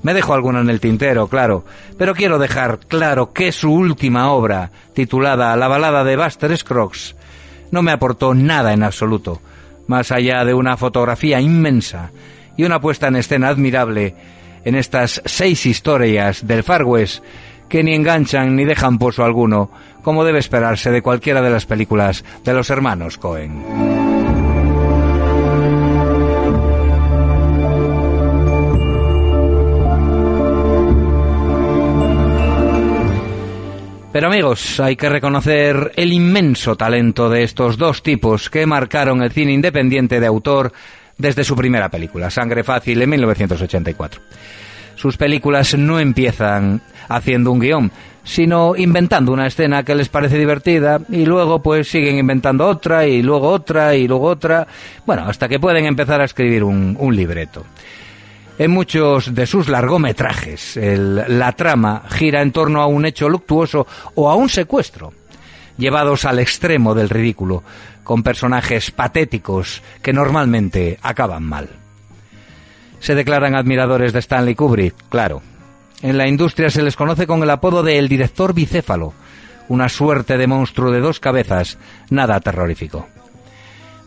Me 0.04 0.14
dejo 0.14 0.32
alguna 0.32 0.60
en 0.60 0.70
el 0.70 0.78
tintero, 0.78 1.26
claro, 1.26 1.64
pero 1.98 2.14
quiero 2.14 2.38
dejar 2.38 2.78
claro 2.86 3.32
que 3.32 3.50
su 3.50 3.72
última 3.72 4.30
obra, 4.30 4.70
titulada 4.94 5.56
La 5.56 5.66
balada 5.66 6.04
de 6.04 6.16
Buster 6.16 6.56
Scruggs, 6.56 7.16
no 7.72 7.82
me 7.82 7.90
aportó 7.90 8.32
nada 8.32 8.72
en 8.72 8.84
absoluto, 8.84 9.42
más 9.88 10.12
allá 10.12 10.44
de 10.44 10.54
una 10.54 10.76
fotografía 10.76 11.40
inmensa 11.40 12.12
y 12.56 12.62
una 12.62 12.80
puesta 12.80 13.08
en 13.08 13.16
escena 13.16 13.48
admirable 13.48 14.14
en 14.64 14.76
estas 14.76 15.20
seis 15.24 15.66
historias 15.66 16.46
del 16.46 16.62
Far 16.62 16.84
West 16.84 17.24
que 17.70 17.82
ni 17.82 17.94
enganchan 17.94 18.54
ni 18.56 18.66
dejan 18.66 18.98
pozo 18.98 19.24
alguno, 19.24 19.70
como 20.02 20.24
debe 20.24 20.40
esperarse 20.40 20.90
de 20.90 21.00
cualquiera 21.00 21.40
de 21.40 21.50
las 21.50 21.64
películas 21.64 22.24
de 22.44 22.52
los 22.52 22.68
hermanos 22.68 23.16
Cohen. 23.16 23.62
Pero 34.12 34.26
amigos, 34.26 34.80
hay 34.80 34.96
que 34.96 35.08
reconocer 35.08 35.92
el 35.94 36.12
inmenso 36.12 36.74
talento 36.74 37.30
de 37.30 37.44
estos 37.44 37.78
dos 37.78 38.02
tipos 38.02 38.50
que 38.50 38.66
marcaron 38.66 39.22
el 39.22 39.30
cine 39.30 39.52
independiente 39.52 40.18
de 40.18 40.26
autor 40.26 40.72
desde 41.16 41.44
su 41.44 41.54
primera 41.54 41.88
película, 41.88 42.28
Sangre 42.28 42.64
Fácil, 42.64 43.00
en 43.00 43.10
1984. 43.10 44.20
Sus 44.96 45.16
películas 45.16 45.78
no 45.78 46.00
empiezan 46.00 46.82
haciendo 47.10 47.50
un 47.50 47.58
guion, 47.58 47.92
sino 48.24 48.76
inventando 48.76 49.32
una 49.32 49.48
escena 49.48 49.82
que 49.82 49.94
les 49.94 50.08
parece 50.08 50.38
divertida 50.38 51.00
y 51.10 51.26
luego 51.26 51.60
pues 51.60 51.88
siguen 51.88 52.18
inventando 52.18 52.66
otra 52.66 53.06
y 53.06 53.22
luego 53.22 53.48
otra 53.48 53.96
y 53.96 54.06
luego 54.06 54.28
otra, 54.28 54.66
bueno, 55.04 55.24
hasta 55.26 55.48
que 55.48 55.58
pueden 55.58 55.86
empezar 55.86 56.20
a 56.20 56.24
escribir 56.24 56.62
un, 56.62 56.96
libreto. 57.10 57.64
En 58.58 58.70
muchos 58.70 59.34
de 59.34 59.46
sus 59.46 59.68
largometrajes, 59.68 60.78
la 60.78 61.52
trama 61.52 62.02
gira 62.08 62.42
en 62.42 62.52
torno 62.52 62.80
a 62.80 62.86
un 62.86 63.04
hecho 63.04 63.28
luctuoso 63.28 63.86
o 64.14 64.30
a 64.30 64.36
un 64.36 64.48
secuestro, 64.48 65.12
llevados 65.76 66.24
al 66.24 66.38
extremo 66.38 66.94
del 66.94 67.08
ridículo, 67.08 67.64
con 68.04 68.22
personajes 68.22 68.92
patéticos 68.92 69.82
que 70.02 70.12
normalmente 70.12 70.98
acaban 71.02 71.42
mal. 71.42 71.68
Se 73.00 73.14
declaran 73.14 73.56
admiradores 73.56 74.12
de 74.12 74.18
Stanley 74.20 74.54
Kubrick, 74.54 74.94
claro. 75.08 75.42
En 76.02 76.16
la 76.16 76.26
industria 76.26 76.70
se 76.70 76.82
les 76.82 76.96
conoce 76.96 77.26
con 77.26 77.42
el 77.42 77.50
apodo 77.50 77.82
de 77.82 77.98
el 77.98 78.08
director 78.08 78.54
bicéfalo, 78.54 79.12
una 79.68 79.88
suerte 79.88 80.38
de 80.38 80.46
monstruo 80.46 80.90
de 80.90 81.00
dos 81.00 81.20
cabezas, 81.20 81.78
nada 82.08 82.40
terrorífico. 82.40 83.06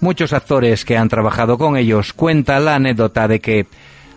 Muchos 0.01 0.33
actores 0.33 0.83
que 0.85 0.97
han 0.97 1.07
trabajado 1.07 1.57
con 1.57 1.77
ellos 1.77 2.11
cuentan 2.13 2.65
la 2.65 2.75
anécdota 2.75 3.27
de 3.27 3.39
que, 3.39 3.67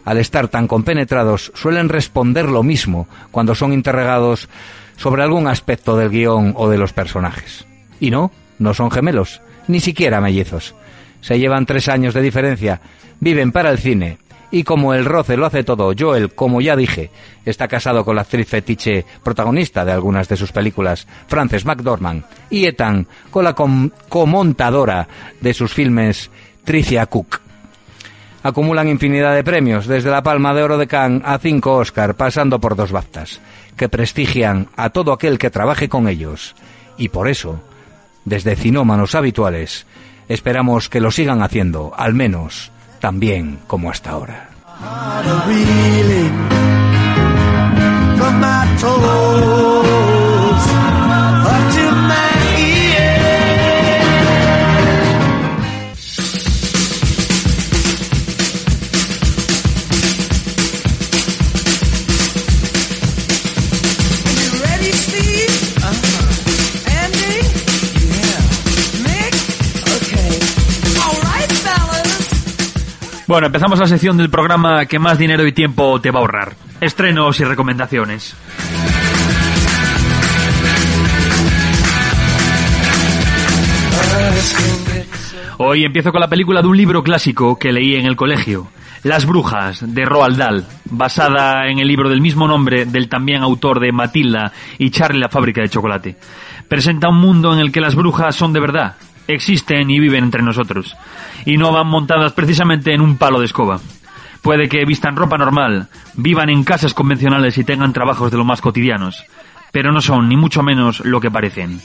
al 0.04 0.18
estar 0.18 0.48
tan 0.48 0.66
compenetrados, 0.66 1.52
suelen 1.54 1.88
responder 1.88 2.46
lo 2.46 2.62
mismo 2.62 3.06
cuando 3.30 3.54
son 3.54 3.72
interrogados 3.72 4.48
sobre 4.96 5.22
algún 5.22 5.46
aspecto 5.46 5.96
del 5.96 6.10
guion 6.10 6.54
o 6.56 6.68
de 6.68 6.78
los 6.78 6.92
personajes. 6.92 7.66
Y 8.00 8.10
no, 8.10 8.32
no 8.58 8.74
son 8.74 8.90
gemelos, 8.90 9.42
ni 9.68 9.80
siquiera 9.80 10.20
mellizos. 10.20 10.74
Se 11.20 11.38
llevan 11.38 11.66
tres 11.66 11.88
años 11.88 12.14
de 12.14 12.22
diferencia, 12.22 12.80
viven 13.20 13.52
para 13.52 13.70
el 13.70 13.78
cine, 13.78 14.18
y 14.58 14.64
como 14.64 14.94
el 14.94 15.04
roce 15.04 15.36
lo 15.36 15.44
hace 15.44 15.64
todo, 15.64 15.92
Joel, 15.98 16.34
como 16.34 16.62
ya 16.62 16.76
dije, 16.76 17.10
está 17.44 17.68
casado 17.68 18.06
con 18.06 18.16
la 18.16 18.22
actriz 18.22 18.48
fetiche 18.48 19.04
protagonista 19.22 19.84
de 19.84 19.92
algunas 19.92 20.28
de 20.30 20.36
sus 20.38 20.50
películas, 20.50 21.06
Frances 21.28 21.66
McDormand, 21.66 22.24
y 22.48 22.64
Ethan 22.64 23.06
con 23.30 23.44
la 23.44 23.54
com- 23.54 23.90
comontadora 24.08 25.08
de 25.42 25.52
sus 25.52 25.74
filmes, 25.74 26.30
Tricia 26.64 27.04
Cook. 27.04 27.40
Acumulan 28.42 28.88
infinidad 28.88 29.34
de 29.34 29.44
premios, 29.44 29.86
desde 29.86 30.10
la 30.10 30.22
Palma 30.22 30.54
de 30.54 30.62
Oro 30.62 30.78
de 30.78 30.86
Cannes 30.86 31.22
a 31.24 31.38
cinco 31.38 31.74
Oscar, 31.76 32.14
pasando 32.14 32.58
por 32.58 32.76
dos 32.76 32.92
BAFTAs, 32.92 33.40
que 33.76 33.90
prestigian 33.90 34.68
a 34.76 34.88
todo 34.88 35.12
aquel 35.12 35.38
que 35.38 35.50
trabaje 35.50 35.90
con 35.90 36.08
ellos. 36.08 36.54
Y 36.96 37.10
por 37.10 37.28
eso, 37.28 37.60
desde 38.24 38.56
cinómanos 38.56 39.14
habituales, 39.14 39.84
esperamos 40.28 40.88
que 40.88 41.00
lo 41.00 41.10
sigan 41.10 41.42
haciendo, 41.42 41.92
al 41.94 42.14
menos 42.14 42.70
tan 43.00 43.20
bien 43.20 43.58
como 43.66 43.90
hasta 43.90 44.10
ahora. 44.10 44.45
Reeling 45.48 46.36
from 48.18 48.40
my 48.40 48.76
toes 48.80 50.15
Bueno, 73.26 73.48
empezamos 73.48 73.80
la 73.80 73.88
sección 73.88 74.16
del 74.16 74.30
programa 74.30 74.86
que 74.86 75.00
más 75.00 75.18
dinero 75.18 75.44
y 75.44 75.52
tiempo 75.52 76.00
te 76.00 76.12
va 76.12 76.20
a 76.20 76.22
ahorrar. 76.22 76.54
Estrenos 76.80 77.40
y 77.40 77.44
recomendaciones. 77.44 78.36
Hoy 85.58 85.84
empiezo 85.84 86.12
con 86.12 86.20
la 86.20 86.28
película 86.28 86.62
de 86.62 86.68
un 86.68 86.76
libro 86.76 87.02
clásico 87.02 87.58
que 87.58 87.72
leí 87.72 87.96
en 87.96 88.06
el 88.06 88.14
colegio, 88.14 88.68
Las 89.02 89.26
Brujas, 89.26 89.82
de 89.92 90.04
Roald 90.04 90.36
Dahl, 90.36 90.64
basada 90.84 91.66
en 91.68 91.80
el 91.80 91.88
libro 91.88 92.08
del 92.08 92.20
mismo 92.20 92.46
nombre 92.46 92.84
del 92.84 93.08
también 93.08 93.42
autor 93.42 93.80
de 93.80 93.90
Matilda 93.90 94.52
y 94.78 94.90
Charlie 94.90 95.18
la 95.18 95.28
fábrica 95.28 95.62
de 95.62 95.68
chocolate. 95.68 96.16
Presenta 96.68 97.08
un 97.08 97.18
mundo 97.18 97.52
en 97.52 97.58
el 97.58 97.72
que 97.72 97.80
las 97.80 97.96
brujas 97.96 98.36
son 98.36 98.52
de 98.52 98.60
verdad, 98.60 98.94
existen 99.28 99.90
y 99.90 100.00
viven 100.00 100.24
entre 100.24 100.42
nosotros, 100.42 100.96
y 101.44 101.56
no 101.56 101.72
van 101.72 101.88
montadas 101.88 102.32
precisamente 102.32 102.92
en 102.92 103.00
un 103.00 103.16
palo 103.16 103.40
de 103.40 103.46
escoba. 103.46 103.80
Puede 104.42 104.68
que 104.68 104.84
vistan 104.84 105.16
ropa 105.16 105.36
normal, 105.36 105.88
vivan 106.14 106.50
en 106.50 106.62
casas 106.62 106.94
convencionales 106.94 107.58
y 107.58 107.64
tengan 107.64 107.92
trabajos 107.92 108.30
de 108.30 108.38
lo 108.38 108.44
más 108.44 108.60
cotidianos, 108.60 109.24
pero 109.72 109.92
no 109.92 110.00
son 110.00 110.28
ni 110.28 110.36
mucho 110.36 110.62
menos 110.62 111.00
lo 111.00 111.20
que 111.20 111.30
parecen. 111.30 111.80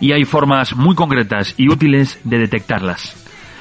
Y 0.00 0.12
hay 0.12 0.24
formas 0.24 0.76
muy 0.76 0.94
concretas 0.94 1.54
y 1.56 1.68
útiles 1.68 2.20
de 2.24 2.38
detectarlas. 2.38 3.16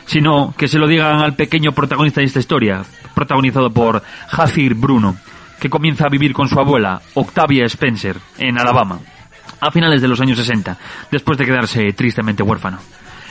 Sino 0.06 0.54
que 0.58 0.68
se 0.68 0.80
lo 0.80 0.88
digan 0.88 1.22
al 1.22 1.36
pequeño 1.36 1.72
protagonista 1.72 2.22
de 2.22 2.28
esta 2.28 2.40
historia, 2.40 2.84
protagonizado 3.16 3.72
por 3.72 4.04
Jafir 4.28 4.76
Bruno, 4.76 5.16
que 5.60 5.70
comienza 5.70 6.06
a 6.06 6.10
vivir 6.10 6.34
con 6.34 6.50
su 6.50 6.60
abuela, 6.60 7.02
Octavia 7.14 7.66
Spencer, 7.66 8.18
en 8.38 8.60
Alabama, 8.60 9.00
a 9.62 9.72
finales 9.72 10.02
de 10.02 10.08
los 10.10 10.20
años 10.20 10.38
60, 10.38 10.78
después 11.10 11.38
de 11.38 11.46
quedarse 11.46 11.94
tristemente 11.94 12.44
huérfano. 12.44 12.80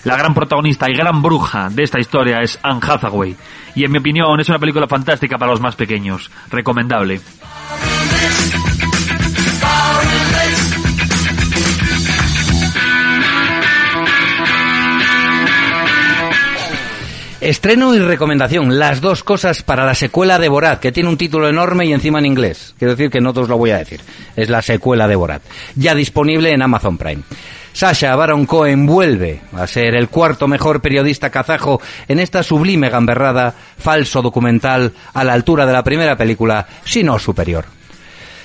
La 0.05 0.17
gran 0.17 0.35
protagonista 0.35 0.91
y 0.91 0.95
gran 0.95 1.23
bruja 1.23 1.69
de 1.71 1.85
esta 1.85 2.01
historia 2.01 2.41
es 2.41 2.59
Anne 2.63 2.81
Hathaway, 2.83 3.37
y 3.77 3.85
en 3.85 3.93
mi 3.93 3.99
opinión 3.99 4.41
es 4.41 4.49
una 4.49 4.59
película 4.59 4.89
fantástica 4.89 5.39
para 5.39 5.53
los 5.53 5.61
más 5.61 5.77
pequeños, 5.77 6.29
recomendable. 6.51 7.21
Estreno 17.41 17.95
y 17.95 17.99
recomendación, 17.99 18.79
las 18.79 19.01
dos 19.01 19.25
cosas 19.25 19.63
para 19.63 19.85
la 19.85 19.95
secuela 19.95 20.39
de 20.39 20.49
Borat, 20.49 20.79
que 20.79 20.93
tiene 20.93 21.09
un 21.09 21.17
título 21.17 21.49
enorme 21.49 21.87
y 21.87 21.93
encima 21.93 22.21
en 22.21 22.27
inglés. 22.27 22.75
Quiero 22.79 22.95
decir 22.95 23.11
que 23.11 23.21
no 23.21 23.33
te 23.33 23.41
os 23.41 23.49
lo 23.49 23.59
voy 23.59 23.71
a 23.71 23.79
decir. 23.79 24.01
Es 24.37 24.49
la 24.49 24.63
secuela 24.63 25.09
de 25.09 25.17
Borat. 25.17 25.43
Ya 25.75 25.95
disponible 25.97 26.53
en 26.53 26.63
Amazon 26.63 26.97
Prime. 26.99 27.23
Sasha 27.73 28.15
Baron 28.17 28.47
Cohen 28.47 28.87
vuelve 28.87 29.41
a 29.53 29.67
ser 29.67 29.95
el 29.95 30.09
cuarto 30.09 30.47
mejor 30.47 30.81
periodista 30.81 31.31
kazajo 31.31 31.81
en 32.09 32.19
esta 32.19 32.43
sublime 32.43 32.91
gamberrada, 32.91 33.55
falso 33.79 34.23
documental 34.23 34.93
a 35.15 35.25
la 35.25 35.33
altura 35.33 35.67
de 35.67 35.73
la 35.73 35.83
primera 35.83 36.17
película, 36.17 36.67
si 36.85 37.03
no 37.03 37.19
superior. 37.19 37.65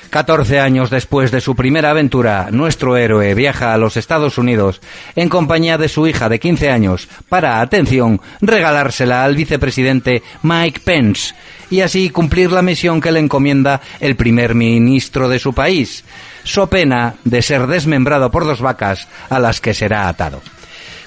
14 0.10 0.60
años 0.60 0.90
después 0.90 1.32
de 1.32 1.42
su 1.42 1.56
primera 1.56 1.92
aventura, 1.92 2.48
nuestro 2.52 2.98
héroe 2.98 3.34
viaja 3.34 3.74
a 3.74 3.78
los 3.78 3.98
Estados 3.98 4.38
Unidos 4.38 4.82
en 5.16 5.30
compañía 5.30 5.78
de 5.78 5.90
su 5.90 6.08
hija 6.08 6.30
de 6.30 6.40
15 6.40 6.72
años 6.72 7.08
para, 7.30 7.62
atención, 7.62 8.22
regalársela 8.42 9.24
al 9.24 9.36
vicepresidente 9.36 10.24
Mike 10.44 10.82
Pence 10.84 11.36
y 11.70 11.82
así 11.82 12.10
cumplir 12.10 12.52
la 12.52 12.62
misión 12.62 13.02
que 13.02 13.12
le 13.12 13.20
encomienda 13.20 13.82
el 14.00 14.16
primer 14.16 14.56
ministro 14.56 15.28
de 15.28 15.40
su 15.40 15.54
país, 15.54 16.06
so 16.48 16.68
pena 16.68 17.16
de 17.26 17.42
ser 17.42 17.68
desmembrado 17.68 18.32
por 18.32 18.46
dos 18.46 18.62
vacas 18.62 19.08
a 19.30 19.40
las 19.40 19.60
que 19.60 19.74
será 19.74 20.08
atado. 20.08 20.42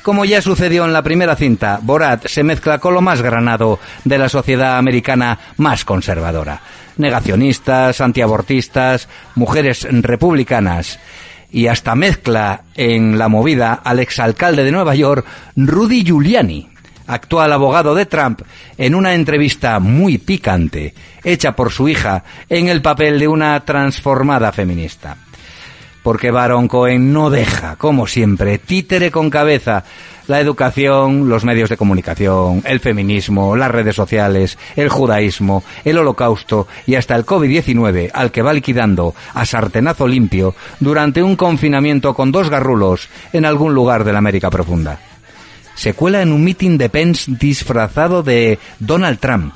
Como 0.02 0.24
ya 0.24 0.40
sucedió 0.40 0.84
en 0.84 0.92
la 0.92 1.02
primera 1.02 1.36
cinta, 1.36 1.78
Borat 1.82 2.26
se 2.26 2.42
mezcla 2.42 2.78
con 2.78 2.94
lo 2.94 3.00
más 3.00 3.22
granado 3.22 3.78
de 4.04 4.18
la 4.18 4.28
sociedad 4.28 4.76
americana 4.76 5.38
más 5.56 5.84
conservadora. 5.84 6.60
Negacionistas, 6.96 8.00
antiabortistas, 8.00 9.08
mujeres 9.34 9.86
republicanas 9.90 10.98
y 11.50 11.66
hasta 11.66 11.94
mezcla 11.94 12.62
en 12.76 13.18
la 13.18 13.28
movida 13.28 13.80
al 13.82 13.98
exalcalde 13.98 14.64
de 14.64 14.72
Nueva 14.72 14.94
York, 14.94 15.26
Rudy 15.56 16.04
Giuliani, 16.04 16.68
actual 17.06 17.52
abogado 17.52 17.94
de 17.94 18.06
Trump, 18.06 18.42
en 18.78 18.94
una 18.94 19.14
entrevista 19.14 19.80
muy 19.80 20.18
picante, 20.18 20.94
hecha 21.24 21.56
por 21.56 21.72
su 21.72 21.88
hija, 21.88 22.24
en 22.48 22.68
el 22.68 22.80
papel 22.80 23.18
de 23.18 23.28
una 23.28 23.60
transformada 23.60 24.52
feminista 24.52 25.16
porque 26.02 26.30
Baron 26.30 26.68
Cohen 26.68 27.12
no 27.12 27.30
deja, 27.30 27.76
como 27.76 28.06
siempre, 28.06 28.58
títere 28.58 29.10
con 29.10 29.30
cabeza 29.30 29.84
la 30.30 30.40
educación, 30.40 31.28
los 31.28 31.44
medios 31.44 31.68
de 31.68 31.76
comunicación, 31.76 32.62
el 32.64 32.78
feminismo, 32.78 33.56
las 33.56 33.70
redes 33.70 33.96
sociales, 33.96 34.58
el 34.76 34.88
judaísmo, 34.88 35.64
el 35.84 35.98
holocausto 35.98 36.68
y 36.86 36.94
hasta 36.94 37.16
el 37.16 37.26
COVID-19 37.26 38.10
al 38.14 38.30
que 38.30 38.42
va 38.42 38.52
liquidando 38.52 39.14
a 39.34 39.44
sartenazo 39.44 40.06
limpio 40.06 40.54
durante 40.78 41.22
un 41.22 41.34
confinamiento 41.34 42.14
con 42.14 42.30
dos 42.30 42.48
garrulos 42.48 43.08
en 43.32 43.44
algún 43.44 43.74
lugar 43.74 44.04
de 44.04 44.12
la 44.12 44.18
América 44.18 44.50
profunda. 44.50 45.00
Se 45.74 45.94
cuela 45.94 46.22
en 46.22 46.32
un 46.32 46.44
mitin 46.44 46.78
de 46.78 46.90
Pence 46.90 47.32
disfrazado 47.40 48.22
de 48.22 48.58
Donald 48.78 49.18
Trump. 49.18 49.52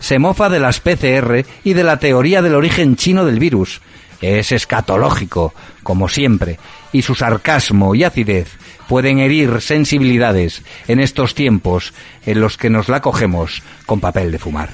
Se 0.00 0.18
mofa 0.18 0.48
de 0.48 0.58
las 0.58 0.80
PCR 0.80 1.44
y 1.64 1.72
de 1.72 1.84
la 1.84 1.98
teoría 1.98 2.42
del 2.42 2.54
origen 2.54 2.96
chino 2.96 3.24
del 3.24 3.38
virus. 3.38 3.80
Es 4.20 4.52
escatológico, 4.52 5.54
como 5.82 6.08
siempre, 6.08 6.58
y 6.92 7.02
su 7.02 7.14
sarcasmo 7.14 7.94
y 7.94 8.04
acidez 8.04 8.56
pueden 8.88 9.18
herir 9.18 9.60
sensibilidades 9.60 10.62
en 10.88 11.00
estos 11.00 11.34
tiempos 11.34 11.92
en 12.24 12.40
los 12.40 12.56
que 12.56 12.70
nos 12.70 12.88
la 12.88 13.00
cogemos 13.00 13.62
con 13.84 14.00
papel 14.00 14.32
de 14.32 14.38
fumar. 14.38 14.70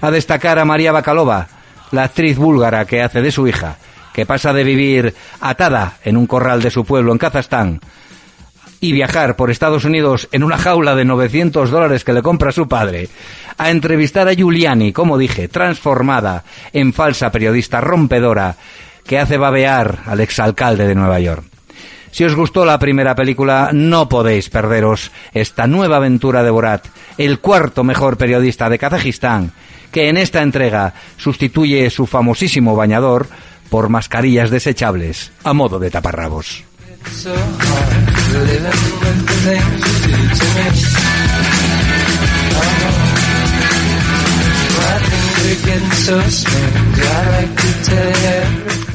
A 0.00 0.10
destacar 0.10 0.58
a 0.58 0.64
María 0.64 0.92
Bacalova, 0.92 1.48
la 1.92 2.04
actriz 2.04 2.36
búlgara 2.36 2.84
que 2.84 3.02
hace 3.02 3.22
de 3.22 3.32
su 3.32 3.46
hija, 3.48 3.78
que 4.12 4.26
pasa 4.26 4.52
de 4.52 4.64
vivir 4.64 5.14
atada 5.40 5.98
en 6.04 6.16
un 6.16 6.26
corral 6.26 6.62
de 6.62 6.70
su 6.70 6.84
pueblo 6.84 7.12
en 7.12 7.18
Kazajstán 7.18 7.80
y 8.80 8.92
viajar 8.92 9.36
por 9.36 9.50
Estados 9.50 9.84
Unidos 9.84 10.28
en 10.32 10.42
una 10.42 10.58
jaula 10.58 10.94
de 10.94 11.04
900 11.04 11.70
dólares 11.70 12.04
que 12.04 12.12
le 12.12 12.22
compra 12.22 12.52
su 12.52 12.68
padre, 12.68 13.08
a 13.58 13.70
entrevistar 13.70 14.28
a 14.28 14.34
Giuliani, 14.34 14.92
como 14.92 15.18
dije, 15.18 15.48
transformada 15.48 16.44
en 16.72 16.92
falsa 16.92 17.30
periodista 17.30 17.80
rompedora 17.80 18.56
que 19.06 19.18
hace 19.18 19.36
babear 19.36 20.00
al 20.06 20.20
exalcalde 20.20 20.86
de 20.86 20.94
Nueva 20.94 21.20
York. 21.20 21.44
Si 22.10 22.24
os 22.24 22.34
gustó 22.34 22.64
la 22.64 22.78
primera 22.78 23.14
película, 23.14 23.70
no 23.72 24.08
podéis 24.08 24.48
perderos 24.48 25.10
esta 25.34 25.66
nueva 25.66 25.96
aventura 25.96 26.42
de 26.42 26.50
Borat, 26.50 26.86
el 27.18 27.40
cuarto 27.40 27.84
mejor 27.84 28.16
periodista 28.16 28.70
de 28.70 28.78
Kazajistán, 28.78 29.52
que 29.92 30.08
en 30.08 30.16
esta 30.16 30.42
entrega 30.42 30.94
sustituye 31.18 31.90
su 31.90 32.06
famosísimo 32.06 32.74
bañador 32.74 33.28
por 33.68 33.88
mascarillas 33.88 34.50
desechables 34.50 35.32
a 35.44 35.52
modo 35.52 35.78
de 35.78 35.90
taparrabos. 35.90 36.64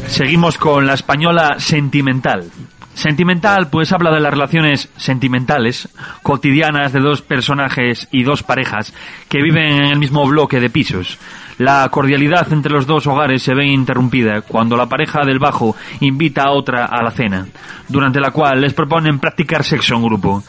Seguimos 0.08 0.58
con 0.58 0.88
la 0.88 0.94
española 0.94 1.56
sentimental. 1.60 2.50
Sentimental, 2.94 3.70
pues 3.70 3.92
habla 3.94 4.12
de 4.12 4.20
las 4.20 4.32
relaciones 4.32 4.90
sentimentales, 4.98 5.90
cotidianas 6.24 6.92
de 6.92 7.00
dos 7.00 7.22
personajes 7.22 8.08
y 8.12 8.24
dos 8.24 8.44
parejas 8.44 8.94
que 9.30 9.42
viven 9.42 9.84
en 9.84 9.86
el 9.86 10.00
mismo 10.00 10.26
bloque 10.28 10.60
de 10.60 10.70
pisos. 10.70 11.18
La 11.58 11.88
cordialidad 11.90 12.52
entre 12.52 12.72
los 12.72 12.88
dos 12.88 13.08
hogares 13.08 13.44
se 13.44 13.54
ve 13.54 13.68
interrumpida 13.68 14.42
cuando 14.42 14.76
la 14.76 14.88
pareja 14.88 15.24
del 15.26 15.40
bajo 15.40 15.76
invita 16.00 16.44
a 16.44 16.52
otra 16.52 16.86
a 16.86 17.02
la 17.02 17.12
cena, 17.12 17.48
durante 17.88 18.20
la 18.20 18.32
cual 18.32 18.62
les 18.62 18.74
proponen 18.74 19.20
practicar 19.20 19.64
sexo 19.64 19.96
en 19.96 20.04
grupo. 20.04 20.44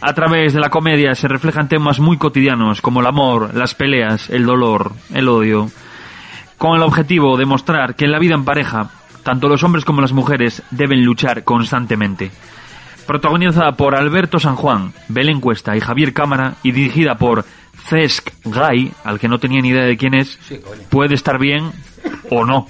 A 0.00 0.12
través 0.14 0.52
de 0.52 0.60
la 0.60 0.70
comedia 0.70 1.14
se 1.14 1.26
reflejan 1.26 1.68
temas 1.68 1.98
muy 1.98 2.18
cotidianos 2.18 2.80
como 2.80 3.00
el 3.00 3.06
amor, 3.06 3.54
las 3.54 3.74
peleas, 3.74 4.30
el 4.30 4.46
dolor, 4.46 4.92
el 5.12 5.28
odio, 5.28 5.70
con 6.56 6.76
el 6.76 6.82
objetivo 6.82 7.36
de 7.36 7.46
mostrar 7.46 7.96
que 7.96 8.04
en 8.04 8.12
la 8.12 8.20
vida 8.20 8.34
en 8.34 8.44
pareja, 8.44 8.90
tanto 9.24 9.48
los 9.48 9.62
hombres 9.64 9.84
como 9.84 10.00
las 10.00 10.12
mujeres 10.12 10.62
deben 10.70 11.04
luchar 11.04 11.42
constantemente. 11.42 12.30
Protagonizada 13.06 13.72
por 13.72 13.96
Alberto 13.96 14.38
San 14.38 14.54
Juan, 14.54 14.92
Belén 15.08 15.40
Cuesta 15.40 15.76
y 15.76 15.80
Javier 15.80 16.12
Cámara 16.12 16.54
y 16.62 16.70
dirigida 16.70 17.16
por 17.16 17.44
Cesc 17.88 18.30
Gay, 18.44 18.92
al 19.02 19.18
que 19.18 19.28
no 19.28 19.38
tenía 19.38 19.60
ni 19.60 19.70
idea 19.70 19.84
de 19.84 19.96
quién 19.96 20.14
es, 20.14 20.38
puede 20.90 21.14
estar 21.14 21.38
bien 21.38 21.72
o 22.30 22.44
no. 22.44 22.68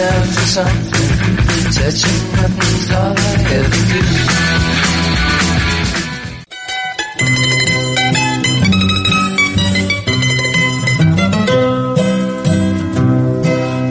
Out 0.00 0.26
for 0.26 0.46
something, 0.46 1.10
touching 1.74 2.20
buttons, 2.36 2.90
all 2.92 3.14
I 3.18 3.20
ever 3.58 3.82
do. 3.90 4.02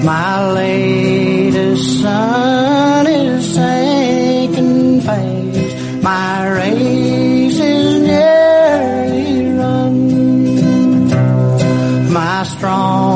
My 0.05 0.51
latest 0.53 2.01
sun 2.01 3.08
is 3.08 3.53
sinking 3.55 5.01
fast. 5.01 6.03
My 6.03 6.47
race 6.55 7.60
is 7.60 8.01
nearly 8.08 9.51
run. 9.60 9.95
My 12.14 12.43
strongest 12.43 13.07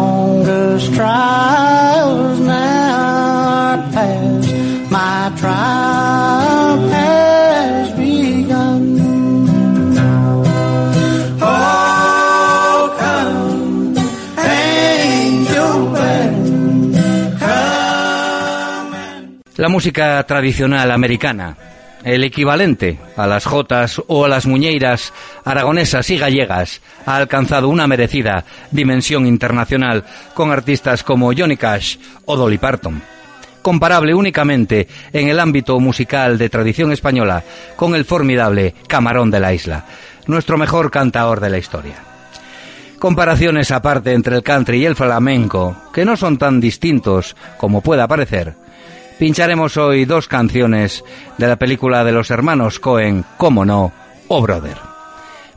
música 19.71 20.21
tradicional 20.27 20.91
americana, 20.91 21.55
el 22.03 22.25
equivalente 22.25 22.99
a 23.15 23.25
las 23.25 23.45
jotas 23.45 24.01
o 24.05 24.25
a 24.25 24.27
las 24.27 24.45
muñeiras 24.45 25.13
aragonesas 25.45 26.09
y 26.09 26.17
gallegas, 26.17 26.81
ha 27.05 27.15
alcanzado 27.15 27.69
una 27.69 27.87
merecida 27.87 28.43
dimensión 28.69 29.25
internacional 29.25 30.03
con 30.33 30.51
artistas 30.51 31.03
como 31.03 31.31
Johnny 31.33 31.55
Cash 31.55 31.97
o 32.25 32.35
Dolly 32.35 32.57
Parton. 32.57 33.01
Comparable 33.61 34.13
únicamente 34.13 34.89
en 35.13 35.29
el 35.29 35.39
ámbito 35.39 35.79
musical 35.79 36.37
de 36.37 36.49
tradición 36.49 36.91
española 36.91 37.41
con 37.77 37.95
el 37.95 38.03
formidable 38.03 38.75
Camarón 38.87 39.31
de 39.31 39.39
la 39.39 39.53
Isla, 39.53 39.85
nuestro 40.27 40.57
mejor 40.57 40.91
cantador 40.91 41.39
de 41.39 41.49
la 41.49 41.59
historia. 41.59 41.95
Comparaciones 42.99 43.71
aparte 43.71 44.11
entre 44.11 44.35
el 44.35 44.43
country 44.43 44.81
y 44.81 44.85
el 44.85 44.97
flamenco, 44.97 45.77
que 45.93 46.03
no 46.03 46.17
son 46.17 46.37
tan 46.37 46.59
distintos 46.59 47.37
como 47.57 47.81
pueda 47.81 48.07
parecer, 48.07 48.55
pincharemos 49.21 49.77
hoy 49.77 50.05
dos 50.05 50.27
canciones 50.27 51.03
de 51.37 51.47
la 51.47 51.55
película 51.57 52.03
de 52.03 52.11
los 52.11 52.31
hermanos 52.31 52.79
Cohen, 52.79 53.23
como 53.37 53.63
no, 53.63 53.91
Oh 54.27 54.41
Brother. 54.41 54.77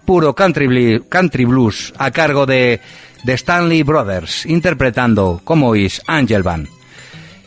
Puro 0.04 0.34
country, 0.34 1.02
country 1.08 1.46
blues 1.46 1.94
a 1.96 2.10
cargo 2.10 2.44
de 2.44 2.82
The 3.24 3.32
Stanley 3.32 3.82
Brothers, 3.82 4.44
interpretando 4.44 5.40
como 5.44 5.68
oís 5.68 6.02
Angel 6.06 6.42
Band. 6.42 6.68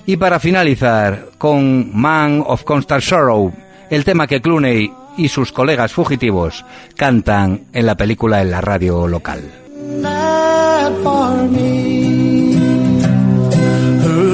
Y 0.07 0.17
para 0.17 0.39
finalizar 0.39 1.27
con 1.37 1.95
Man 1.95 2.43
of 2.47 2.63
Constant 2.63 3.03
Sorrow, 3.03 3.53
el 3.91 4.03
tema 4.03 4.25
que 4.25 4.41
Clooney 4.41 4.91
y 5.17 5.27
sus 5.27 5.51
colegas 5.51 5.93
fugitivos 5.93 6.65
cantan 6.95 7.65
en 7.73 7.85
la 7.85 7.95
película 7.95 8.41
en 8.41 8.49
la 8.49 8.61
radio 8.61 9.07
local. 9.07 9.43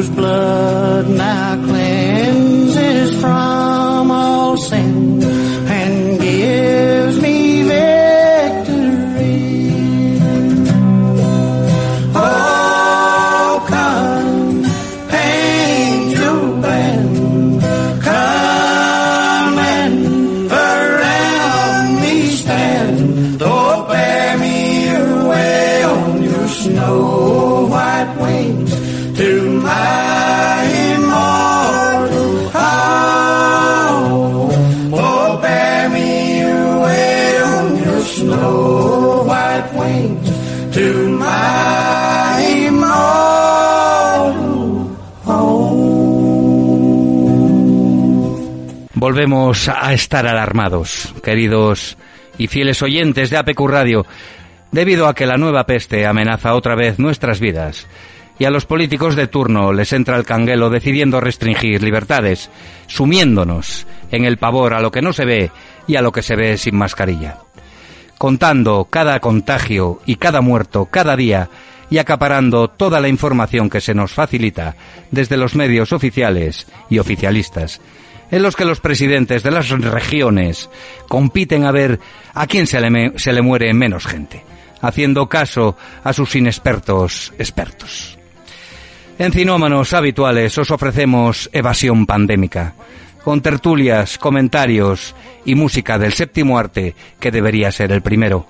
Whose 0.03 0.15
blood 0.15 1.07
now 1.07 1.55
cleanses 1.65 3.21
from 3.21 4.11
all 4.11 4.57
sin 4.57 5.12
Volvemos 49.03 49.67
a 49.67 49.91
estar 49.91 50.25
alarmados, 50.25 51.13
queridos 51.21 51.97
y 52.37 52.47
fieles 52.47 52.81
oyentes 52.81 53.29
de 53.29 53.35
APQ 53.35 53.59
Radio, 53.67 54.05
debido 54.71 55.09
a 55.09 55.13
que 55.13 55.25
la 55.25 55.35
nueva 55.35 55.65
peste 55.65 56.05
amenaza 56.05 56.55
otra 56.55 56.75
vez 56.75 56.99
nuestras 56.99 57.41
vidas. 57.41 57.85
Y 58.39 58.45
a 58.45 58.49
los 58.49 58.65
políticos 58.65 59.17
de 59.17 59.27
turno 59.27 59.73
les 59.73 59.91
entra 59.91 60.15
el 60.15 60.23
canguelo 60.23 60.69
decidiendo 60.69 61.19
restringir 61.19 61.83
libertades, 61.83 62.49
sumiéndonos 62.87 63.87
en 64.09 64.23
el 64.23 64.37
pavor 64.37 64.73
a 64.73 64.79
lo 64.79 64.89
que 64.89 65.01
no 65.01 65.11
se 65.11 65.25
ve 65.25 65.51
y 65.85 65.97
a 65.97 66.01
lo 66.01 66.13
que 66.13 66.21
se 66.21 66.37
ve 66.37 66.57
sin 66.57 66.77
mascarilla. 66.77 67.39
Contando 68.17 68.87
cada 68.89 69.19
contagio 69.19 69.99
y 70.05 70.15
cada 70.15 70.39
muerto 70.39 70.85
cada 70.85 71.17
día 71.17 71.49
y 71.89 71.97
acaparando 71.97 72.69
toda 72.69 73.01
la 73.01 73.09
información 73.09 73.69
que 73.69 73.81
se 73.81 73.93
nos 73.93 74.13
facilita 74.13 74.77
desde 75.11 75.35
los 75.35 75.55
medios 75.55 75.91
oficiales 75.91 76.67
y 76.89 76.99
oficialistas, 76.99 77.81
en 78.33 78.41
los 78.41 78.55
que 78.55 78.65
los 78.65 78.79
presidentes 78.79 79.43
de 79.43 79.51
las 79.51 79.69
regiones 79.69 80.67
compiten 81.07 81.65
a 81.65 81.71
ver 81.71 81.99
a 82.33 82.47
quién 82.47 82.65
se 82.65 82.81
le, 82.81 83.41
muere 83.43 83.71
menos 83.75 84.07
gente, 84.07 84.43
haciendo 84.81 85.29
caso 85.29 85.77
a 86.03 86.13
sus 86.13 86.35
inexpertos 86.35 87.31
expertos. 87.37 88.17
En 89.19 89.31
Cinómanos 89.31 89.93
Habituales 89.93 90.57
os 90.57 90.71
ofrecemos 90.71 91.47
evasión 91.53 92.07
pandémica, 92.07 92.73
con 93.23 93.43
tertulias, 93.43 94.17
comentarios 94.17 95.13
y 95.45 95.53
música 95.53 95.99
del 95.99 96.13
séptimo 96.13 96.57
arte, 96.57 96.95
que 97.19 97.29
debería 97.29 97.71
ser 97.71 97.91
el 97.91 98.01
primero. 98.01 98.47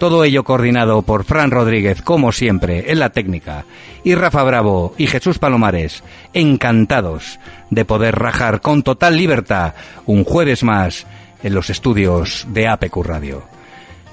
Todo 0.00 0.24
ello 0.24 0.44
coordinado 0.44 1.02
por 1.02 1.24
Fran 1.24 1.50
Rodríguez, 1.50 2.00
como 2.00 2.32
siempre, 2.32 2.90
en 2.90 3.00
la 3.00 3.10
técnica, 3.10 3.66
y 4.02 4.14
Rafa 4.14 4.42
Bravo 4.44 4.94
y 4.96 5.06
Jesús 5.06 5.38
Palomares, 5.38 6.02
encantados 6.32 7.38
de 7.68 7.84
poder 7.84 8.18
rajar 8.18 8.62
con 8.62 8.82
total 8.82 9.18
libertad 9.18 9.74
un 10.06 10.24
jueves 10.24 10.64
más 10.64 11.06
en 11.42 11.52
los 11.52 11.68
estudios 11.68 12.46
de 12.48 12.66
APQ 12.66 12.96
Radio. 13.04 13.42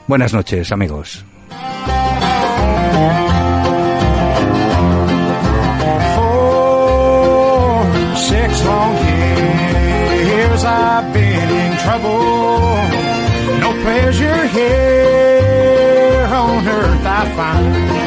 Buenas 0.08 0.34
noches, 0.34 0.74
amigos. 0.74 1.24
No 13.62 13.72
pleasure 13.84 14.48
here 14.48 15.27
on 16.58 16.68
earth 16.68 17.06
I 17.06 17.36
find. 17.36 18.07